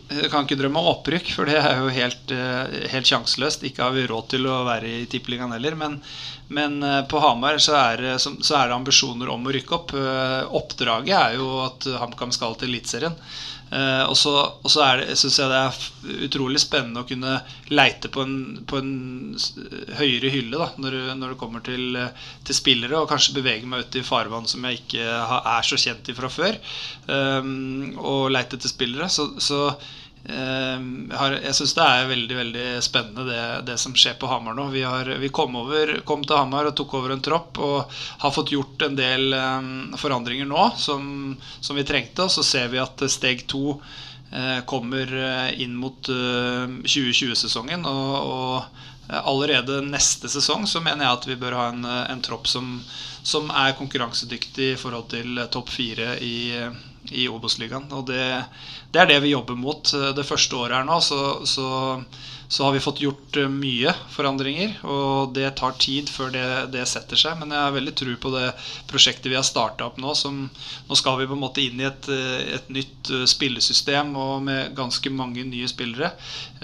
jeg 0.09 0.31
kan 0.33 0.47
ikke 0.47 0.57
drømme 0.57 0.81
om 0.81 0.89
opprykk, 0.95 1.31
for 1.37 1.49
det 1.49 1.59
er 1.61 1.83
jo 1.83 1.91
helt, 1.93 2.33
eh, 2.33 2.79
helt 2.93 3.09
sjanseløst. 3.09 3.65
Ikke 3.69 3.85
har 3.85 3.93
vi 3.97 4.07
råd 4.09 4.31
til 4.33 4.49
å 4.49 4.63
være 4.67 4.89
i 5.03 5.07
Tippeligaen 5.11 5.53
heller. 5.53 5.77
Men, 5.77 5.99
men, 6.49 6.83
eh, 6.83 7.03
på 7.09 7.21
Hamar 7.21 7.61
så 7.61 7.77
er, 7.77 8.05
så 8.19 8.57
er, 8.57 8.69
det 8.69 8.79
ambisjoner 8.79 9.29
om 9.29 9.45
å 9.47 9.53
rykke 9.53 9.77
opp. 9.77 9.95
Eh, 9.97 10.43
oppdraget 10.61 11.15
er 11.17 11.37
jo 11.37 11.51
at 11.67 11.89
HamKam 12.01 12.33
skal 12.33 12.57
til 12.57 12.73
Eliteserien. 12.73 13.17
Uh, 13.69 14.05
og 14.09 14.17
så, 14.17 14.33
syns 14.65 15.39
jeg 15.41 15.51
det 15.53 15.59
er 15.61 16.25
utrolig 16.29 16.63
spennende 16.63 17.03
å 17.05 17.09
kunne 17.09 17.35
leite 17.69 18.11
på 18.13 18.25
en, 18.25 18.37
på 18.69 18.81
en 18.81 18.93
høyere 19.99 20.33
hylle 20.33 20.57
da, 20.57 20.71
når, 20.81 20.99
når, 21.19 21.35
det 21.35 21.41
kommer 21.41 21.65
til, 21.67 22.01
til, 22.49 22.57
spillere, 22.57 22.97
og 22.99 23.11
kanskje 23.13 23.37
bevege 23.37 23.69
meg 23.69 23.85
ut 23.85 24.01
i 24.01 24.07
farvann 24.07 24.49
som 24.49 24.65
jeg 24.65 24.83
ikke 24.83 25.07
er 25.39 25.69
så 25.69 25.81
kjent 25.81 26.09
i 26.09 26.17
fra 26.17 26.33
før. 26.33 26.61
Um, 27.07 27.97
og 27.99 28.29
leite 28.33 28.57
etter 28.57 28.73
spillere. 28.73 29.11
Så, 29.13 29.31
så 29.43 29.63
Ehm, 29.69 30.08
jeg 30.29 31.55
syns 31.57 31.73
det 31.73 31.85
er 31.85 32.09
veldig 32.11 32.37
veldig 32.37 32.65
spennende 32.85 33.25
det, 33.25 33.45
det, 33.71 33.77
som 33.81 33.95
skjer 33.97 34.19
på 34.21 34.29
Hamar 34.29 34.57
nå. 34.59 34.67
Vi, 34.75 34.83
har, 34.85 35.09
vi 35.23 35.31
kom, 35.33 35.57
over, 35.57 35.95
kom, 36.05 36.25
til 36.27 36.37
Hamar 36.37 36.69
og 36.69 36.75
tok 36.77 36.99
over 36.99 37.15
en 37.15 37.25
tropp 37.25 37.57
og 37.65 37.95
har 38.25 38.35
fått 38.35 38.53
gjort 38.53 38.85
en 38.85 38.99
del 38.99 39.33
um, 39.33 39.71
forandringer 39.97 40.49
nå 40.51 40.69
som, 40.77 41.33
som, 41.61 41.79
vi 41.81 41.87
trengte. 41.89 42.27
Og 42.27 42.35
så 42.35 42.45
ser 42.45 42.69
vi 42.75 42.83
at 42.83 43.01
steg 43.09 43.47
to 43.49 43.79
eh, 44.33 44.61
kommer 44.69 45.13
eh, 45.17 45.61
inn 45.63 45.77
mot 45.79 46.09
eh, 46.13 46.67
2020-sesongen. 46.85 47.87
Og, 47.89 48.15
og 48.29 49.09
eh, 49.09 49.21
allerede 49.23 49.81
neste 49.87 50.29
sesong 50.29 50.67
så 50.69 50.83
mener 50.85 51.07
jeg 51.07 51.19
at 51.19 51.31
vi 51.31 51.39
bør 51.41 51.57
ha 51.59 51.71
en, 51.73 51.85
eh, 51.89 52.05
en 52.13 52.25
tropp 52.25 52.49
som, 52.51 52.77
som 53.23 53.51
er 53.51 53.77
konkurransedyktig 53.79 54.73
i 54.75 54.79
forhold 54.81 55.11
til 55.15 55.39
eh, 55.39 55.51
topp 55.53 55.73
fire 55.73 56.17
i, 56.25 56.37
i 57.11 57.29
Obos-ligaen. 57.29 57.91
Og 57.93 58.07
det, 58.11 58.25
det 58.93 59.03
er 59.03 59.13
det 59.13 59.21
vi 59.25 59.35
jobber 59.35 59.59
mot. 59.59 59.95
Det 60.17 60.27
første 60.27 60.57
året 60.57 60.81
her 60.81 60.89
nå 60.89 60.99
så, 61.05 61.21
så, 61.49 61.69
så 62.49 62.65
har 62.65 62.73
vi 62.73 62.81
fått 62.81 63.01
gjort 63.05 63.37
eh, 63.37 63.49
mye 63.53 63.93
forandringer. 64.15 64.79
Og 64.89 65.35
det 65.37 65.51
tar 65.61 65.77
tid 65.81 66.09
før 66.09 66.33
det, 66.33 66.45
det 66.73 66.87
setter 66.89 67.21
seg. 67.21 67.37
Men 67.41 67.53
jeg 67.53 67.61
har 67.61 67.75
veldig 67.77 67.95
tro 68.01 68.15
på 68.23 68.33
det 68.33 68.47
prosjektet 68.89 69.29
vi 69.29 69.37
har 69.37 69.45
starta 69.45 69.85
opp 69.91 69.99
nå. 70.01 70.15
Som, 70.17 70.47
nå 70.89 70.99
skal 70.99 71.21
vi 71.21 71.29
på 71.29 71.37
en 71.37 71.43
måte 71.43 71.65
inn 71.65 71.83
i 71.83 71.89
et, 71.89 72.09
eh, 72.13 72.55
et 72.57 72.73
nytt 72.73 73.13
eh, 73.13 73.27
spillesystem 73.29 74.15
og 74.17 74.47
med 74.49 74.73
ganske 74.79 75.13
mange 75.13 75.45
nye 75.49 75.69
spillere. 75.69 76.15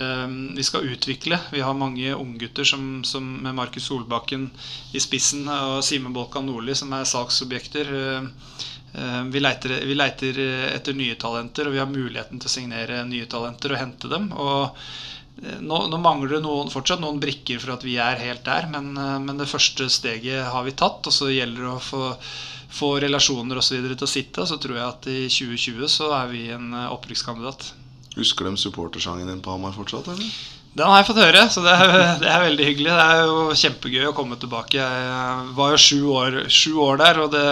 Eh, 0.00 0.26
Vi 0.56 0.64
skal 0.64 0.88
utvikle. 0.88 1.38
Vi 1.52 1.60
har 1.60 1.76
mange 1.76 2.16
unggutter 2.16 2.64
som, 2.64 3.02
som 3.04 3.26
med 3.44 3.56
Markus 3.60 3.90
Solbakken 3.90 4.48
i 4.96 5.02
spissen 5.02 5.44
og 5.50 5.82
Simen 5.84 6.16
Bolkan 6.16 6.48
Nordli 6.48 6.74
som 6.78 6.92
er 6.96 7.04
salgsobjekter. 7.08 7.92
Eh, 8.94 9.24
Vi 9.24 9.40
leiter, 9.40 9.80
vi 9.86 9.96
leiter 9.98 10.38
etter 10.74 10.94
nye 10.94 11.16
talenter, 11.18 11.66
og 11.66 11.74
vi 11.74 11.82
har 11.82 11.90
muligheten 11.90 12.40
til 12.40 12.50
å 12.50 12.54
signere 12.54 13.02
nye 13.08 13.26
talenter 13.30 13.74
og 13.74 13.80
hente 13.80 14.10
dem. 14.12 14.30
Og 14.32 14.64
eh, 15.42 15.60
nå, 15.60 15.84
nå 15.90 16.00
mangler 16.02 16.36
det 16.36 16.42
noen, 16.46 16.70
fortsatt 16.72 17.02
noen 17.02 17.20
brikker 17.22 17.58
for 17.62 17.74
at 17.74 17.86
vi 17.86 17.98
er 18.02 18.22
helt 18.22 18.44
der, 18.46 18.68
men, 18.70 18.92
eh, 18.96 19.18
men 19.24 19.40
det 19.40 19.50
første 19.50 19.88
steget 19.90 20.46
har 20.54 20.66
vi 20.66 20.76
tatt. 20.78 21.02
Og 21.10 21.14
så 21.14 21.32
gjelder 21.32 21.66
det 21.66 21.72
å 21.74 21.82
få, 21.82 22.12
få 22.74 22.96
relasjoner 23.02 23.58
osv. 23.58 23.80
til 23.94 24.06
å 24.06 24.10
sitte. 24.10 24.46
Så 24.46 24.60
tror 24.62 24.78
jeg 24.78 24.86
at 24.88 25.10
i 25.10 25.22
2020 25.26 25.90
så 25.90 26.12
er 26.22 26.30
vi 26.30 26.48
en 26.54 26.70
opprykkskandidat. 26.88 27.72
Husker 28.14 28.46
de 28.46 28.58
supportersangen 28.62 29.26
din 29.26 29.42
på 29.42 29.50
Hamar 29.50 29.74
fortsatt, 29.74 30.06
eller? 30.12 30.36
Den 30.74 30.90
har 30.90 31.00
jeg 31.00 31.06
fått 31.06 31.20
høre, 31.22 31.42
så 31.50 31.62
det 31.62 31.72
er, 31.74 31.92
det 32.22 32.30
er 32.30 32.46
veldig 32.46 32.68
hyggelig. 32.68 32.94
Det 32.94 33.08
er 33.10 33.26
jo 33.26 33.58
kjempegøy 33.58 34.06
å 34.10 34.14
komme 34.14 34.38
tilbake. 34.38 34.78
Jeg 34.78 35.50
var 35.58 35.74
jo 35.74 35.82
sju 35.82 35.98
år, 36.14 36.38
sju 36.50 36.72
år 36.82 37.02
der, 37.02 37.20
og 37.24 37.34
det, 37.34 37.44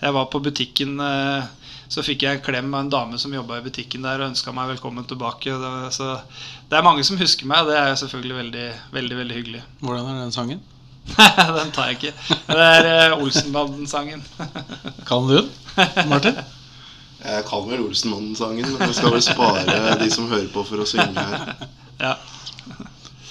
jeg 0.00 0.16
var 0.16 0.28
på 0.32 0.40
butikken 0.40 1.00
eh, 1.04 1.44
Så 1.90 2.04
fikk 2.06 2.24
jeg 2.24 2.38
en 2.38 2.44
klem 2.44 2.74
av 2.74 2.84
en 2.84 2.92
dame 2.92 3.18
som 3.20 3.34
jobba 3.34 3.58
i 3.58 3.64
butikken 3.64 4.04
der 4.06 4.22
og 4.22 4.30
ønska 4.30 4.52
meg 4.54 4.70
velkommen 4.76 5.06
tilbake. 5.10 5.56
Så 5.90 6.12
det 6.70 6.78
er 6.78 6.86
mange 6.86 7.02
som 7.06 7.18
husker 7.18 7.48
meg, 7.50 7.64
og 7.64 7.72
det 7.72 7.80
er 7.80 7.96
selvfølgelig 7.98 8.36
veldig, 8.36 8.66
veldig, 8.94 9.16
veldig 9.22 9.38
hyggelig. 9.40 9.62
Hvordan 9.82 10.12
er 10.12 10.20
den 10.22 10.36
sangen? 10.36 10.62
den 11.58 11.72
tar 11.74 11.90
jeg 11.90 11.98
ikke. 11.98 12.14
Det 12.46 12.68
er 12.76 12.88
eh, 12.92 13.18
Olsenbanden-sangen. 13.18 14.22
Kan 15.08 15.26
du 15.26 15.40
den, 15.40 15.50
Martin? 16.12 16.38
Jeg 17.20 17.44
kan 17.50 17.66
vel 17.68 17.82
Olsenmannen-sangen, 17.84 18.70
men 18.70 18.86
jeg 18.86 18.96
skal 18.96 19.16
vel 19.16 19.24
spare 19.24 19.96
de 20.00 20.06
som 20.14 20.30
hører 20.30 20.46
på, 20.54 20.62
for 20.64 20.80
å 20.80 20.86
synge 20.88 21.20
her. 21.20 21.66
Ja. 22.00 22.14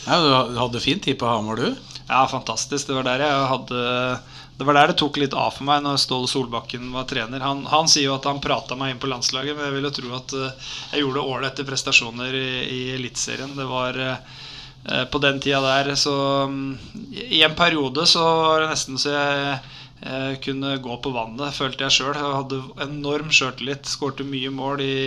Ja, 0.04 0.20
du 0.20 0.60
hadde 0.60 0.82
fint 0.84 1.02
tid 1.08 1.18
på 1.22 1.30
Hamar, 1.30 1.58
du. 1.58 1.74
Ja, 2.10 2.28
fantastisk. 2.30 2.90
Det 2.90 2.98
var 2.98 3.08
der 3.08 3.24
jeg 3.24 3.48
hadde 3.54 3.82
Det 4.60 4.66
var 4.68 4.76
der 4.76 4.92
det 4.92 4.98
tok 5.00 5.18
litt 5.22 5.36
av 5.40 5.54
for 5.56 5.64
meg 5.70 5.86
når 5.86 6.02
Ståle 6.04 6.28
Solbakken 6.28 6.90
var 6.92 7.06
trener. 7.08 7.40
Han, 7.40 7.62
han 7.72 7.88
sier 7.88 8.10
jo 8.10 8.18
at 8.18 8.26
han 8.28 8.42
prata 8.44 8.76
meg 8.76 8.92
inn 8.92 9.00
på 9.00 9.08
landslaget, 9.08 9.56
men 9.56 9.70
jeg 9.70 9.76
vil 9.78 9.88
jo 9.88 9.92
tro 9.96 10.10
at 10.18 10.36
eh, 10.36 10.74
jeg 10.92 11.04
gjorde 11.06 11.24
ålreite 11.32 11.66
prestasjoner 11.68 12.36
i, 12.36 12.50
i 12.68 12.82
Eliteserien. 12.98 13.56
Det 13.56 13.68
var 13.70 14.00
eh, 14.04 14.18
På 15.14 15.22
den 15.24 15.40
tida 15.40 15.62
der 15.64 15.94
så 15.96 16.16
mm, 16.52 16.78
I 17.40 17.44
en 17.48 17.56
periode 17.56 18.04
så 18.08 18.26
var 18.26 18.66
det 18.66 18.74
nesten 18.74 19.00
så 19.00 19.16
jeg 19.16 19.56
eh, 19.56 20.34
kunne 20.44 20.76
gå 20.84 21.00
på 21.08 21.16
vannet, 21.16 21.56
følte 21.56 21.88
jeg 21.88 21.96
sjøl. 22.02 22.20
Hadde 22.20 22.60
enorm 22.84 23.32
sjøltillit. 23.32 23.88
Skårte 23.88 24.28
mye 24.28 24.52
mål 24.52 24.84
i, 24.84 24.98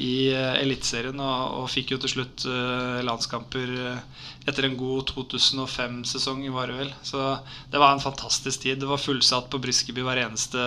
i 0.00 0.32
eh, 0.32 0.54
Eliteserien 0.62 1.20
og, 1.20 1.56
og 1.60 1.70
fikk 1.70 1.92
jo 1.92 1.98
til 2.00 2.12
slutt 2.14 2.46
eh, 2.48 3.00
landskamper 3.04 3.72
eh, 3.76 4.22
etter 4.48 4.66
en 4.66 4.76
god 4.78 5.12
2005-sesong, 5.12 6.42
var 6.54 6.72
det. 6.72 6.88
Så 7.06 7.20
det 7.70 7.78
var 7.78 7.92
en 7.92 8.02
fantastisk 8.02 8.64
tid. 8.64 8.80
Det 8.80 8.88
var 8.88 9.02
fullsatt 9.02 9.50
på 9.52 9.60
Briskeby 9.62 10.02
hver 10.02 10.22
eneste, 10.24 10.64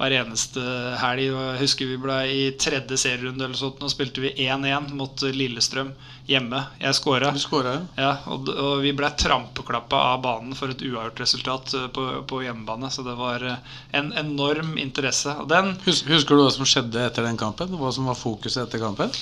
hver 0.00 0.16
eneste 0.16 0.64
helg. 1.02 1.28
Jeg 1.28 1.60
husker 1.60 1.92
vi 1.92 2.00
ble 2.00 2.18
i 2.32 2.42
tredje 2.58 2.98
serierunde 3.04 3.46
eller 3.46 3.60
sånt, 3.60 3.84
og 3.84 3.92
spilte 3.92 4.24
vi 4.24 4.34
1-1 4.48 4.90
mot 4.98 5.26
Lillestrøm 5.36 5.92
hjemme. 6.28 6.60
Jeg 6.80 6.96
skåra. 6.96 7.32
Ja. 7.34 7.82
Ja, 8.00 8.12
og, 8.32 8.48
og 8.48 8.80
vi 8.84 8.94
ble 8.96 9.10
trampeklappa 9.20 10.00
av 10.14 10.22
banen 10.24 10.56
for 10.56 10.72
et 10.72 10.82
uavgjort 10.84 11.20
resultat 11.24 11.74
eh, 11.76 11.86
på, 11.94 12.06
på 12.30 12.42
hjemmebane. 12.46 12.90
Så 12.92 13.04
det 13.06 13.16
var 13.18 13.44
eh, 13.44 13.78
en 13.98 14.12
enorm 14.24 14.76
interesse. 14.80 15.34
Og 15.42 15.48
den 15.52 15.74
Hus 15.84 16.04
husker 16.08 16.36
du 16.38 16.44
hva 16.46 16.52
som 16.54 16.68
skjedde 16.68 17.04
etter 17.04 17.26
den 17.28 17.40
kampen? 17.40 17.76
Hva 17.80 17.92
som 17.94 18.08
var 18.10 18.18
fokuset 18.18 18.64
etter 18.66 18.82
kampen? 18.82 19.12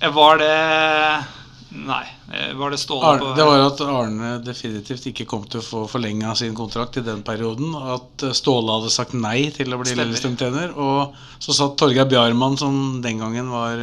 eh, 0.00 0.10
Var 0.14 0.42
det 0.42 0.56
Nei. 1.72 2.04
Var 2.52 2.68
det 2.74 2.76
Ståle 2.82 3.14
Arne, 3.14 3.20
på 3.22 3.30
det 3.32 3.44
var 3.48 3.62
at 3.64 3.78
Arne 3.80 4.32
definitivt 4.44 5.06
ikke 5.08 5.24
kom 5.30 5.46
til 5.48 5.62
å 5.62 5.64
få 5.64 5.80
forlenga 5.88 6.34
sin 6.36 6.52
kontrakt 6.52 6.98
i 7.00 7.04
den 7.06 7.22
perioden. 7.24 7.72
At 7.94 8.26
Ståle 8.36 8.74
hadde 8.76 8.92
sagt 8.92 9.16
nei 9.16 9.46
til 9.56 9.72
å 9.72 9.78
bli. 9.80 9.94
Lillestrøm-trener. 9.96 10.74
Og 10.76 11.16
så 11.40 11.56
satt 11.56 11.78
Torgeir 11.80 12.10
Bjarmann, 12.12 12.58
som 12.60 13.00
den 13.00 13.24
gangen 13.24 13.48
var 13.48 13.80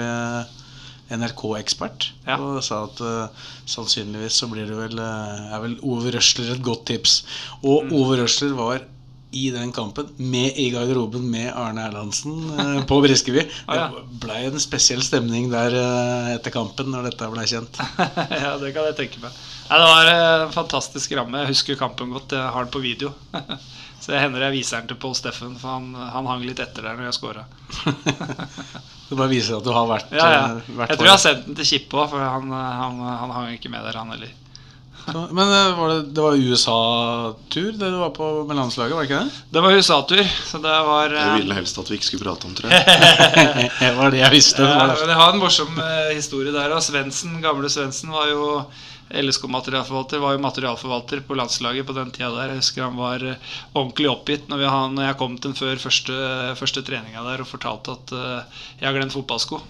NRK-ekspert, 1.16 2.12
Ja. 2.28 2.38
og 2.38 2.62
sa 2.66 2.84
at 2.86 3.02
uh, 3.02 3.48
sannsynligvis 3.70 4.38
så 4.42 4.50
blir 4.52 4.68
det 4.70 4.78
vel, 4.78 5.00
uh, 5.02 5.50
er 5.56 5.64
vel 5.64 5.76
Ove 5.82 6.12
Røsler 6.16 6.54
et 6.56 6.62
godt 6.66 6.86
tips. 6.92 7.24
Og 7.64 7.84
Mm. 7.90 7.94
Ove 8.00 8.18
Røsler 8.22 8.54
var 8.58 8.82
i 9.32 9.52
den 9.54 9.72
kampen 9.72 10.08
med 10.18 10.58
i 10.58 10.72
garderoben 10.74 11.28
med 11.30 11.52
Arne 11.54 11.84
Erlandsen 11.86 12.34
uh, 12.58 12.82
på 12.90 12.98
Briskeby. 13.06 13.44
Ah, 13.70 13.76
ja. 13.78 13.88
Det 13.94 14.20
blei 14.24 14.40
en 14.48 14.60
spesiell 14.62 15.02
stemning 15.06 15.50
der 15.52 15.76
etter 16.36 16.52
kampen 16.54 16.90
når 16.94 17.10
dette 17.12 17.30
blei 17.34 17.46
kjent. 17.50 17.78
ja, 18.44 18.56
det 18.62 18.74
kan 18.74 18.90
jeg 18.90 18.98
tenke 18.98 19.22
meg. 19.22 19.32
Ja, 19.70 19.78
det 19.78 19.90
var 19.94 20.14
en 20.46 20.52
fantastisk 20.56 21.12
ramme. 21.18 21.44
Jeg 21.44 21.54
husker 21.56 21.78
kampen 21.78 22.10
godt. 22.16 22.34
Jeg 22.34 22.54
har 22.56 22.66
den 22.66 22.74
på 22.74 22.82
video. 22.82 23.14
Så 24.10 24.16
jeg 24.16 24.24
hender 24.24 24.42
jeg 24.42 24.56
viser 24.58 24.80
den 24.82 24.88
til 24.90 24.98
Pål 24.98 25.12
Steffen, 25.20 25.52
for 25.62 25.70
han, 25.70 25.92
han 25.94 26.26
hang 26.26 26.42
litt 26.42 26.58
etter 26.64 26.82
der 26.82 26.96
når 26.98 27.12
jeg 27.12 27.18
scora. 27.20 27.44
Det 29.10 29.18
bare 29.18 29.30
viser 29.30 29.60
at 29.60 29.66
du 29.66 29.70
har 29.74 29.86
vært, 29.90 30.10
Ja, 30.18 30.26
ja. 30.34 30.40
eh, 30.56 30.72
vært 30.80 30.90
Jeg 30.96 30.98
tror 30.98 31.08
jeg 31.10 31.14
har 31.14 31.22
sendt 31.22 31.46
den 31.46 31.58
til 31.60 31.68
Kippe 31.70 31.98
òg, 32.02 32.08
for 32.10 32.22
han, 32.26 32.50
han, 32.54 32.98
han 33.22 33.34
hang 33.36 33.54
ikke 33.54 33.70
med 33.70 33.86
der, 33.86 34.00
han 34.02 34.10
heller. 34.16 34.34
Men 35.14 35.46
eh, 35.46 35.70
var 35.78 35.94
det, 35.94 36.00
det 36.18 36.26
var 36.26 36.42
USA-tur 36.42 37.70
det 37.78 37.92
du 37.94 38.00
var 38.02 38.12
på 38.18 38.32
med 38.50 38.58
landslaget, 38.58 38.98
var 38.98 39.06
det 39.06 39.12
ikke 39.12 39.22
det? 39.30 39.40
Det 39.54 39.64
var 39.68 39.78
USA-tur, 39.78 40.26
så 40.50 40.62
det 40.66 40.76
var 40.90 41.14
Det 41.14 41.24
eh, 41.24 41.32
ville 41.44 41.58
helst 41.62 41.82
at 41.82 41.94
vi 41.94 41.98
ikke 42.02 42.10
skulle 42.10 42.26
prate 42.26 42.50
om, 42.50 42.58
tror 42.58 42.74
jeg. 42.74 42.86
det 43.84 43.94
var 44.02 44.14
det 44.18 44.24
jeg 44.26 44.36
visste. 44.40 44.66
Ja, 44.66 44.90
men 44.90 45.14
jeg 45.14 45.22
har 45.22 45.38
en 45.38 45.42
morsom 45.46 45.82
historie 46.18 46.54
der. 46.58 46.74
og 46.74 46.82
Svendsen, 46.86 47.38
gamle 47.46 47.70
Svendsen 47.70 48.14
var 48.18 48.34
jo 48.34 48.46
LSK-materialforvalter. 49.10 50.22
Var 50.22 50.36
jo 50.36 50.44
materialforvalter 50.44 51.24
på 51.26 51.38
landslaget 51.40 51.88
på 51.88 51.96
den 51.98 52.14
tida 52.14 52.30
der. 52.36 52.54
Jeg 52.54 52.62
husker 52.62 52.86
han 52.86 53.00
var 53.00 53.26
eh, 53.26 53.50
ordentlig 53.74 54.10
oppgitt 54.12 54.48
når, 54.52 54.62
vi, 54.62 54.70
når 54.96 55.10
jeg 55.10 55.20
kom 55.22 55.36
til 55.38 55.54
ham 55.54 55.60
før 55.60 55.84
første, 55.88 56.22
første 56.60 56.86
treninga 56.86 57.26
der 57.26 57.44
og 57.44 57.50
fortalte 57.50 57.98
at 57.98 58.16
uh, 58.16 58.64
jeg 58.80 58.90
har 58.90 58.98
glemt 58.98 59.16
fotballsko. 59.16 59.62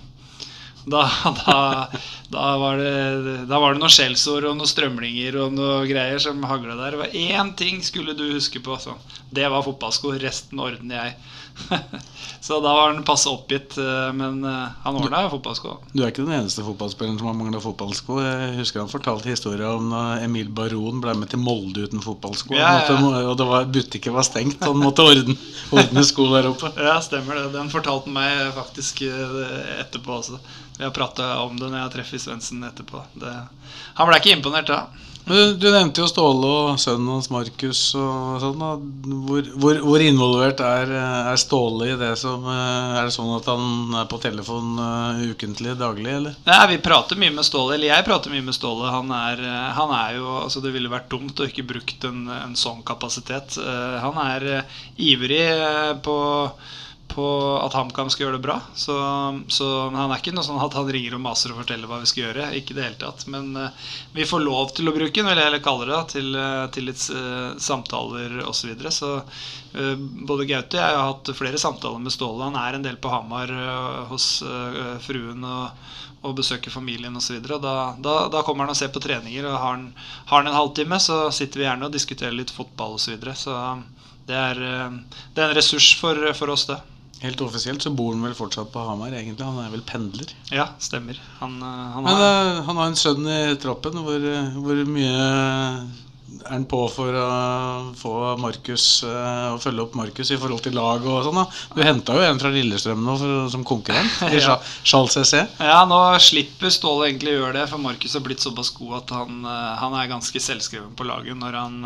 Da, 0.90 1.04
da, 1.46 1.58
da, 2.32 2.46
var 2.58 2.78
det, 2.80 3.36
da 3.50 3.60
var 3.62 3.76
det 3.76 3.84
noen 3.84 3.94
skjellsord 3.94 4.48
og 4.50 4.58
noen 4.58 4.70
strømlinger 4.70 5.38
og 5.44 5.56
noe 5.56 5.84
greier 5.90 6.22
som 6.24 6.44
hagla 6.50 6.78
der. 6.80 6.96
Det 6.96 7.02
var 7.04 7.18
én 7.20 7.52
ting 7.60 7.84
skulle 7.86 8.16
du 8.18 8.26
huske 8.34 8.62
på. 8.64 8.78
Sånn. 8.82 9.00
Det 9.32 9.48
var 9.52 9.66
fotballsko. 9.66 10.16
Resten 10.24 10.62
ordner 10.64 11.04
jeg. 11.04 11.18
Så 12.42 12.60
da 12.64 12.72
var 12.74 12.94
han 12.94 13.04
passe 13.04 13.30
oppgitt. 13.30 13.76
eh, 13.78 14.14
Men 14.16 14.40
eh, 14.48 14.68
han 14.84 14.96
ordna 14.96 15.26
fotballsko. 15.30 15.74
Du 15.92 16.02
er 16.04 16.12
ikke 16.14 16.24
den 16.24 16.38
eneste 16.38 16.64
fotballspilleren 16.66 17.20
som 17.20 17.28
har 17.30 17.36
mangla 17.38 17.60
fotballsko. 17.62 18.20
Jeg 18.24 18.54
husker 18.62 18.82
han 18.82 18.92
fortalte 18.92 19.30
historia 19.30 19.74
om 19.76 19.92
da 19.92 20.04
Emil 20.24 20.48
Baron 20.56 21.02
ble 21.04 21.14
med 21.20 21.30
til 21.34 21.42
Molde 21.44 21.84
uten 21.90 22.02
fotballsko. 22.04 22.56
Ja, 22.58 22.72
ja. 22.88 22.96
måtte, 23.04 23.26
og 23.28 23.36
det 23.42 23.50
var, 23.52 23.68
butikken 23.76 24.16
var 24.16 24.26
stengt, 24.28 24.64
han 24.64 24.80
måtte 24.80 25.06
ordne, 25.06 25.36
ordne 25.76 26.06
sko 26.08 26.30
der 26.34 26.50
oppe. 26.54 26.72
Ja, 26.90 26.96
stemmer 27.06 27.38
det. 27.42 27.50
Den 27.58 27.70
fortalte 27.74 28.08
han 28.08 28.16
meg 28.18 28.56
faktisk 28.58 29.04
eh, 29.10 29.84
etterpå 29.84 30.18
også. 30.22 30.40
Vi 30.80 30.88
har 30.88 30.96
prata 30.96 31.34
om 31.44 31.60
det 31.60 31.68
når 31.68 31.82
jeg 31.84 31.96
treffer 31.98 32.24
Svendsen 32.24 32.64
etterpå. 32.64 33.04
Det, 33.20 33.36
han 34.00 34.08
ble 34.10 34.22
ikke 34.24 34.38
imponert 34.38 34.72
da. 34.72 34.86
Du, 35.30 35.68
nevnte 35.70 36.02
jo 36.02 36.08
Ståle 36.10 36.48
og 36.50 36.80
sønnen 36.82 37.12
hans 37.12 37.28
Markus 37.30 37.82
og 38.00 38.40
sånn. 38.42 38.64
Hvor, 39.28 39.50
hvor, 39.62 39.82
hvor 39.86 40.04
involvert 40.04 40.64
er, 40.66 40.94
er 41.30 41.38
Ståle 41.42 41.92
i 41.92 41.98
det 42.00 42.16
som 42.22 42.48
eh, 42.50 42.96
Er 42.98 43.10
det 43.10 43.14
sånn 43.14 43.36
at 43.36 43.50
han 43.52 44.00
er 44.00 44.08
på 44.10 44.18
telefon 44.24 44.80
eh, 44.82 45.22
ukentlig, 45.34 45.76
daglig, 45.80 46.10
eller? 46.22 46.40
Nei, 46.48 46.60
Vi 46.74 46.80
prater 46.86 47.20
mye 47.22 47.36
med 47.36 47.46
Ståle. 47.46 47.78
Eller 47.78 47.92
jeg 47.92 48.08
prater 48.08 48.34
mye 48.34 48.48
med 48.48 48.58
Ståle. 48.58 48.90
Han 48.96 49.14
er, 49.14 49.46
eh, 49.46 49.70
han 49.78 49.94
er 50.00 50.18
jo 50.18 50.34
altså 50.42 50.64
Det 50.66 50.74
ville 50.74 50.92
vært 50.92 51.12
dumt 51.14 51.40
å 51.40 51.50
ikke 51.50 51.68
brukt 51.76 52.10
en, 52.10 52.26
en 52.34 52.58
sånn 52.58 52.82
kapasitet. 52.88 53.60
Han 53.60 54.18
er 54.24 54.50
ivrig 54.98 55.46
på, 56.04 56.16
på 57.10 57.26
at 57.58 57.74
HamKam 57.74 58.10
skal 58.12 58.26
gjøre 58.26 58.38
det 58.38 58.46
bra. 58.46 58.58
Så, 58.78 58.96
så 59.52 59.68
han 59.90 60.12
er 60.12 60.20
ikke 60.20 60.34
noe 60.36 60.46
sånn 60.46 60.60
at 60.62 60.76
han 60.78 60.90
ringer 60.94 61.18
og 61.18 61.24
maser 61.24 61.54
og 61.54 61.62
forteller 61.64 61.90
hva 61.90 62.02
vi 62.04 62.10
skal 62.10 62.28
gjøre. 62.28 62.50
Ikke 62.60 62.76
det 62.78 62.86
hele 62.86 63.00
tatt. 63.02 63.26
Men 63.32 63.50
uh, 63.58 63.94
vi 64.16 64.28
får 64.30 64.44
lov 64.46 64.74
til 64.78 64.90
å 64.90 64.96
bruke 64.96 65.16
den, 65.18 65.28
vil 65.30 65.40
jeg 65.40 65.50
heller 65.50 65.64
kalle 65.66 65.88
det, 65.88 65.96
da, 65.96 66.02
til, 66.14 66.30
eh, 66.38 66.66
til 66.76 66.90
litt 66.90 67.06
uh, 67.14 67.56
samtaler 67.60 68.42
osv. 68.44 68.58
Så, 68.60 68.68
videre. 68.70 68.92
så 68.94 69.12
uh, 69.22 69.96
både 70.30 70.46
Gaute 70.50 70.78
og 70.78 70.84
jeg 70.84 71.00
har 71.00 71.08
hatt 71.10 71.32
flere 71.38 71.62
samtaler 71.62 72.04
med 72.04 72.14
Ståle. 72.14 72.50
Han 72.50 72.60
er 72.60 72.78
en 72.78 72.86
del 72.86 73.00
på 73.02 73.12
Hamar 73.12 73.52
hos 74.10 74.28
fruen 75.02 75.46
og, 75.48 75.96
og 76.28 76.36
besøker 76.38 76.74
familien 76.74 77.16
osv. 77.18 77.40
Da, 77.42 77.76
da, 77.98 78.16
da 78.32 78.44
kommer 78.46 78.68
han 78.68 78.76
og 78.76 78.78
ser 78.78 78.94
på 78.94 79.02
treninger. 79.04 79.48
og 79.48 79.58
Har 79.58 79.74
han, 79.78 79.90
har 80.30 80.44
han 80.44 80.52
en 80.52 80.60
halvtime, 80.60 81.02
så 81.02 81.26
sitter 81.34 81.64
vi 81.64 81.68
gjerne 81.68 81.90
og 81.90 81.96
diskuterer 81.96 82.36
litt 82.36 82.54
fotball 82.54 83.00
osv. 83.00 83.10
Så, 83.10 83.16
videre. 83.16 83.36
så 83.40 83.58
det 84.30 84.38
er, 84.38 84.64
det 85.34 85.42
er 85.42 85.50
en 85.50 85.58
ressurs 85.58 85.96
for, 85.98 86.20
for 86.38 86.54
oss, 86.54 86.68
det. 86.70 86.78
Helt 87.20 87.42
offisielt 87.44 87.84
så 87.84 87.92
bor 87.92 88.14
han 88.16 88.22
vel 88.24 88.36
fortsatt 88.38 88.70
på 88.72 88.80
Hamar, 88.88 89.12
egentlig. 89.12 89.44
Han 89.44 89.60
er 89.60 89.72
vel 89.74 89.84
pendler. 89.84 90.30
Ja, 90.56 90.70
stemmer. 90.80 91.18
Han, 91.42 91.58
eh, 91.60 91.88
han 91.98 92.06
har, 92.08 92.22
eh, 92.24 92.60
han 92.64 92.78
har 92.80 92.86
en 92.94 92.96
sønn 93.00 93.28
i 93.28 93.56
troppen. 93.60 93.98
Hvor, 94.06 94.16
eh, 94.24 94.54
hvor 94.56 94.86
mye 94.88 95.18
er 95.20 96.54
han 96.54 96.64
på 96.70 96.80
for 96.94 97.12
å 97.12 97.92
få 97.98 98.12
Markus 98.40 99.04
å 99.04 99.58
følge 99.60 99.82
opp 99.82 99.96
Markus 99.98 100.30
i 100.32 100.38
forhold 100.40 100.62
til 100.64 100.78
lag 100.78 101.04
og 101.04 101.24
sånn? 101.26 101.36
da? 101.42 101.46
Du 101.76 101.82
henta 101.84 102.16
jo 102.16 102.22
en 102.24 102.40
fra 102.40 102.52
Lillestrøm 102.54 103.02
nå 103.04 103.18
for, 103.20 103.50
som 103.52 103.66
konkurrent, 103.68 104.22
i 104.32 104.40
Ja. 104.40 104.56
Charles 104.88 105.18
CC. 105.18 105.42
Ja, 105.60 105.82
nå 105.90 105.98
slipper 106.24 106.72
Ståle 106.72 107.10
egentlig 107.10 107.34
å 107.36 107.42
gjøre 107.42 107.58
det, 107.60 107.66
for 107.74 107.82
Markus 107.84 108.14
har 108.16 108.24
blitt 108.24 108.40
såpass 108.46 108.70
god 108.78 109.02
at 109.02 109.16
han, 109.18 109.42
han 109.44 109.98
er 110.00 110.08
ganske 110.14 110.40
selvskreven 110.40 110.96
på 110.96 111.10
laget 111.10 111.36
når 111.36 111.58
han, 111.60 111.82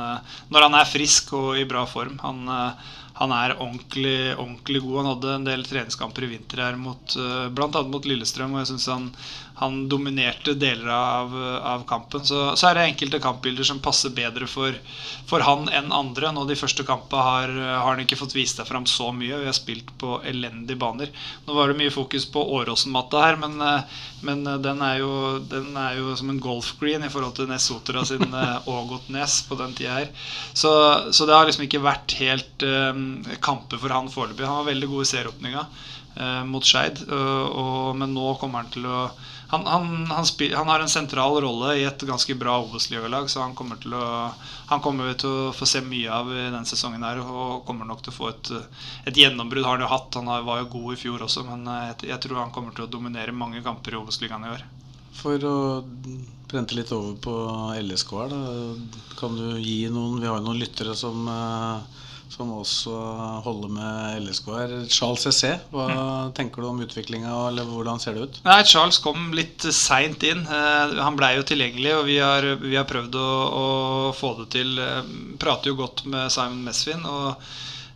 når 0.53 0.67
han 0.67 0.77
er 0.83 0.91
frisk 0.91 1.33
og 1.39 1.57
i 1.57 1.65
bra 1.65 1.87
form. 1.89 2.19
Han, 2.21 2.45
han 3.13 3.33
er 3.35 3.53
ordentlig, 3.59 4.33
ordentlig 4.33 4.81
god. 4.81 4.95
Han 4.99 5.09
hadde 5.11 5.33
en 5.37 5.47
del 5.47 5.65
treningskamper 5.67 6.25
i 6.25 6.31
vinter 6.31 6.63
her 6.65 6.79
mot 6.81 7.15
eh, 7.19 7.45
annet 7.49 7.91
mot 7.93 8.07
Lillestrøm, 8.09 8.55
og 8.55 8.63
jeg 8.63 8.71
syns 8.73 8.89
han, 8.89 9.09
han 9.63 9.77
dominerte 9.89 10.53
deler 10.59 10.91
av, 10.93 11.33
av 11.73 11.83
kampen. 11.89 12.23
Så, 12.27 12.41
så 12.59 12.67
er 12.69 12.77
det 12.77 12.85
enkelte 12.91 13.21
kampbilder 13.23 13.65
som 13.67 13.79
passer 13.83 14.11
bedre 14.13 14.47
for, 14.51 14.75
for 15.29 15.43
han 15.47 15.69
enn 15.71 15.89
andre. 15.95 16.29
Nå 16.35 16.43
De 16.49 16.57
første 16.59 16.83
kampene 16.87 17.23
har, 17.23 17.53
har 17.79 17.87
han 17.93 18.03
ikke 18.03 18.19
fått 18.19 18.35
vist 18.35 18.59
seg 18.59 18.67
fram 18.69 18.85
så 18.89 19.09
mye. 19.15 19.39
Vi 19.41 19.47
har 19.49 19.55
spilt 19.57 19.89
på 20.01 20.17
elendige 20.27 20.77
baner. 20.81 21.09
Nå 21.47 21.55
var 21.57 21.71
det 21.71 21.79
mye 21.79 21.93
fokus 21.95 22.27
på 22.33 22.43
Åråsen-matta 22.59 23.23
her, 23.23 23.39
men, 23.41 23.55
eh, 23.63 24.01
men 24.27 24.43
eh, 24.51 24.59
den, 24.67 24.83
er 24.85 24.99
jo, 25.01 25.13
den 25.51 25.71
er 25.79 25.97
jo 26.01 26.13
som 26.19 26.29
en 26.33 26.41
golfgreen 26.43 27.07
i 27.07 27.11
forhold 27.13 27.37
til 27.39 27.49
Nessotra 27.51 28.03
sin 28.07 28.27
eh, 28.27 28.69
Ågotnes 28.75 29.39
på 29.49 29.57
den 29.63 29.73
tida 29.79 29.97
her. 30.01 30.11
Så, 30.53 30.71
så 31.15 31.25
det 31.29 31.37
har 31.39 31.47
liksom 31.49 31.65
ikke 31.67 31.81
vært 31.83 32.17
helt 32.19 32.63
um, 32.67 33.05
kamper 33.43 33.79
for 33.81 33.95
han 33.95 34.11
foreløpig. 34.13 34.45
Han 34.47 34.61
var 34.61 34.71
veldig 34.73 34.91
god 34.91 35.05
i 35.05 35.09
serieåpninga 35.13 35.63
eh, 35.63 36.41
mot 36.49 36.65
Skeid, 36.67 37.03
og- 37.09 37.95
men 37.99 38.13
nå 38.15 38.33
kommer 38.41 38.63
han 38.63 38.71
til 38.73 38.85
å 38.89 38.99
han, 39.53 39.65
han, 39.67 40.05
han, 40.05 40.25
spil, 40.25 40.53
han 40.55 40.67
har 40.67 40.81
en 40.81 40.89
sentral 40.89 41.35
rolle 41.43 41.75
i 41.77 41.83
et 41.85 42.05
ganske 42.09 42.35
bra 42.35 42.55
Obos-ligalag, 42.63 43.29
så 43.29 43.43
han 43.43 43.53
kommer, 43.53 43.77
til 43.77 43.93
å, 43.93 44.05
han 44.71 44.81
kommer 44.81 45.13
til 45.13 45.29
å 45.29 45.51
få 45.53 45.67
se 45.69 45.83
mye 45.85 46.09
av 46.09 46.31
i 46.33 46.39
denne 46.47 46.65
sesongen 46.65 47.05
her, 47.05 47.21
og 47.21 47.61
kommer 47.67 47.85
nok 47.85 48.01
til 48.01 48.15
å 48.15 48.15
få 48.15 48.31
et, 48.31 48.49
et 49.11 49.19
gjennombrudd. 49.21 49.67
har 49.67 49.77
Han 49.77 49.85
jo 49.85 49.91
hatt, 49.91 50.17
han 50.17 50.31
var 50.47 50.63
jo 50.63 50.71
god 50.73 50.95
i 50.95 51.01
fjor 51.03 51.27
også, 51.27 51.45
men 51.45 51.67
eh, 51.69 51.83
jeg, 51.91 52.09
jeg 52.15 52.23
tror 52.25 52.41
han 52.41 52.55
kommer 52.55 52.73
til 52.73 52.87
å 52.87 52.93
dominere 52.97 53.35
mange 53.43 53.61
kamper 53.65 53.93
i 53.93 54.01
Obos-ligaen 54.01 54.47
i 54.49 54.55
år. 54.55 54.65
For 55.13 55.45
å 55.45 55.57
prente 56.49 56.73
litt 56.73 56.89
over 56.95 57.13
på 57.21 57.37
LSK 57.77 58.17
her, 58.23 58.33
da, 58.33 58.97
kan 59.19 59.37
du 59.37 59.59
gi 59.61 59.83
noen 59.93 60.17
Vi 60.17 60.29
har 60.29 60.39
jo 60.39 60.47
noen 60.47 60.61
lyttere 60.65 60.97
som, 60.97 61.27
eh, 61.29 62.01
som 62.33 62.51
også 62.55 62.93
holder 63.45 63.71
med 63.73 64.23
LSK 64.25 64.47
her. 64.55 64.71
Charles 64.91 65.25
CC, 65.27 65.51
hva 65.73 65.87
tenker 66.35 66.63
du 66.63 66.69
om 66.69 66.81
utviklinga, 66.83 67.33
eller 67.49 67.67
hvordan 67.69 68.01
ser 68.01 68.17
det 68.17 68.25
ut? 68.27 68.39
Nei, 68.47 68.59
Charles 68.69 68.99
kom 69.03 69.29
litt 69.37 69.65
seint 69.75 70.23
inn. 70.25 70.41
Eh, 70.41 70.95
han 70.97 71.19
blei 71.19 71.35
jo 71.37 71.45
tilgjengelig, 71.47 71.93
og 71.99 72.07
vi 72.09 72.17
har, 72.21 72.47
vi 72.63 72.77
har 72.79 72.89
prøvd 72.89 73.19
å, 73.19 73.27
å 73.59 73.67
få 74.17 74.33
det 74.41 74.49
til. 74.57 74.73
Eh, 74.81 75.13
prater 75.41 75.71
jo 75.71 75.79
godt 75.83 76.05
med 76.09 76.33
Simon 76.33 76.65
Mesvin. 76.65 77.05
og 77.05 77.29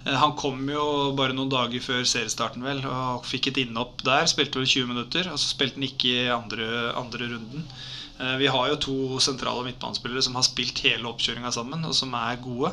eh, 0.05 0.13
han 0.21 0.37
kom 0.39 0.61
jo 0.69 0.85
bare 1.17 1.35
noen 1.37 1.51
dager 1.51 1.83
før 1.83 2.05
seriestarten 2.05 2.65
vel 2.65 2.85
og 2.85 3.25
fikk 3.27 3.51
et 3.51 3.61
innhopp 3.65 4.05
der. 4.05 4.29
Spilte 4.29 4.61
vel 4.61 4.69
20 4.69 4.93
minutter, 4.93 5.33
og 5.33 5.41
så 5.41 5.55
spilte 5.55 5.81
han 5.81 5.89
ikke 5.89 6.13
i 6.13 6.33
andre, 6.33 6.71
andre 6.97 7.33
runden. 7.33 7.69
Vi 8.17 8.47
har 8.49 8.71
jo 8.71 8.77
to 8.81 8.93
sentrale 9.21 9.61
midtbanespillere 9.61 10.23
som 10.25 10.33
har 10.39 10.45
spilt 10.47 10.79
hele 10.81 11.05
oppkjøringa 11.05 11.51
sammen, 11.53 11.83
og 11.85 11.93
som 11.93 12.15
er 12.17 12.39
gode. 12.41 12.71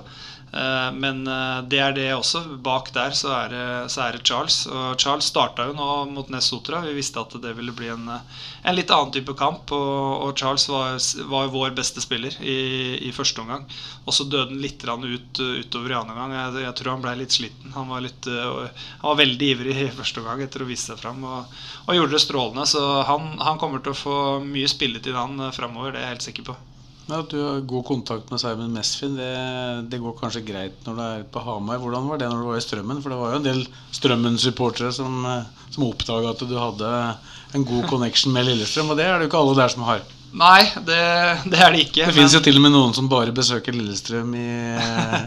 Eh, 0.53 0.92
Men 0.92 1.26
eh, 1.26 1.62
det 1.68 1.78
er 1.82 1.95
det 1.97 2.09
også. 2.14 2.45
Bak 2.62 2.92
der 2.95 3.14
så 3.16 3.32
er 3.34 3.49
det, 3.53 3.66
så 3.90 4.05
er 4.05 4.16
det 4.16 4.24
Charles. 4.26 4.64
Og 4.70 5.01
Charles 5.01 5.28
starta 5.30 5.66
jo 5.68 5.74
nå 5.76 5.88
mot 6.12 6.30
Nessotra. 6.30 6.82
Vi 6.84 6.95
visste 6.97 7.22
at 7.22 7.34
det 7.42 7.55
ville 7.59 7.74
bli 7.74 7.90
en, 7.90 8.07
eh, 8.09 8.42
en 8.62 8.76
litt 8.76 8.92
annen 8.95 9.12
type 9.14 9.34
kamp. 9.38 9.72
Og, 9.74 10.26
og 10.28 10.38
Charles 10.38 10.68
var, 10.70 10.99
var 11.30 11.51
vår 11.55 11.74
beste 11.78 12.05
spiller 12.05 12.36
i, 12.42 12.59
i 13.09 13.12
første 13.14 13.42
omgang. 13.42 13.66
Og 14.05 14.14
så 14.14 14.28
døde 14.28 14.53
han 14.53 14.62
litt 14.62 14.84
ut 14.84 15.40
utover 15.40 15.95
i 15.95 15.99
andre 15.99 16.14
omgang. 16.14 16.36
Jeg, 16.38 16.66
jeg 16.68 16.76
tror 16.80 16.95
han 16.95 17.07
ble 17.07 17.16
litt 17.22 17.38
sliten. 17.38 17.74
Han 17.74 17.90
var, 17.90 18.05
litt, 18.05 18.28
han 18.28 19.09
var 19.09 19.22
veldig 19.22 19.51
ivrig 19.57 19.78
i 19.86 19.88
første 19.97 20.22
omgang 20.22 20.45
etter 20.45 20.62
å 20.62 20.68
vise 20.68 20.92
seg 20.92 21.01
fram. 21.01 21.24
Og, 21.24 21.59
og 21.86 21.99
gjorde 21.99 22.14
det 22.14 22.22
strålende. 22.26 22.68
Så 22.70 22.84
han, 23.09 23.34
han 23.42 23.59
kommer 23.59 23.82
til 23.82 23.95
å 23.97 24.03
få 24.05 24.20
mye 24.45 24.70
spilletid 24.70 25.16
han 25.18 25.51
framover, 25.57 25.95
det 25.95 26.03
er 26.03 26.09
jeg 26.09 26.16
helt 26.16 26.28
sikker 26.30 26.49
på. 26.53 26.61
Ja, 27.05 27.19
at 27.21 27.29
du 27.29 27.37
har 27.37 27.65
god 27.69 27.85
kontakt 27.85 28.31
med 28.33 28.41
Simon 28.41 28.73
Mesfin, 28.73 29.17
det, 29.19 29.33
det 29.93 30.01
går 30.01 30.15
kanskje 30.17 30.41
greit 30.47 30.87
når 30.87 30.95
du 30.97 31.03
er 31.05 31.27
på 31.35 31.43
Hamar. 31.45 31.83
Hvordan 31.83 32.09
var 32.09 32.21
det 32.21 32.31
når 32.31 32.41
du 32.41 32.49
var 32.49 32.61
i 32.61 32.65
Strømmen? 32.65 33.03
For 33.05 33.13
det 33.13 33.19
var 33.21 33.35
jo 33.35 33.41
en 33.43 33.49
del 33.49 33.61
Strømmen-supportere 33.99 34.93
som, 34.97 35.19
eh, 35.29 35.67
som 35.75 35.85
oppdaga 35.85 36.33
at 36.33 36.45
du 36.49 36.55
hadde 36.57 36.93
en 37.55 37.67
god 37.69 37.91
connection 37.93 38.33
med 38.33 38.49
Lillestrøm, 38.49 38.95
og 38.95 38.97
det 38.97 39.05
er 39.05 39.19
det 39.19 39.27
jo 39.27 39.33
ikke 39.33 39.43
alle 39.45 39.59
der 39.61 39.75
som 39.75 39.85
har. 39.85 40.01
Nei, 40.35 40.64
det, 40.82 40.99
det 41.47 41.59
er 41.62 41.70
det 41.70 41.85
ikke. 41.85 42.09
Det 42.09 42.14
fins 42.16 42.35
jo 42.35 42.41
til 42.43 42.57
og 42.59 42.64
med 42.64 42.72
noen 42.74 42.95
som 42.97 43.07
bare 43.11 43.30
besøker 43.35 43.76
Lillestrøm 43.76 44.32
i, 44.35 44.49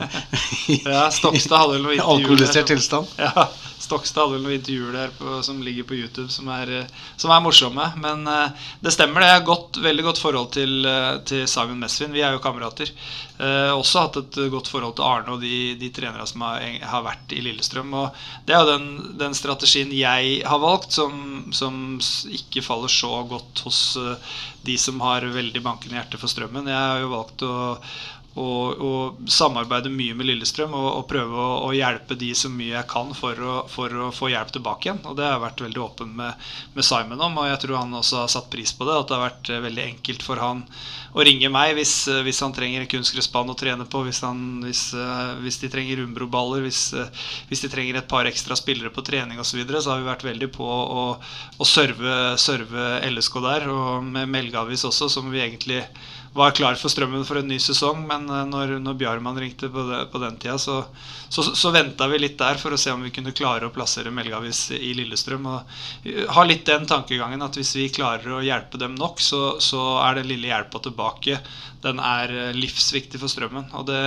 i 0.73 0.81
Ja, 0.83 1.05
Stokstad 1.15 1.61
hadde 1.61 1.77
vel 1.77 1.85
noe 1.85 1.95
i 1.95 2.01
alkoholisert 2.03 2.67
tilstand. 2.73 3.07
Ja, 3.15 3.45
Stokstad 3.79 4.25
hadde 4.25 4.35
vel 4.35 4.43
noen 4.43 4.57
intervjuer 4.57 4.97
der 4.97 5.13
på, 5.15 5.37
som 5.47 5.61
ligger 5.63 5.87
på 5.87 5.95
YouTube 5.95 6.27
som 6.33 6.51
er, 6.51 6.73
som 7.15 7.31
er 7.31 7.45
morsomme. 7.45 7.87
Men 8.03 8.27
uh, 8.27 8.67
det 8.83 8.91
stemmer, 8.97 9.23
det. 9.23 9.31
Jeg 9.31 9.39
har 9.39 9.47
godt, 9.47 9.79
veldig 9.85 10.07
godt 10.09 10.21
forhold 10.25 10.51
til, 10.57 10.75
uh, 10.83 11.21
til 11.29 11.47
Simon 11.47 11.79
Mesvin. 11.85 12.11
Vi 12.11 12.25
er 12.27 12.35
jo 12.35 12.43
kamerater. 12.43 12.91
Eh, 13.37 13.69
også 13.69 14.01
hatt 14.01 14.17
et 14.17 14.37
godt 14.49 14.69
forhold 14.71 14.95
til 14.97 15.05
Arne 15.05 15.35
og 15.35 15.43
de, 15.43 15.75
de 15.77 15.91
trenerne 15.93 16.25
som 16.25 16.41
har, 16.41 16.63
har 16.89 17.05
vært 17.05 17.35
i 17.37 17.43
Lillestrøm. 17.45 17.93
Og 17.93 18.19
det 18.47 18.55
er 18.55 18.63
jo 18.63 18.71
den, 18.71 18.87
den 19.19 19.37
strategien 19.37 19.93
jeg 19.93 20.41
har 20.47 20.61
valgt, 20.63 20.95
som, 20.97 21.45
som 21.53 21.97
ikke 22.33 22.65
faller 22.65 22.91
så 22.91 23.21
godt 23.29 23.61
hos 23.67 23.81
eh, 24.01 24.37
de 24.65 24.77
som 24.81 25.01
har 25.05 25.27
veldig 25.35 25.63
bankende 25.63 25.99
hjerte 25.99 26.21
for 26.21 26.33
strømmen. 26.33 26.71
Jeg 26.71 26.93
har 26.93 27.03
jo 27.03 27.13
valgt 27.13 27.45
å 27.45 27.57
og, 28.37 28.81
og 28.83 29.29
samarbeide 29.31 29.89
mye 29.89 30.15
med 30.17 30.29
Lillestrøm 30.29 30.75
og, 30.77 30.87
og 30.99 31.05
prøve 31.09 31.37
å, 31.41 31.47
å 31.67 31.71
hjelpe 31.73 32.17
de 32.19 32.29
så 32.37 32.51
mye 32.53 32.75
jeg 32.75 32.89
kan 32.91 33.09
for 33.17 33.39
å, 33.41 33.55
for 33.71 33.93
å 34.07 34.09
få 34.13 34.29
hjelp 34.31 34.53
tilbake 34.53 34.89
igjen. 34.89 35.01
Og 35.09 35.17
det 35.17 35.25
har 35.25 35.35
jeg 35.35 35.45
vært 35.47 35.63
veldig 35.65 35.83
åpen 35.83 36.13
med, 36.19 36.47
med 36.75 36.85
Simon 36.85 37.23
om, 37.25 37.39
og 37.41 37.49
jeg 37.49 37.61
tror 37.63 37.79
han 37.81 37.97
også 37.97 38.21
har 38.21 38.31
satt 38.31 38.49
pris 38.53 38.73
på 38.77 38.87
det. 38.87 38.97
At 38.97 39.09
det 39.09 39.17
har 39.17 39.25
vært 39.25 39.51
eh, 39.53 39.63
veldig 39.65 39.85
enkelt 39.87 40.25
for 40.25 40.43
han 40.43 40.63
å 41.17 41.25
ringe 41.25 41.49
meg 41.53 41.73
hvis, 41.77 41.95
eh, 42.11 42.21
hvis 42.27 42.41
han 42.45 42.53
trenger 42.53 42.83
en 42.83 42.91
kunstgressbane 42.91 43.53
å 43.53 43.57
trene 43.57 43.87
på, 43.89 44.03
hvis, 44.05 44.21
han, 44.27 44.43
hvis, 44.65 44.83
eh, 44.93 45.33
hvis 45.41 45.61
de 45.63 45.71
trenger 45.73 46.03
Umbro-baller, 46.05 46.65
hvis, 46.67 46.83
hvis 47.49 47.65
de 47.65 47.71
trenger 47.73 48.01
et 48.01 48.11
par 48.11 48.29
ekstra 48.29 48.57
spillere 48.59 48.93
på 48.93 49.05
trening 49.07 49.41
osv. 49.41 49.55
Så, 49.57 49.61
videre, 49.63 49.79
så 49.81 49.93
har 49.93 50.03
vi 50.03 50.11
vært 50.11 50.27
veldig 50.27 50.51
på 50.53 50.67
å, 50.67 51.07
å 51.57 51.65
serve, 51.65 52.35
serve 52.37 52.99
LSK 53.07 53.39
der, 53.41 53.65
og 53.73 54.05
med 54.05 54.29
Melgavis 54.29 54.85
også, 54.85 55.07
som 55.09 55.31
vi 55.33 55.41
egentlig 55.41 55.81
var 56.37 56.51
klar 56.51 56.75
for 56.77 56.93
strømmen 56.93 57.25
for 57.25 57.39
en 57.39 57.47
ny 57.49 57.57
sesong, 57.61 58.03
men 58.07 58.27
eh, 58.29 58.43
når, 58.45 58.77
når 58.83 58.97
Bjarmann 58.99 59.39
ringte 59.41 59.69
på, 59.73 59.85
det, 59.89 60.03
på 60.13 60.21
den 60.21 60.37
tida, 60.37 60.57
så, 60.61 60.83
så, 61.29 61.43
så 61.57 61.71
venta 61.73 62.07
vi 62.11 62.19
litt 62.21 62.37
der 62.39 62.59
for 62.61 62.73
å 62.75 62.79
se 62.79 62.93
om 62.93 63.01
vi 63.05 63.13
kunne 63.15 63.33
klare 63.35 63.67
å 63.67 63.73
plassere 63.73 64.13
Melgavis 64.13 64.67
i 64.77 64.93
Lillestrøm. 64.97 65.47
Og 65.49 66.05
eh, 66.05 66.25
ha 66.37 66.45
litt 66.45 66.67
den 66.69 66.85
tankegangen 66.89 67.41
at 67.41 67.57
hvis 67.57 67.73
vi 67.79 67.89
klarer 67.93 68.37
å 68.37 68.43
hjelpe 68.45 68.77
dem 68.81 68.93
nok, 68.99 69.23
så, 69.23 69.57
så 69.63 69.97
er 70.05 70.19
den 70.19 70.29
lille 70.29 70.51
hjelpa 70.51 70.83
tilbake 70.85 71.41
den 71.81 71.99
er 72.01 72.31
eh, 72.33 72.53
livsviktig 72.57 73.19
for 73.21 73.31
strømmen. 73.31 73.71
Og 73.77 73.87
det, 73.89 74.01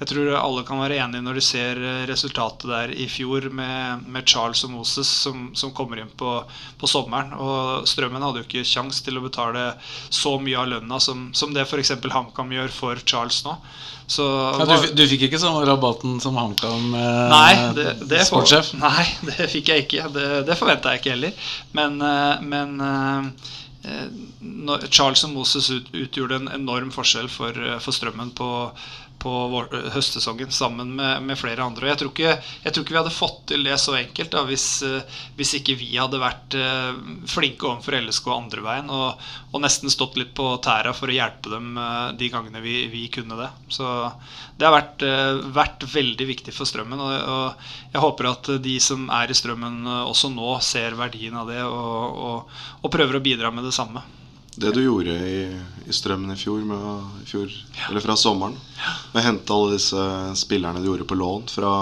jeg 0.00 0.10
tror 0.12 0.34
alle 0.36 0.66
kan 0.68 0.82
være 0.82 1.00
enige 1.00 1.24
når 1.24 1.40
de 1.40 1.44
ser 1.44 1.80
resultatet 2.10 2.68
der 2.68 2.92
i 2.92 3.08
fjor 3.12 3.48
med, 3.56 4.04
med 4.08 4.28
Charles 4.28 4.64
og 4.68 4.74
Moses 4.76 5.08
som, 5.08 5.48
som 5.56 5.72
kommer 5.76 6.02
inn 6.02 6.12
på, 6.20 6.36
på 6.80 6.90
sommeren. 6.90 7.32
Og 7.40 7.88
strømmen 7.88 8.24
hadde 8.24 8.42
jo 8.42 8.48
ikke 8.48 8.68
kjangs 8.68 9.00
til 9.04 9.20
å 9.20 9.24
betale 9.24 9.66
så 10.12 10.36
mye 10.42 10.60
av 10.60 10.72
lønna 10.74 11.00
som, 11.00 11.28
som 11.36 11.56
det 11.56 11.69
f.eks. 11.70 11.94
HamKam 12.10 12.50
gjør 12.56 12.74
for 12.74 13.00
Charles 13.06 13.40
nå. 13.46 13.54
Så, 14.10 14.26
Ja, 14.58 14.66
du, 14.66 14.88
du 14.98 15.04
fikk 15.06 15.28
ikke 15.28 15.38
sånn 15.38 15.60
rabatten 15.68 16.16
som 16.22 16.34
HamKam 16.34 16.94
eh, 16.98 17.20
Nei, 17.30 17.50
det, 17.76 17.86
det, 18.10 18.24
for, 18.26 18.42
nei, 18.80 19.04
det 19.28 19.46
fikk 19.52 19.70
jeg 19.70 19.86
ikke. 19.86 20.08
Det, 20.16 20.28
det 20.48 20.58
forventa 20.58 20.94
jeg 20.96 21.04
ikke 21.04 21.14
heller. 21.14 21.52
Men, 21.78 22.00
eh, 22.02 22.42
men 22.42 22.74
eh, 22.88 23.52
eh, 23.86 24.88
Charles 24.90 25.22
og 25.28 25.36
Moses 25.36 25.70
ut, 25.70 25.92
utgjorde 25.94 26.40
en 26.42 26.50
enorm 26.58 26.90
forskjell 26.94 27.30
for, 27.30 27.54
for 27.84 27.94
strømmen 27.94 28.34
på, 28.34 28.50
på 29.20 29.30
vår, 29.52 29.68
høstsesongen 29.94 30.50
sammen 30.54 30.94
med, 30.96 31.22
med 31.26 31.38
flere 31.38 31.64
andre. 31.64 31.86
Og 31.86 31.90
jeg 31.92 32.00
tror, 32.00 32.12
ikke, 32.14 32.34
jeg 32.64 32.72
tror 32.72 32.84
ikke 32.84 32.94
vi 32.94 33.00
hadde 33.00 33.14
fått 33.14 33.40
til 33.52 33.66
det 33.66 33.76
så 33.80 33.96
enkelt 33.98 34.32
da, 34.32 34.44
hvis, 34.48 34.66
eh, 34.86 35.18
hvis 35.38 35.54
ikke 35.60 35.76
vi 35.80 35.90
hadde 35.94 36.20
vært 36.22 36.56
eh, 36.58 37.00
flinke 37.30 37.68
overfor 37.68 37.98
LSK 38.00 38.30
andre 38.34 38.64
veien 38.64 38.92
og, 38.94 39.26
og 39.50 39.64
nesten 39.64 39.92
stått 39.92 40.18
litt 40.20 40.32
på 40.36 40.46
tæra 40.64 40.94
for 40.96 41.10
å 41.10 41.16
hjelpe 41.16 41.52
dem 41.52 41.76
eh, 41.80 42.06
de 42.20 42.30
gangene 42.32 42.64
vi, 42.64 42.76
vi 42.92 43.06
kunne 43.12 43.38
det. 43.40 43.50
Så 43.72 43.88
det 44.60 44.68
har 44.68 44.76
vært, 44.76 45.04
vært 45.56 45.84
veldig 45.88 46.26
viktig 46.28 46.54
for 46.56 46.68
strømmen. 46.68 47.00
Og, 47.00 47.12
og 47.34 47.92
jeg 47.94 48.04
håper 48.04 48.30
at 48.32 48.54
de 48.64 48.76
som 48.82 49.08
er 49.14 49.32
i 49.32 49.36
strømmen 49.36 49.84
også 50.04 50.32
nå, 50.32 50.54
ser 50.64 50.96
verdien 50.98 51.36
av 51.40 51.48
det 51.48 51.62
og, 51.64 52.48
og, 52.82 52.90
prøver 52.92 53.16
å 53.20 53.24
bidra 53.24 53.52
med 53.54 53.64
det 53.68 53.76
samme. 53.76 54.02
Det 54.54 54.72
du 54.74 54.80
gjorde 54.82 55.14
i, 55.14 55.42
i 55.86 55.92
Strømmen 55.94 56.34
i 56.34 56.38
fjor, 56.38 56.64
med, 56.66 56.86
i 57.22 57.28
fjor 57.28 57.52
eller 57.88 58.02
fra 58.02 58.16
sommeren, 58.18 58.56
med 59.12 59.22
å 59.22 59.26
hente 59.26 59.54
alle 59.54 59.76
disse 59.76 60.06
spillerne 60.40 60.82
du 60.82 60.90
gjorde 60.90 61.06
på 61.08 61.18
lån, 61.18 61.46
fra, 61.52 61.72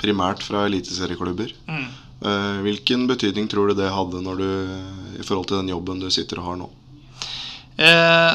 primært 0.00 0.44
fra 0.44 0.66
eliteserieklubber. 0.68 1.54
Mm. 1.66 1.88
Eh, 2.18 2.60
hvilken 2.66 3.06
betydning 3.08 3.48
tror 3.48 3.70
du 3.70 3.78
det 3.78 3.90
hadde 3.94 4.20
du, 4.20 4.48
i 5.18 5.24
forhold 5.24 5.48
til 5.48 5.60
den 5.62 5.72
jobben 5.72 6.02
du 6.02 6.10
sitter 6.12 6.42
og 6.42 6.50
har 6.50 6.60
nå? 6.60 6.70
Eh, 7.78 8.34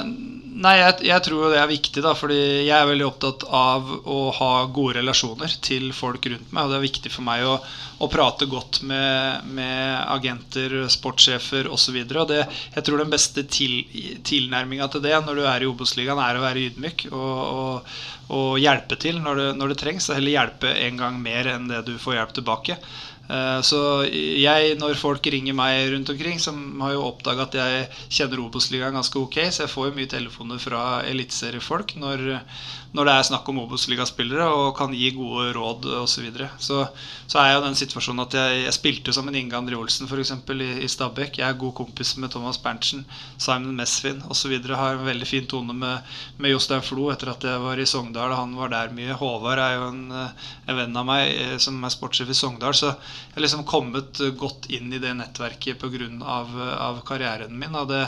nei, 0.54 0.74
jeg, 0.80 0.96
jeg 1.10 1.24
tror 1.26 1.52
det 1.52 1.60
er 1.62 1.70
viktig, 1.70 2.02
da, 2.06 2.14
fordi 2.18 2.38
jeg 2.38 2.74
er 2.76 2.90
veldig 2.90 3.06
opptatt 3.08 3.46
av 3.50 3.90
å 4.10 4.18
ha 4.38 4.52
gode 4.74 5.00
relasjoner 5.00 5.56
til 5.66 5.92
folk 5.96 6.28
rundt 6.30 6.54
meg. 6.54 6.66
Og 6.66 6.74
det 6.74 6.78
er 6.78 6.86
viktig 6.86 7.12
for 7.14 7.26
meg 7.28 7.46
å, 7.48 7.56
å 8.04 8.10
prate 8.12 8.48
godt 8.52 8.82
med, 8.90 9.48
med 9.58 10.00
agenter, 10.14 10.76
sportssjefer 10.94 11.70
osv. 11.74 12.02
Jeg 12.04 12.86
tror 12.86 13.04
den 13.04 13.14
beste 13.14 13.46
til, 13.50 13.82
tilnærminga 14.26 14.90
til 14.94 15.06
det 15.06 15.16
når 15.26 15.40
du 15.40 15.46
er 15.50 15.66
i 15.66 15.72
Obos-ligaen, 15.72 16.22
er 16.24 16.40
å 16.40 16.46
være 16.46 16.68
ydmyk 16.68 17.08
og, 17.12 17.40
og, 17.54 17.96
og 18.34 18.62
hjelpe 18.62 19.00
til 19.02 19.22
når 19.24 19.42
det, 19.42 19.50
når 19.62 19.74
det 19.74 19.82
trengs. 19.86 20.10
Og 20.10 20.20
heller 20.20 20.38
hjelpe 20.38 20.76
en 20.88 21.02
gang 21.06 21.18
mer 21.24 21.56
enn 21.56 21.72
det 21.72 21.86
du 21.90 21.98
får 22.02 22.20
hjelp 22.20 22.38
tilbake. 22.42 22.80
Eh, 23.30 23.62
Så 23.64 23.80
jeg, 24.12 24.76
når 24.80 24.98
folk 25.00 25.26
ringer 25.32 25.56
meg 25.56 25.92
rundt 25.94 26.10
omkring, 26.12 26.40
som 26.40 26.82
har 26.84 26.94
jo 26.98 27.06
oppdaga 27.08 27.48
at 27.48 27.56
jeg 27.60 27.88
kjenner 28.10 28.44
Obos-ligaen 28.44 28.98
ganske 29.00 29.20
ok, 29.20 29.40
så 29.52 29.64
jeg 29.64 29.72
får 29.74 29.90
jo 29.90 29.96
mye 30.00 30.12
telefoner 30.12 30.60
fra 30.60 30.84
eliteseriefolk 31.08 31.96
når, 32.04 32.26
når 32.94 33.10
det 33.10 33.14
er 33.18 33.28
snakk 33.30 33.48
om 33.50 33.64
Obos-ligaspillere 33.64 34.46
og 34.54 34.76
kan 34.78 34.94
gi 34.94 35.10
gode 35.16 35.52
råd 35.58 35.90
osv. 36.04 36.12
Så, 36.14 36.22
videre. 36.22 36.50
så 36.62 36.84
så 37.34 37.40
er 37.42 37.56
jo 37.56 37.64
den 37.64 37.78
situasjonen 37.78 38.22
at 38.28 38.36
jeg, 38.38 38.58
jeg 38.68 38.76
spilte 38.76 39.14
en 39.18 39.36
Inge 39.36 39.58
André 39.58 39.78
Olsen 39.80 40.06
eksempel, 40.06 40.62
i, 40.62 40.70
i 40.86 40.90
Stabæk. 40.92 41.40
Jeg 41.40 41.48
er 41.48 41.58
god 41.58 41.74
kompis 41.74 42.12
med 42.22 42.30
Thomas 42.30 42.60
Berntsen, 42.62 43.06
Simon 43.42 43.76
Mesvin 43.76 44.22
osv. 44.30 44.54
Har 44.70 45.00
en 45.00 45.08
veldig 45.08 45.28
fin 45.28 45.48
tone 45.50 45.74
med, 45.74 46.14
med 46.38 46.54
Jostein 46.54 46.84
Flo 46.86 47.10
etter 47.10 47.32
at 47.32 47.44
jeg 47.48 47.64
var 47.64 47.80
i 47.80 47.88
Sogndal 47.90 48.36
og 48.36 48.38
han 48.38 48.54
var 48.60 48.74
der 48.74 48.94
mye. 48.94 49.18
Håvard 49.18 49.64
er 49.64 49.78
jo 49.80 49.88
en, 49.90 50.04
eh, 50.12 50.46
en 50.68 50.78
venn 50.78 51.00
av 51.00 51.08
meg 51.10 51.32
eh, 51.32 51.58
som 51.64 51.80
er 51.82 51.96
sportssjef 51.96 52.30
i 52.30 52.38
Sogndal. 52.38 52.78
Så 52.78 52.92
jeg 52.92 53.38
har 53.38 53.46
liksom 53.48 53.66
kommet 53.66 54.22
eh, 54.22 54.36
godt 54.38 54.70
inn 54.70 54.94
i 54.94 55.02
det 55.02 55.16
nettverket 55.18 55.82
pga. 55.82 55.92
Av, 56.34 56.54
av 56.82 57.02
karrieren 57.08 57.54
min. 57.58 57.76
Og 57.78 57.90
det, 57.90 58.02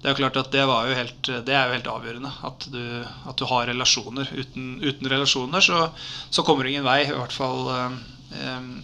det 0.00 0.08
er 0.08 0.14
jo 0.14 0.20
klart 0.22 0.38
at 0.40 0.52
det, 0.52 0.62
var 0.64 0.86
jo 0.88 0.96
helt, 0.96 1.28
det 1.44 1.52
er 1.52 1.68
jo 1.68 1.74
helt 1.76 1.88
avgjørende. 1.92 2.30
At 2.48 2.64
du, 2.72 2.84
at 3.04 3.36
du 3.36 3.44
har 3.50 3.66
relasjoner. 3.68 4.30
Uten, 4.32 4.78
uten 4.80 5.10
relasjoner 5.12 5.64
så, 5.64 5.90
så 6.32 6.44
kommer 6.46 6.64
du 6.64 6.70
ingen 6.72 6.86
vei. 6.86 7.02
I 7.04 7.12
hvert 7.12 7.36
fall 7.36 7.68
eh, 7.74 7.98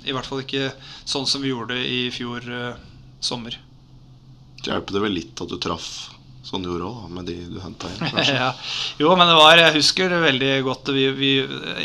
i 0.05 0.13
hvert 0.13 0.29
fall 0.29 0.43
ikke 0.45 0.75
sånn 1.09 1.25
som 1.29 1.41
vi 1.41 1.55
gjorde 1.55 1.79
det 1.79 1.87
i 1.89 2.03
fjor 2.13 2.45
eh, 2.45 2.85
sommer. 3.25 3.57
Det 4.61 4.69
hjelper 4.75 4.99
det 4.99 5.03
vel 5.07 5.19
litt 5.23 5.41
at 5.41 5.53
du 5.53 5.57
traff 5.63 5.89
sånn 6.47 6.63
du 6.63 6.69
gjorde 6.69 6.87
òg, 6.87 7.07
med 7.11 7.27
de 7.27 7.35
du 7.51 7.57
henta 7.59 7.89
inn? 7.91 8.19
ja. 8.29 8.53
Jo, 9.01 9.09
men 9.19 9.27
det 9.27 9.35
var, 9.35 9.59
jeg 9.59 9.75
husker 9.81 10.13
det 10.13 10.21
veldig 10.23 10.51
godt. 10.67 10.93
Vi, 10.95 11.07
vi, 11.17 11.31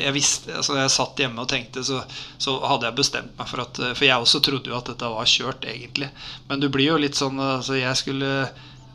jeg 0.03 0.13
visste, 0.13 0.53
altså 0.59 0.75
jeg 0.77 0.93
satt 0.93 1.23
hjemme 1.23 1.41
og 1.41 1.49
tenkte, 1.49 1.81
så, 1.87 2.03
så, 2.35 2.59
hadde 2.69 2.89
jeg 2.89 2.99
bestemt 2.99 3.33
meg 3.39 3.49
for 3.49 3.63
at 3.63 3.79
For 3.95 4.05
jeg 4.05 4.21
også 4.21 4.43
trodde 4.45 4.69
jo 4.69 4.77
at 4.77 4.91
dette 4.91 5.09
var 5.15 5.31
kjørt, 5.31 5.65
egentlig. 5.71 6.11
Men 6.51 6.61
du 6.61 6.69
blir 6.69 6.91
jo 6.91 6.99
litt 7.01 7.17
sånn 7.17 7.41
altså 7.41 7.79
Jeg 7.79 7.97
skulle 7.97 8.29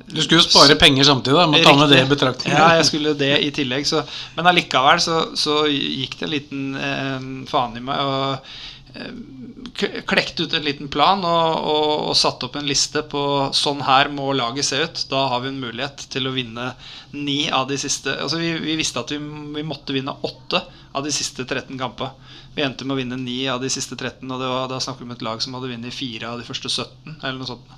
Du 0.07 0.21
skulle 0.23 0.39
jo 0.39 0.47
spare 0.47 0.77
penger 0.79 1.09
samtidig, 1.09 1.35
da. 1.35 1.47
Må 1.51 1.63
ta 1.65 1.75
med 1.75 1.91
det 1.91 2.05
i 2.05 2.11
betraktning. 2.11 2.55
Ja, 2.55 2.69
jeg 2.79 2.87
skulle 2.87 3.17
det 3.19 3.33
i 3.43 3.51
tillegg. 3.55 3.89
Så, 3.89 4.05
men 4.37 4.47
allikevel 4.47 5.03
så, 5.03 5.19
så 5.39 5.65
gikk 5.67 6.19
det 6.21 6.29
en 6.29 6.35
liten 6.35 6.67
eh, 6.79 7.27
faen 7.51 7.75
i 7.79 7.83
meg. 7.83 8.07
Og 8.07 8.95
eh, 8.95 9.97
klekte 10.07 10.47
ut 10.47 10.55
en 10.55 10.65
liten 10.65 10.89
plan 10.93 11.25
og, 11.27 11.67
og, 11.73 11.91
og 12.13 12.17
satte 12.17 12.47
opp 12.47 12.57
en 12.61 12.69
liste 12.69 13.03
på 13.11 13.23
sånn 13.57 13.83
her 13.87 14.13
må 14.15 14.31
laget 14.37 14.71
se 14.71 14.81
ut. 14.85 15.03
Da 15.11 15.27
har 15.33 15.43
vi 15.43 15.51
en 15.51 15.61
mulighet 15.65 16.07
til 16.13 16.31
å 16.31 16.35
vinne 16.37 16.71
ni 17.17 17.47
av 17.51 17.67
de 17.71 17.79
siste 17.81 18.13
Altså 18.13 18.39
vi, 18.41 18.51
vi 18.61 18.75
visste 18.79 19.01
at 19.01 19.13
vi, 19.15 19.19
vi, 19.19 19.67
måtte 19.67 19.95
vinne 19.97 20.15
åtte 20.27 20.63
av 20.97 21.05
de 21.05 21.13
siste 21.13 21.45
13 21.45 21.77
kampene. 21.79 22.33
Vi 22.57 22.65
endte 22.65 22.87
med 22.89 22.97
å 22.97 22.99
vinne 23.03 23.19
ni 23.21 23.43
av 23.53 23.61
de 23.61 23.69
siste 23.69 23.99
13, 23.99 24.25
og 24.33 24.41
var, 24.41 24.65
da 24.71 24.79
snakker 24.81 25.05
vi 25.05 25.11
om 25.11 25.13
et 25.13 25.25
lag 25.27 25.43
som 25.45 25.57
hadde 25.59 25.69
vunnet 25.69 25.93
fire 25.95 26.31
av 26.31 26.41
de 26.41 26.47
første 26.49 26.71
17. 26.73 27.19
eller 27.19 27.37
noe 27.37 27.51
sånt. 27.51 27.75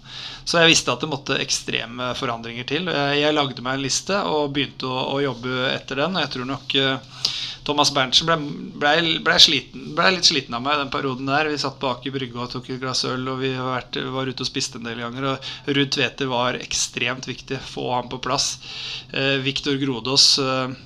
Så 0.47 0.61
jeg 0.63 0.71
visste 0.71 0.95
at 0.95 1.03
det 1.03 1.11
måtte 1.11 1.41
ekstreme 1.43 2.13
forandringer 2.19 2.69
til. 2.69 2.87
Jeg, 2.87 3.19
jeg 3.25 3.35
lagde 3.35 3.65
meg 3.67 3.75
en 3.75 3.83
liste 3.83 4.23
og 4.31 4.53
begynte 4.55 4.87
å, 4.87 5.01
å 5.17 5.21
jobbe 5.25 5.67
etter 5.73 6.05
den. 6.05 6.15
Og 6.15 6.23
jeg 6.23 6.33
tror 6.37 6.49
nok 6.53 6.77
uh, 6.79 7.19
Thomas 7.69 7.91
Berntsen 7.93 8.25
ble, 8.31 8.37
ble, 8.81 8.93
ble, 9.27 9.39
sliten, 9.43 9.91
ble, 9.99 10.13
litt 10.15 10.29
sliten 10.31 10.55
av 10.57 10.63
meg 10.65 10.79
den 10.81 10.93
perioden 10.95 11.29
der. 11.29 11.51
Vi 11.53 11.59
satt 11.61 11.77
bak 11.83 12.07
i 12.07 12.13
brygga 12.15 12.47
og 12.47 12.53
tok 12.55 12.71
et 12.73 12.81
glass 12.81 13.03
øl, 13.05 13.27
og 13.29 13.43
vi 13.43 13.51
var, 13.59 13.75
vært, 13.75 13.99
var 14.15 14.31
ute 14.31 14.47
og 14.47 14.49
spiste 14.49 14.81
en 14.81 14.89
del 14.89 15.03
ganger. 15.03 15.35
Og 15.35 15.75
Ruud 15.77 15.91
Tveter 15.93 16.31
var 16.31 16.57
ekstremt 16.63 17.29
viktig. 17.29 17.59
Få 17.75 17.91
ham 17.93 18.09
på 18.09 18.23
plass. 18.25 18.55
Eh, 19.13 19.37
Viktor 19.45 19.77
Grodås 19.83 20.31
eh, 20.41 20.79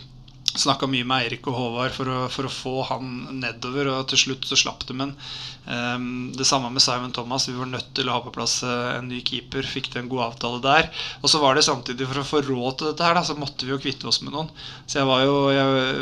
Snakka 0.52 0.86
mye 0.90 1.06
med 1.08 1.24
Eirik 1.24 1.46
og 1.48 1.56
Håvard 1.56 1.94
for 1.96 2.12
å, 2.12 2.18
for 2.32 2.48
å, 2.48 2.52
få 2.52 2.74
han 2.90 3.12
nedover, 3.40 3.88
og 3.88 4.10
til 4.10 4.20
slutt 4.20 4.48
så 4.48 4.58
slapp 4.60 4.84
det. 4.88 4.96
Men 4.98 5.14
det 5.64 6.44
samme 6.44 6.70
med 6.70 6.82
Simon 6.82 7.12
Thomas. 7.12 7.48
Vi 7.48 7.54
var 7.54 7.68
nødt 7.70 7.92
til 7.94 8.08
å 8.08 8.16
ha 8.16 8.22
på 8.24 8.32
plass 8.34 8.62
uh, 8.66 8.96
en 8.96 9.06
ny 9.08 9.20
keeper. 9.22 9.62
Fikk 9.62 9.92
til 9.92 10.02
en 10.02 10.08
god 10.10 10.24
avtale 10.24 10.58
der. 10.62 10.88
Og 11.22 11.30
så 11.30 11.38
var 11.38 11.54
det 11.54 11.62
samtidig, 11.62 12.08
for 12.10 12.18
å 12.18 12.26
få 12.26 12.40
råd 12.42 12.78
til 12.78 12.90
dette 12.90 13.06
her, 13.06 13.14
da, 13.14 13.22
så 13.26 13.36
måtte 13.38 13.66
vi 13.66 13.70
jo 13.70 13.78
kvitte 13.82 14.08
oss 14.10 14.20
med 14.24 14.34
noen. 14.34 14.50
Så 14.90 14.98
jeg 14.98 15.08
var 15.08 15.22
jo 15.22 15.36
jeg 15.54 15.68
var 15.68 16.00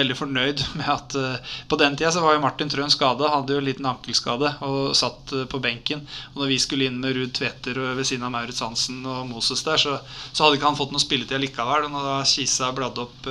veldig 0.00 0.18
fornøyd 0.18 0.64
med 0.80 0.90
at 0.90 1.18
uh, 1.20 1.54
På 1.70 1.78
den 1.78 1.94
tida 1.98 2.10
så 2.14 2.24
var 2.24 2.34
jo 2.34 2.42
Martin 2.42 2.72
Trøen 2.72 2.92
skada. 2.92 3.30
Hadde 3.36 3.54
jo 3.54 3.62
en 3.62 3.70
liten 3.70 3.86
ankelskade 3.86 4.56
og 4.66 4.96
satt 4.98 5.36
uh, 5.36 5.46
på 5.46 5.62
benken. 5.62 6.02
Og 6.34 6.42
når 6.42 6.52
vi 6.56 6.60
skulle 6.66 6.90
inn 6.90 6.98
med 7.02 7.14
Ruud 7.14 7.34
Tveter 7.36 7.78
ved 7.78 8.06
siden 8.08 8.26
av 8.26 8.34
Maurits 8.34 8.64
Hansen 8.64 9.06
og 9.06 9.30
Moses 9.30 9.62
der, 9.66 9.78
så, 9.78 10.00
så 10.32 10.46
hadde 10.46 10.58
ikke 10.58 10.72
han 10.72 10.78
fått 10.78 10.94
noe 10.94 11.02
spilletid 11.02 11.42
likevel. 11.46 11.86
Og 11.86 11.94
når 11.94 12.10
da 12.10 12.20
Kisa 12.26 12.74
bladde 12.74 13.06
opp 13.06 13.30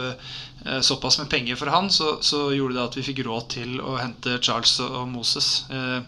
såpass 0.82 1.19
med 1.19 1.28
penger 1.30 1.59
for 1.59 1.69
han, 1.69 1.91
så, 1.93 2.15
så, 2.26 2.39
gjorde 2.55 2.73
det 2.73 2.82
at 2.82 2.95
vi 2.97 3.03
fikk 3.05 3.19
råd 3.28 3.49
til 3.53 3.76
å 3.86 3.99
hente 3.99 4.39
Charles 4.41 4.80
og 4.82 5.03
Moses. 5.11 5.64
Eh, 5.70 5.99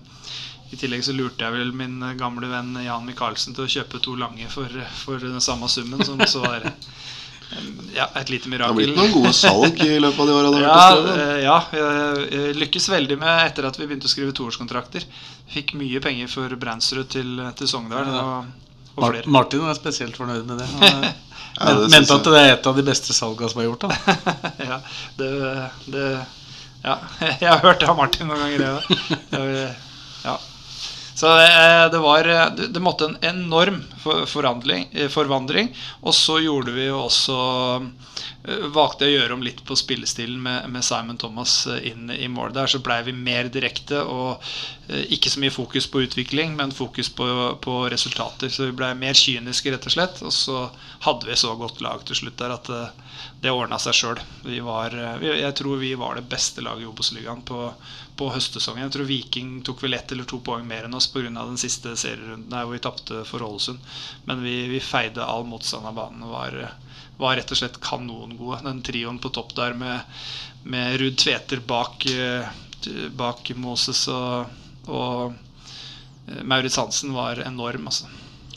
I 0.71 0.79
tillegg 0.79 1.03
så 1.05 1.15
lurte 1.15 1.45
jeg 1.45 1.55
vel 1.55 1.71
min 1.75 2.01
gamle 2.19 2.49
venn 2.51 2.75
Jan 2.83 3.05
Michaelsen 3.07 3.55
til 3.55 3.65
å 3.65 3.71
kjøpe 3.71 4.01
to 4.03 4.17
lange 4.19 4.49
for, 4.51 4.71
for 4.99 5.21
den 5.23 5.41
samme 5.41 5.69
summen, 5.71 6.03
som 6.03 6.19
så 6.27 6.43
var 6.43 6.67
ja, 7.95 8.09
et 8.19 8.29
lite 8.29 8.49
mirakel. 8.49 8.57
Det 8.59 8.67
har 8.67 8.75
blitt 8.75 8.97
noen 8.97 9.13
gode 9.15 9.33
salg 9.35 9.79
i 9.85 9.99
løpet 9.99 10.19
av 10.19 10.27
de 10.27 10.33
åra? 10.35 10.73
Ja, 11.39 11.57
ja, 11.71 11.89
jeg 12.27 12.57
lykkes 12.59 12.89
veldig 12.91 13.17
med 13.21 13.43
etter 13.45 13.69
at 13.69 13.79
vi 13.79 13.87
begynte 13.87 14.09
å 14.09 14.11
skrive 14.11 14.35
toårskontrakter. 14.35 15.05
Fikk 15.53 15.77
mye 15.79 16.01
penger 16.03 16.31
for 16.31 16.57
Brandsrud 16.59 17.07
til, 17.13 17.39
til 17.57 17.71
Sogndal. 17.71 18.11
Og, 18.11 18.67
og 18.99 19.31
Martin 19.31 19.63
er 19.69 19.79
spesielt 19.79 20.19
fornøyd 20.19 20.45
med 20.49 20.63
det. 20.63 20.69
Ja, 21.57 21.71
Men, 21.73 21.87
mente 21.89 22.13
at 22.13 22.27
det 22.27 22.37
er 22.37 22.51
et 22.53 22.67
av 22.69 22.75
de 22.77 22.83
beste 22.85 23.15
salgene 23.17 23.47
som 23.49 23.63
er 23.63 23.65
gjort? 23.65 23.87
da 23.87 24.17
Ja, 24.69 24.75
det, 25.17 25.29
det, 25.89 26.03
ja. 26.87 26.97
Jeg 27.43 27.49
har 27.51 27.63
hørt 27.63 27.81
det 27.83 27.89
av 27.91 27.97
Martin 27.99 28.31
noen 28.31 28.45
ganger. 28.45 29.75
Ja. 30.27 30.33
Så 31.17 31.29
det, 31.33 31.89
det, 31.91 31.97
var 31.97 32.27
Det 32.57 32.79
måtte 32.79 33.05
en 33.05 33.17
enorm 33.25 33.79
forvandling. 34.03 35.71
Og 36.01 36.13
så 36.13 36.37
gjorde 36.43 36.75
vi 36.75 36.85
jo 36.91 36.99
også 37.07 37.37
valgte 38.71 39.07
å 39.07 39.11
gjøre 39.11 39.33
om 39.35 39.41
litt 39.43 39.63
på 39.65 39.75
spillestilen 39.75 40.37
med, 40.39 40.69
med, 40.71 40.85
Simon 40.85 41.17
Thomas 41.19 41.65
inn 41.81 42.11
i 42.13 42.29
mål. 42.31 42.53
Der 42.55 42.69
så 42.69 42.79
blei 42.85 43.01
vi 43.07 43.15
mer 43.17 43.49
direkte 43.51 44.03
og 44.05 44.45
ikke 44.87 45.33
så 45.33 45.41
mye 45.43 45.51
fokus 45.51 45.89
på 45.91 46.05
utvikling, 46.05 46.53
men 46.55 46.71
fokus 46.71 47.09
på, 47.09 47.27
på 47.65 47.79
resultater. 47.91 48.53
Så 48.53 48.69
vi 48.69 48.77
blei 48.77 48.93
mer 48.95 49.17
kyniske, 49.17 49.73
rett 49.73 49.89
og 49.89 49.97
slett. 49.97 50.21
Og 50.21 50.35
så 50.35 50.67
hadde 51.03 51.27
vi 51.27 51.39
så 51.41 51.57
godt 51.59 51.81
lag 51.83 52.05
til 52.07 52.21
slutt 52.21 52.37
der 52.39 52.55
at 52.55 52.71
det 53.41 53.51
ordna 53.51 53.81
seg 53.81 53.97
sjøl. 53.97 54.21
Jeg 54.47 55.53
tror 55.57 55.81
vi 55.81 55.95
var 55.99 56.21
det 56.21 56.29
beste 56.29 56.63
laget 56.63 56.85
i 56.85 56.91
Obos-ligaen 56.93 57.43
på, 57.47 57.71
på 58.17 58.29
høstsesongen. 58.33 58.85
Jeg 58.85 58.93
tror 58.95 59.09
Viking 59.09 59.51
tok 59.65 59.83
vel 59.85 59.97
ett 59.97 60.11
eller 60.11 60.27
to 60.29 60.39
poeng 60.43 60.65
mer 60.67 60.87
enn 60.87 60.97
oss 60.97 61.09
pga. 61.13 61.29
den 61.29 61.59
siste 61.61 61.95
serierunden 61.95 62.53
hvor 62.53 62.73
vi 62.73 62.83
tapte 62.83 63.23
for 63.29 63.45
Ålesund. 63.45 63.79
Men 64.25 64.43
vi, 64.43 64.55
vi 64.71 64.83
feide 64.83 65.25
all 65.25 65.45
motstand 65.47 65.87
av 65.87 65.97
banen 65.97 66.23
og 66.25 66.35
var, 66.35 66.59
var 67.17 67.37
rett 67.37 67.51
og 67.51 67.61
slett 67.61 67.81
kanongode. 67.83 68.63
Den 68.65 68.83
trioen 68.85 69.19
på 69.21 69.33
topp 69.35 69.55
der 69.55 69.77
med, 69.77 70.21
med 70.63 70.99
Ruud 71.01 71.17
Tveter 71.17 71.61
bak, 71.61 72.07
bak 73.17 73.51
Moses 73.55 74.07
og, 74.11 74.55
og 74.87 75.35
Maurits 76.43 76.77
Hansen 76.81 77.13
var 77.15 77.43
enorm. 77.45 77.87
Altså. 77.87 78.09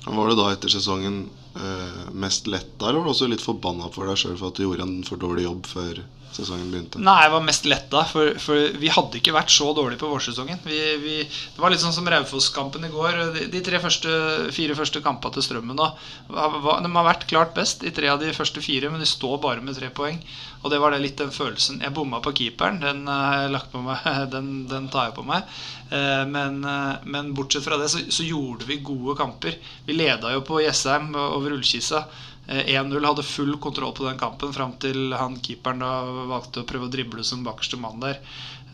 Var 0.07 0.31
det 0.31 0.39
da 0.41 0.49
etter 0.55 0.73
sesongen 0.73 1.27
uh, 1.57 2.07
mest 2.13 2.49
letta, 2.51 2.89
eller 2.89 3.01
var 3.01 3.11
du 3.11 3.15
også 3.15 3.29
litt 3.31 3.45
forbanna 3.45 3.91
for 3.95 4.09
deg 4.09 4.19
sjøl 4.19 4.39
for 4.39 4.51
at 4.51 4.59
du 4.59 4.65
gjorde 4.65 4.87
en 4.87 5.03
for 5.07 5.21
dårlig 5.21 5.45
jobb 5.47 5.69
før 5.69 6.03
sesongen 6.37 6.71
begynte? 6.73 7.01
Nei, 7.03 7.17
jeg 7.25 7.33
var 7.35 7.45
mest 7.47 7.69
letta, 7.69 8.05
for, 8.11 8.35
for 8.43 8.79
vi 8.81 8.93
hadde 8.93 9.21
ikke 9.21 9.35
vært 9.37 9.53
så 9.55 9.71
dårlige 9.77 10.03
på 10.03 10.11
vårsesongen. 10.11 10.61
Vi, 10.67 10.81
vi, 11.03 11.17
det 11.25 11.63
var 11.63 11.73
litt 11.73 11.83
sånn 11.83 11.97
som 11.97 12.09
Raufoss-kampen 12.11 12.87
i 12.87 12.93
går. 12.93 13.19
De, 13.37 13.49
de 13.53 13.65
tre 13.67 13.81
første, 13.83 14.13
fire 14.57 14.77
første 14.79 15.03
kampene 15.05 15.37
til 15.37 15.47
Strømmen 15.49 15.79
nå, 15.79 15.91
de 16.31 16.95
har 16.95 17.09
vært 17.09 17.29
klart 17.31 17.57
best 17.57 17.85
i 17.87 17.95
tre 17.95 18.11
av 18.13 18.23
de 18.23 18.33
første 18.37 18.63
fire, 18.65 18.93
men 18.93 19.03
de 19.03 19.09
står 19.09 19.41
bare 19.43 19.65
med 19.65 19.79
tre 19.79 19.91
poeng. 19.95 20.21
Og 20.61 20.73
det 20.73 20.81
var 20.81 20.93
det 20.93 21.01
litt 21.01 21.21
den 21.21 21.33
følelsen. 21.33 21.81
Jeg 21.81 21.95
bomma 21.97 22.21
på 22.21 22.35
keeperen. 22.37 22.81
Den, 22.83 23.07
meg, 23.07 24.09
den, 24.35 24.51
den 24.69 24.89
tar 24.93 25.09
jeg 25.09 25.17
på 25.17 25.25
meg. 25.27 25.49
Uh, 25.91 26.27
men, 26.29 26.61
uh, 26.63 27.01
men, 27.09 27.33
bortsett 27.35 27.65
fra 27.65 27.79
det 27.81 27.89
så, 27.91 28.03
så, 28.13 28.27
gjorde 28.27 28.69
vi 28.69 28.83
gode 28.85 29.17
kamper. 29.19 29.57
Vi 29.87 29.97
leda 29.97 30.35
jo 30.35 30.45
på 30.47 30.61
Jessheim 30.63 31.15
over 31.17 31.57
Ullkisa. 31.57 32.05
1-0 32.51 32.97
eh, 32.97 33.07
hadde 33.07 33.23
full 33.23 33.57
kontroll 33.63 33.93
på 33.95 34.07
den 34.09 34.19
kampen 34.19 34.53
fram 34.53 34.73
til 34.83 35.13
han 35.15 35.37
keeperen 35.39 35.85
da 35.85 35.91
valgte 36.33 36.65
å 36.65 36.67
prøve 36.67 36.89
å 36.89 36.93
drible 36.93 37.23
som 37.27 37.45
bakerste 37.47 37.79
mann 37.79 38.03
der. 38.03 38.19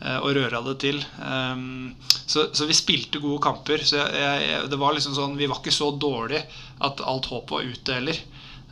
Eh, 0.01 0.17
og 0.17 0.33
røra 0.37 0.63
det 0.65 0.77
til. 0.81 0.97
Ehm, 1.25 1.93
så, 2.25 2.47
så, 2.53 2.65
vi 2.69 2.77
spilte 2.77 3.21
gode 3.21 3.41
kamper. 3.43 3.83
Så 3.85 3.99
jeg, 3.99 4.13
jeg, 4.17 4.63
det 4.71 4.79
var 4.81 4.95
liksom 4.97 5.13
sånn 5.17 5.37
Vi 5.37 5.49
var 5.49 5.61
ikke 5.61 5.73
så 5.73 5.91
dårlige 5.93 6.45
at 6.85 7.03
alt 7.05 7.29
håp 7.29 7.53
var 7.53 7.65
ute 7.65 7.99
heller. 7.99 8.21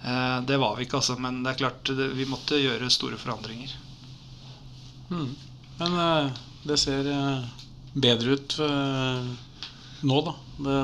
Eh, 0.02 0.38
det 0.50 0.58
var 0.62 0.78
vi 0.78 0.88
ikke, 0.88 1.02
altså. 1.02 1.18
Men 1.22 1.44
det 1.46 1.54
er 1.54 1.62
klart 1.62 1.94
det, 1.94 2.10
vi 2.18 2.30
måtte 2.30 2.62
gjøre 2.62 2.90
store 2.94 3.20
forandringer. 3.22 3.76
Mm. 5.14 5.30
Men 5.78 6.00
det 6.66 6.80
ser 6.82 7.06
bedre 7.94 8.38
ut 8.40 8.56
nå, 10.02 10.22
da? 10.26 10.34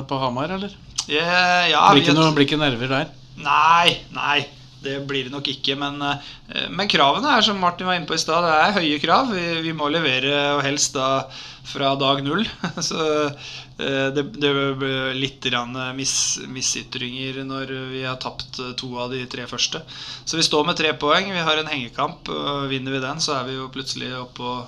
På 0.06 0.18
Hamar, 0.20 0.52
eller? 0.52 0.76
Yeah, 1.08 1.70
ja, 1.72 1.80
blir, 1.90 2.04
ikke 2.04 2.14
noe, 2.14 2.30
blir 2.36 2.46
ikke 2.46 2.60
nerver 2.60 2.92
der? 2.92 3.10
Nei, 3.40 4.02
nei. 4.12 4.40
Det 4.82 4.96
blir 5.06 5.28
det 5.28 5.30
nok 5.30 5.46
ikke. 5.46 5.76
Men, 5.78 6.00
eh, 6.02 6.66
men, 6.70 6.90
kravene 6.90 7.36
er 7.36 7.44
som 7.46 7.60
Martin 7.62 7.86
var 7.86 7.98
inne 7.98 8.08
på 8.08 8.16
i 8.18 8.22
stad, 8.22 8.42
det 8.42 8.54
er 8.58 8.76
høye 8.80 8.98
krav. 9.02 9.30
Vi, 9.30 9.44
vi, 9.62 9.74
må 9.78 9.88
levere, 9.94 10.32
og 10.56 10.64
helst 10.66 10.96
da 10.98 11.28
fra 11.70 11.92
dag 11.94 12.24
null. 12.26 12.42
Så 12.88 12.98
eh, 13.22 14.08
det, 14.16 14.26
det 14.42 14.52
blir 14.80 15.14
litt 15.14 15.46
miss, 15.94 16.16
misytringer 16.50 17.44
når 17.46 17.72
vi 17.94 18.02
har 18.02 18.18
tapt 18.18 18.58
to 18.78 18.92
av 18.98 19.14
de 19.14 19.22
tre 19.30 19.46
første. 19.46 19.84
Så 20.24 20.36
vi 20.36 20.46
står 20.46 20.66
med 20.66 20.76
tre 20.82 20.92
poeng. 20.98 21.30
Vi 21.30 21.46
har 21.46 21.62
en 21.62 21.70
hengekamp. 21.70 22.28
Vinner 22.72 22.98
vi 22.98 23.06
den, 23.06 23.22
så 23.22 23.38
er 23.38 23.50
vi 23.50 23.60
jo 23.60 23.70
plutselig 23.70 24.10
oppe 24.18 24.64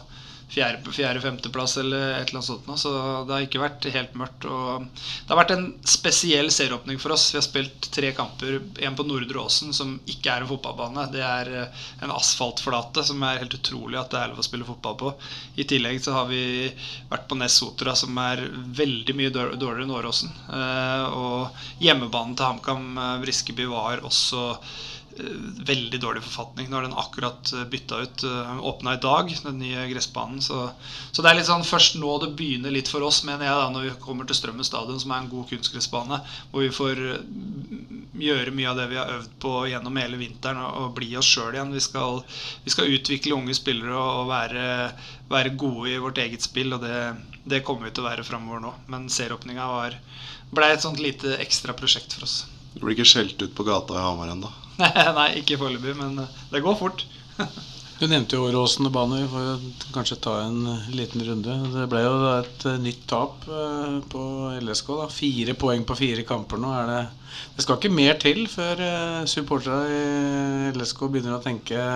fjerde-femteplass 0.54 1.76
eller 1.82 2.14
et 2.14 2.28
eller 2.28 2.38
annet 2.38 2.46
sånt. 2.46 2.70
Så 2.80 2.92
det 3.26 3.34
har 3.34 3.46
ikke 3.46 3.62
vært 3.62 3.88
helt 3.94 4.14
mørkt. 4.18 4.46
Og 4.48 4.86
det 4.94 5.32
har 5.32 5.40
vært 5.40 5.54
en 5.56 5.66
spesiell 5.88 6.50
serieåpning 6.54 7.00
for 7.02 7.14
oss. 7.16 7.26
Vi 7.32 7.40
har 7.40 7.46
spilt 7.46 7.88
tre 7.94 8.12
kamper. 8.16 8.60
En 8.86 8.96
på 8.98 9.06
Nordre 9.08 9.42
Åsen, 9.42 9.74
som 9.76 9.96
ikke 10.10 10.32
er 10.32 10.44
en 10.44 10.50
fotballbane. 10.50 11.08
Det 11.14 11.24
er 11.26 11.52
eh, 11.64 11.84
en 12.04 12.14
asfaltflate 12.14 13.04
som 13.08 13.22
er 13.26 13.42
helt 13.42 13.58
utrolig 13.58 13.98
at 14.00 14.12
det 14.14 14.22
er 14.22 14.32
lov 14.32 14.42
å 14.42 14.46
spille 14.46 14.68
fotball 14.68 14.98
på. 15.00 15.12
I 15.58 15.66
tillegg 15.68 16.00
så 16.04 16.16
har 16.18 16.30
vi 16.30 16.44
vært 17.10 17.28
på 17.30 17.38
Ness 17.40 17.58
Sotra, 17.60 17.96
som 17.98 18.16
er 18.22 18.46
veldig 18.78 19.18
mye 19.18 19.34
dårligere 19.34 19.86
enn 19.86 19.94
Åråsen. 19.98 20.34
Eh, 20.54 21.06
og 21.18 21.84
hjemmebanen 21.84 22.38
til 22.38 22.52
HamKam 22.52 22.90
eh, 22.94 23.14
Briskeby 23.24 23.70
var 23.70 24.04
også 24.06 24.52
veldig 25.68 26.00
dårlig 26.00 26.22
forfatning. 26.24 26.68
Nå 26.68 26.76
har 26.76 26.86
den 26.86 26.96
akkurat 26.98 27.52
eh, 27.52 27.64
bytta 27.70 28.00
ut. 28.02 28.24
Eh, 28.24 28.64
Åpna 28.66 28.94
i 28.94 29.00
dag, 29.02 29.30
den 29.44 29.58
nye 29.58 29.86
gressbanen. 29.90 30.42
Så, 30.42 30.70
så, 31.12 31.22
det 31.22 31.30
er 31.30 31.38
litt 31.38 31.48
sånn 31.48 31.66
først 31.66 31.98
nå 32.00 32.16
det 32.22 32.32
begynner 32.38 32.74
litt 32.74 32.90
for 32.90 33.04
oss, 33.06 33.22
mener 33.26 33.46
jeg, 33.46 33.56
da, 33.60 33.68
når 33.72 33.88
vi 33.88 33.94
kommer 34.04 34.28
til 34.28 34.38
Strømmen 34.38 34.66
stadion, 34.66 35.00
som 35.00 35.14
er 35.14 35.22
en 35.22 35.30
god 35.32 35.48
kunstgressbane, 35.50 36.20
hvor 36.52 36.64
vi 36.64 36.72
får 36.74 37.02
gjøre 38.24 38.54
mye 38.54 38.70
av 38.70 38.78
det 38.78 38.88
vi 38.92 38.98
har 39.00 39.12
øvd 39.16 39.36
på 39.42 39.54
gjennom 39.70 40.00
hele 40.00 40.20
vinteren, 40.20 40.62
og, 40.64 40.92
bli 40.98 41.10
oss 41.18 41.28
sjøl 41.30 41.56
igjen. 41.56 41.74
Vi 41.74 41.84
skal, 41.84 42.22
vi 42.64 42.74
skal, 42.74 42.90
utvikle 42.94 43.38
unge 43.38 43.56
spillere 43.56 43.98
og, 43.98 44.26
være, 44.30 44.66
være, 45.30 45.54
gode 45.60 45.92
i 45.92 46.00
vårt 46.02 46.20
eget 46.22 46.44
spill, 46.46 46.76
og 46.76 46.84
det, 46.84 46.98
det 47.44 47.64
kommer 47.66 47.88
vi 47.88 47.94
til 47.94 48.04
å 48.04 48.10
være 48.10 48.26
framover 48.26 48.62
nå. 48.64 48.74
Men 48.92 49.08
serieåpninga 49.12 49.70
ble 50.54 50.68
et 50.70 50.84
sånt 50.84 51.00
lite 51.02 51.38
ekstra 51.42 51.74
prosjekt 51.76 52.14
for 52.14 52.28
oss. 52.28 52.44
Du 52.74 52.82
blir 52.82 52.96
ikke 52.96 53.06
skjelt 53.06 53.42
ut 53.42 53.54
på 53.54 53.66
gata 53.66 53.94
i 53.94 54.02
Hamar 54.02 54.32
ennå? 54.34 54.50
Nei, 55.18 55.28
ikke 55.40 55.58
foreløpig, 55.60 55.94
men 55.98 56.18
eh, 56.24 56.42
det 56.50 56.62
går 56.64 56.76
fort. 56.78 57.04
du 58.00 58.06
nevnte 58.10 58.38
jo 58.38 58.48
Åråsen 58.48 58.90
bane. 58.94 59.20
Vi 59.22 59.30
får 59.30 59.92
kanskje 59.94 60.18
ta 60.26 60.36
en 60.44 60.60
eh, 60.72 60.88
liten 60.98 61.22
runde. 61.26 61.56
Det 61.74 61.86
ble 61.92 62.02
jo 62.02 62.14
et 62.32 62.66
eh, 62.70 62.80
nytt 62.82 63.04
tap 63.10 63.46
på 64.10 64.24
LSK. 64.58 64.92
da 65.02 65.08
Fire 65.12 65.56
poeng 65.58 65.86
på 65.86 65.98
fire 65.98 66.26
kamper 66.26 66.62
nå. 66.62 66.74
Det, 66.90 67.00
det 67.56 67.66
skal 67.66 67.78
ikke 67.78 67.94
mer 67.94 68.18
til 68.22 68.46
før 68.50 68.84
supporterne 69.30 70.70
i 70.70 70.74
LSK 70.74 71.06
begynner 71.06 71.38
å 71.38 71.44
tenke 71.44 71.88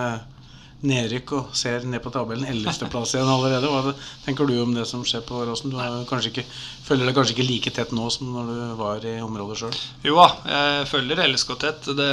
nedrykk 0.85 1.31
og 1.35 1.55
ser 1.57 1.83
ned 1.87 1.99
på 2.03 2.11
tabellen. 2.13 2.47
Ellevteplass 2.47 3.15
igjen 3.15 3.29
allerede. 3.29 3.67
Hva 3.67 3.93
tenker 4.23 4.47
du 4.47 4.55
om 4.61 4.71
det 4.75 4.85
som 4.87 5.03
skjer 5.07 5.23
på 5.27 5.41
Åråsen? 5.41 5.73
Du 5.73 6.29
ikke, 6.29 6.45
følger 6.85 7.09
det 7.09 7.15
kanskje 7.17 7.35
ikke 7.35 7.47
like 7.47 7.73
tett 7.75 7.91
nå 7.95 8.07
som 8.13 8.31
når 8.31 8.51
du 8.51 8.61
var 8.79 9.07
i 9.07 9.17
området 9.23 9.59
sjøl? 9.59 9.79
Jo 10.07 10.19
da, 10.21 10.29
jeg 10.53 10.87
følger 10.93 11.23
LSK 11.25 11.51
tett. 11.65 11.89
Det, 11.99 12.09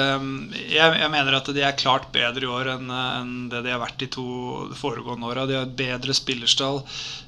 jeg, 0.65 0.99
jeg, 1.03 1.13
mener 1.15 1.39
at 1.39 1.53
de 1.55 1.63
er 1.63 1.79
klart 1.79 2.11
bedre 2.15 2.47
i 2.49 2.51
år 2.59 2.73
enn, 2.75 2.91
enn 2.91 3.37
det 3.53 3.63
de 3.67 3.75
har 3.75 3.83
vært 3.83 4.01
de 4.03 4.11
to 4.19 4.27
foregående 4.79 5.31
åra. 5.31 5.47
De 5.47 5.59
har 5.61 5.69
et 5.69 5.79
bedre 5.79 6.17
spillerstall. 6.17 6.83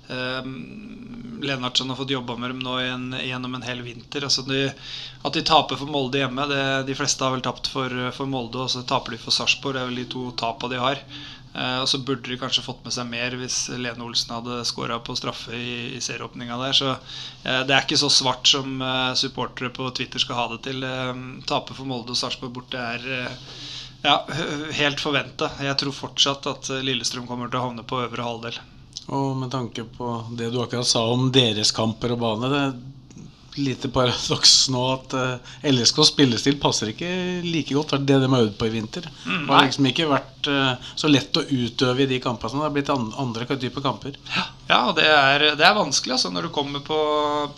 Um, 0.09 1.39
Lennartsen 1.43 1.91
har 1.91 1.97
fått 1.97 2.11
jobba 2.11 2.37
med 2.37 2.51
dem 2.51 2.63
nå 2.65 2.79
en, 2.83 3.11
gjennom 3.23 3.55
en 3.55 3.67
hel 3.67 3.83
vinter. 3.87 4.25
Altså 4.27 4.43
de, 4.49 4.69
at 5.23 5.35
de 5.37 5.45
taper 5.47 5.79
for 5.79 5.91
Molde 5.91 6.23
hjemme 6.23 6.47
det, 6.51 6.63
De 6.89 6.97
fleste 6.99 7.25
har 7.25 7.35
vel 7.35 7.45
tapt 7.45 7.71
for, 7.71 7.93
for 8.17 8.31
Molde, 8.31 8.65
og 8.65 8.73
så 8.73 8.83
taper 8.83 9.15
de 9.15 9.23
for 9.23 9.35
Sarpsborg. 9.35 9.77
Det 9.77 9.83
er 9.83 9.91
vel 9.91 10.01
de 10.03 10.09
to 10.15 10.29
tapene 10.41 10.75
de 10.75 10.83
har. 10.83 11.03
Uh, 11.55 11.81
og 11.83 11.89
så 11.91 11.99
burde 12.05 12.29
de 12.29 12.37
kanskje 12.39 12.63
fått 12.63 12.85
med 12.85 12.95
seg 12.95 13.09
mer 13.09 13.35
hvis 13.41 13.57
Lene 13.73 14.05
Olsen 14.05 14.35
hadde 14.37 14.61
skåra 14.69 14.99
på 15.03 15.17
straffe 15.19 15.57
i, 15.57 15.97
i 15.97 16.03
serieåpninga 16.05 16.59
der. 16.61 16.77
Så 16.77 16.93
uh, 16.93 17.63
det 17.67 17.75
er 17.75 17.83
ikke 17.83 18.01
så 18.01 18.11
svart 18.13 18.49
som 18.51 18.83
uh, 18.85 19.15
supportere 19.19 19.73
på 19.75 19.89
Twitter 19.97 20.23
skal 20.23 20.39
ha 20.43 20.47
det 20.55 20.63
til. 20.69 20.85
tape 21.49 21.75
for 21.75 21.89
Molde 21.89 22.15
og 22.15 22.21
Sarpsborg 22.21 22.55
borte 22.55 22.79
er 22.79 23.29
ja, 24.05 24.21
helt 24.79 25.01
forventa. 25.03 25.51
Jeg 25.65 25.79
tror 25.81 25.97
fortsatt 25.97 26.47
at 26.51 26.71
Lillestrøm 26.85 27.27
kommer 27.27 27.51
til 27.51 27.61
å 27.61 27.69
havne 27.69 27.87
på 27.87 28.03
øvre 28.05 28.27
halvdel. 28.27 28.61
Og 29.07 29.37
med 29.37 29.51
tanke 29.51 29.85
på 29.85 30.11
det 30.37 30.51
du 30.51 30.61
akkurat 30.63 30.87
sa 30.87 31.05
om 31.13 31.31
deres 31.33 31.71
kamper 31.73 32.17
og 32.17 32.23
bane 32.23 32.51
det 32.53 32.65
lite 33.59 33.91
paradoks 33.93 34.55
nå 34.73 34.83
at 34.95 35.15
uh, 35.19 35.55
LSKs 35.69 35.99
LSK 35.99 36.13
spillestil 36.13 36.59
passer 36.61 36.93
ikke 36.93 37.09
like 37.45 37.75
godt. 37.75 37.97
Det 37.99 38.07
det 38.15 38.21
de 38.23 38.31
har 38.33 38.45
øvd 38.47 38.57
på 38.59 38.69
i 38.69 38.73
vinter. 38.73 39.09
Mm, 39.27 39.47
det 39.47 39.55
har 39.55 39.67
liksom 39.67 39.89
ikke 39.91 40.09
vært 40.11 40.49
uh, 40.51 40.93
så 40.95 41.11
lett 41.11 41.37
å 41.37 41.45
utøve 41.45 42.05
i 42.05 42.09
de 42.11 42.21
kampene. 42.23 42.55
Det 42.55 42.67
har 42.67 42.75
blitt 42.77 42.93
an 42.93 43.11
andre 43.19 43.47
typer 43.49 43.85
kamper. 43.85 44.17
Ja, 44.37 44.45
ja 44.69 44.81
det 44.97 45.07
er, 45.09 45.47
det 45.59 45.67
er, 45.67 45.77
vanskelig 45.79 46.17
altså, 46.17 46.33
når 46.35 46.49
du 46.49 46.55
kommer 46.55 46.85
på, 46.85 47.01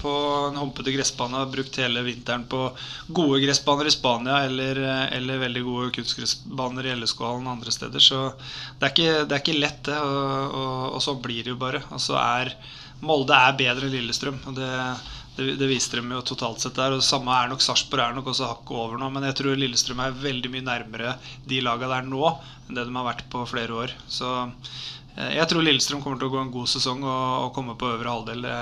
på 0.00 0.14
en 0.48 0.60
humpete 0.60 0.94
gressbane 0.94 1.36
og 1.36 1.44
har 1.44 1.54
brukt 1.54 1.80
hele 1.82 2.04
vinteren 2.06 2.46
på 2.50 2.64
gode 3.08 3.42
gressbaner 3.44 3.90
i 3.90 3.94
Spania 3.94 4.42
eller, 4.48 4.82
eller 5.10 5.44
veldig 5.44 5.64
gode 5.66 5.94
kunstgressbaner 5.98 6.90
i 6.90 6.96
LSK-hallen 6.98 7.50
andre 7.50 7.74
steder. 7.74 8.02
Så 8.02 8.26
det 8.80 8.88
er 8.88 8.94
ikke, 8.94 9.24
det 9.24 9.36
er 9.36 9.44
ikke 9.44 9.60
lett, 9.60 9.82
det. 9.88 9.96
Og, 10.00 10.60
og, 10.60 10.84
og 10.96 11.04
sånn 11.04 11.24
blir 11.24 11.44
det 11.44 11.54
jo 11.54 11.60
bare. 11.60 11.84
Altså 11.90 12.18
er 12.20 12.54
Molde 13.00 13.32
er 13.32 13.54
bedre 13.56 13.86
enn 13.88 13.94
Lillestrøm. 13.94 14.42
og 14.50 14.58
det 14.58 14.68
det, 15.40 15.56
det 15.60 15.68
viste 15.70 15.98
dem 15.98 16.12
jo 16.14 16.20
totalt 16.26 16.62
sett 16.62 16.78
der. 16.78 16.94
Og 16.94 17.00
det 17.00 17.08
samme 17.08 17.34
er 17.34 17.50
nok 17.50 17.64
Sarpsborg 17.64 18.04
er 18.04 18.16
nok 18.16 18.30
også 18.32 18.48
hakket 18.50 18.76
over 18.84 19.00
nå. 19.00 19.10
Men 19.14 19.26
jeg 19.30 19.40
tror 19.40 19.58
Lillestrøm 19.58 20.02
er 20.04 20.22
veldig 20.22 20.52
mye 20.52 20.68
nærmere 20.68 21.16
de 21.48 21.60
lagene 21.64 21.92
der 21.94 22.08
nå 22.08 22.24
enn 22.30 22.78
det 22.78 22.86
de 22.86 22.96
har 22.96 23.06
vært 23.08 23.26
på 23.32 23.44
flere 23.50 23.76
år. 23.82 23.94
Så 24.10 24.30
eh, 25.16 25.36
jeg 25.38 25.50
tror 25.50 25.66
Lillestrøm 25.66 26.02
kommer 26.04 26.20
til 26.20 26.30
å 26.30 26.34
gå 26.34 26.42
en 26.42 26.54
god 26.54 26.70
sesong 26.70 27.04
og, 27.04 27.22
og 27.46 27.54
komme 27.56 27.76
på 27.80 27.90
øvre 27.90 28.16
halvdel. 28.16 28.46
Det, 28.46 28.58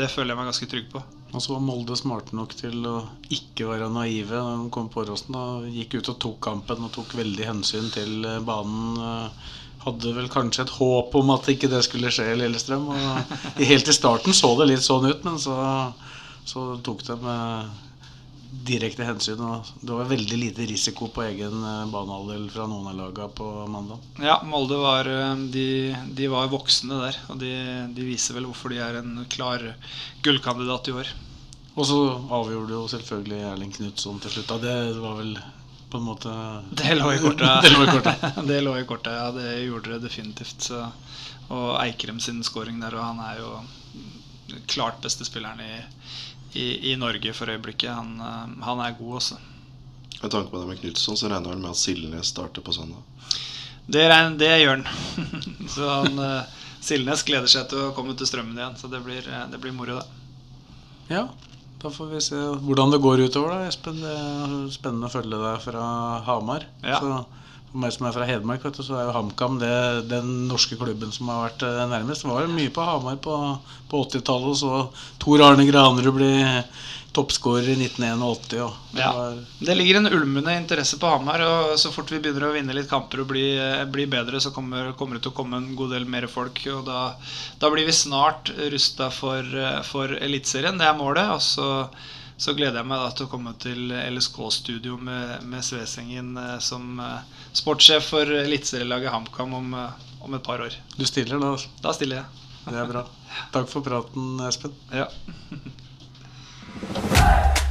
det, 0.00 0.10
føler 0.12 0.32
jeg 0.32 0.40
meg 0.40 0.52
ganske 0.52 0.70
trygg 0.74 0.92
på. 0.92 1.04
Og 1.32 1.40
så 1.40 1.54
var 1.54 1.64
Molde 1.64 1.96
smarte 1.96 2.36
nok 2.36 2.52
til 2.58 2.84
å 2.84 2.98
ikke 3.32 3.70
være 3.70 3.88
naive 3.92 4.36
når 4.36 4.66
de 4.66 4.72
kom 4.74 4.90
på 4.92 5.04
Åråsen. 5.04 5.38
Gikk 5.72 6.00
ut 6.00 6.12
og 6.12 6.20
tok 6.26 6.38
kampen 6.50 6.84
og 6.84 6.92
tok 6.96 7.14
veldig 7.16 7.48
hensyn 7.48 7.92
til 7.94 8.24
eh, 8.28 8.40
banen. 8.44 8.96
Eh, 9.00 9.50
hadde 9.82 10.12
vel 10.14 10.28
kanskje 10.30 10.62
et 10.62 10.74
håp 10.76 11.14
om 11.18 11.32
at 11.34 11.48
ikke 11.50 11.70
det 11.72 11.80
skulle 11.86 12.12
skje 12.14 12.28
i 12.32 12.38
Lillestrøm. 12.38 12.88
Og 12.92 13.36
helt 13.70 13.88
i 13.88 13.96
starten 13.96 14.36
så 14.36 14.54
det 14.60 14.70
litt 14.70 14.84
sånn 14.84 15.08
ut, 15.08 15.24
men 15.26 15.40
så 15.42 15.56
så 16.44 16.76
tok 16.84 17.04
de 17.06 17.16
direkte 18.52 19.06
hensyn. 19.06 19.40
Og 19.40 19.70
det 19.80 19.96
var 19.96 20.10
veldig 20.10 20.38
lite 20.38 20.66
risiko 20.68 21.08
på 21.12 21.24
egen 21.24 21.64
eh, 21.64 21.86
banehalvdel 21.92 22.46
fra 22.52 22.68
noen 22.70 22.90
av 22.90 22.98
lagene 22.98 23.28
på 23.36 23.48
mandag. 23.72 24.04
Ja, 24.22 24.38
Molde 24.46 24.78
var, 24.82 25.08
eh, 25.08 25.34
de, 25.54 25.66
de 26.12 26.28
var 26.32 26.52
voksne 26.52 27.00
der. 27.06 27.18
Og 27.32 27.40
de, 27.40 27.52
de, 27.96 28.06
viser 28.06 28.36
vel 28.36 28.48
hvorfor 28.50 28.74
de 28.74 28.82
er 28.84 29.00
en 29.00 29.24
klar 29.32 29.64
gullkandidat 30.24 30.92
i 30.92 30.96
år. 31.02 31.14
Og 31.72 31.88
så 31.88 31.98
avgjorde 32.36 32.76
jo 32.76 32.84
selvfølgelig 32.92 33.42
Erling 33.48 33.72
Knutson 33.72 34.20
til 34.20 34.36
slutt. 34.36 34.56
Det 34.60 34.78
var 35.00 35.18
vel 35.22 35.34
på 35.92 36.00
en 36.00 36.08
måte 36.08 36.32
Det 36.82 36.96
lå 36.98 37.08
i 37.14 37.20
kortet. 37.22 37.48
det 37.64 37.72
lå 37.72 37.86
i 37.86 37.92
kortet, 37.96 38.26
det 38.50 38.60
lå 38.66 38.76
i 38.80 38.88
kortet 38.88 39.16
ja. 39.16 39.30
Det 39.36 39.52
gjorde 39.64 39.96
det 39.96 40.02
definitivt. 40.08 40.68
Så. 40.68 40.84
Og 41.52 41.70
Eikrem 41.80 42.20
sin 42.20 42.44
scoring 42.44 42.80
der, 42.84 42.94
og 42.96 43.08
han 43.10 43.24
er 43.24 43.40
jo 43.40 43.56
klart 44.68 45.00
beste 45.00 45.24
spilleren 45.24 45.60
i 45.64 45.72
i, 46.52 46.92
i, 46.92 46.96
Norge 46.96 47.32
for 47.36 47.50
øyeblikket. 47.50 47.90
Han, 47.90 48.16
eh, 48.20 48.64
han 48.66 48.82
er 48.84 48.96
god 48.98 49.18
også. 49.20 49.38
Med 50.22 50.30
tanke 50.30 50.50
på 50.50 50.60
det 50.60 50.68
med 50.68 50.80
Knutson, 50.80 51.16
så 51.16 51.30
regner 51.30 51.54
han 51.54 51.62
med 51.62 51.72
at 51.72 51.80
Silje 51.80 52.22
starter 52.22 52.62
på 52.62 52.72
søndag? 52.72 53.02
Det, 53.86 54.02
regner, 54.08 54.36
det 54.38 54.50
gjør 54.62 54.76
han. 54.76 54.86
så 55.74 55.88
han 55.90 56.20
eh, 56.22 56.58
Silnes 56.82 57.24
gleder 57.26 57.50
seg 57.50 57.68
til 57.70 57.88
å 57.88 57.92
komme 57.96 58.14
til 58.18 58.28
strømmen 58.28 58.58
igjen. 58.58 58.78
Så 58.78 58.90
det 58.92 59.02
blir, 59.04 59.26
eh, 59.26 59.46
det 59.50 59.60
blir 59.62 59.74
moro, 59.76 59.98
det. 59.98 60.20
Ja, 61.12 61.26
da 61.82 61.90
får 61.90 62.12
vi 62.12 62.20
se 62.22 62.38
hvordan 62.62 62.92
det 62.94 63.02
går 63.02 63.24
utover, 63.26 63.56
da, 63.56 63.68
Espen. 63.70 63.98
Det 64.02 64.12
er 64.14 64.58
spennende 64.74 65.10
å 65.10 65.12
følge 65.12 65.40
deg 65.40 65.62
fra 65.64 65.86
Hamar. 66.28 66.68
Ja. 66.84 67.00
Så 67.02 67.41
meg 67.74 67.92
som 67.94 68.06
er 68.08 68.12
fra 68.16 68.26
Hedmark, 68.28 68.64
vet 68.66 68.76
du, 68.78 68.82
så 68.84 68.98
er 69.00 69.06
jo 69.08 69.14
HamKam 69.16 69.58
det, 69.62 69.74
den 70.10 70.48
norske 70.50 70.76
klubben 70.80 71.12
som 71.14 71.28
har 71.32 71.46
vært 71.48 71.62
eh, 71.68 71.82
nærmest. 71.90 72.24
Det 72.26 72.30
var 72.32 72.44
jo 72.46 72.52
mye 72.56 72.72
på 72.74 72.84
Hamar 72.86 73.16
på, 73.24 73.36
på 73.90 74.02
80-tallet, 74.08 74.50
og 74.52 74.58
så 74.60 74.72
Tor 75.22 75.44
Arne 75.46 75.64
Granerud 75.68 76.14
ble 76.18 76.32
toppskårer 77.12 77.66
i 77.74 77.74
1981. 77.76 78.62
Og 78.64 78.94
det 78.96 79.00
Ja. 79.02 79.10
var, 79.12 79.34
Det 79.60 79.74
ligger 79.76 79.96
en 79.98 80.06
ulmende 80.12 80.54
interesse 80.56 80.96
på 81.00 81.10
Hamar, 81.12 81.40
og 81.44 81.74
så 81.78 81.92
fort 81.92 82.08
vi 82.12 82.20
begynner 82.24 82.48
å 82.48 82.54
vinne 82.54 82.72
litt 82.76 82.88
kamper 82.88 83.20
og 83.20 83.28
bli, 83.28 83.44
bli 83.92 84.06
bedre, 84.06 84.40
så 84.40 84.52
kommer, 84.52 84.92
kommer 84.96 85.16
det 85.18 85.22
til 85.26 85.32
å 85.32 85.36
komme 85.36 85.56
en 85.60 85.74
god 85.76 85.90
del 85.92 86.04
mer 86.08 86.26
folk. 86.26 86.60
Og 86.72 86.86
da, 86.88 87.14
da 87.60 87.70
blir 87.70 87.84
vi 87.88 87.92
snart 87.92 88.52
rusta 88.72 89.10
for, 89.12 89.44
for 89.84 90.08
Eliteserien. 90.20 90.78
Det 90.80 90.88
er 90.88 90.96
målet. 90.96 91.28
Og 91.36 91.42
så, 91.44 91.68
så 92.42 92.54
gleder 92.58 92.80
jeg 92.80 92.88
meg 92.90 92.98
da 92.98 93.10
til 93.14 93.28
å 93.28 93.30
komme 93.30 93.52
til 93.62 93.92
LSK-studio 93.94 94.96
med, 94.98 95.44
med 95.46 95.62
Svesengen 95.62 96.34
eh, 96.40 96.56
som 96.64 96.98
eh, 96.98 97.44
sportssjef 97.54 98.08
for 98.14 98.34
eliteserielaget 98.40 99.14
HamKam 99.14 99.54
om, 99.60 99.68
eh, 99.78 100.08
om 100.26 100.34
et 100.34 100.42
par 100.42 100.64
år. 100.64 100.74
du 100.96 101.06
stiller 101.06 101.38
da, 101.38 101.52
altså. 101.54 101.70
Da 101.84 101.94
stiller 101.94 102.22
jeg. 102.22 102.26
Det 102.66 102.78
er 102.82 102.90
bra. 102.90 103.06
Takk 103.54 103.70
for 103.70 103.86
praten, 103.86 104.42
Espen. 104.48 104.74
Ja. 104.90 105.06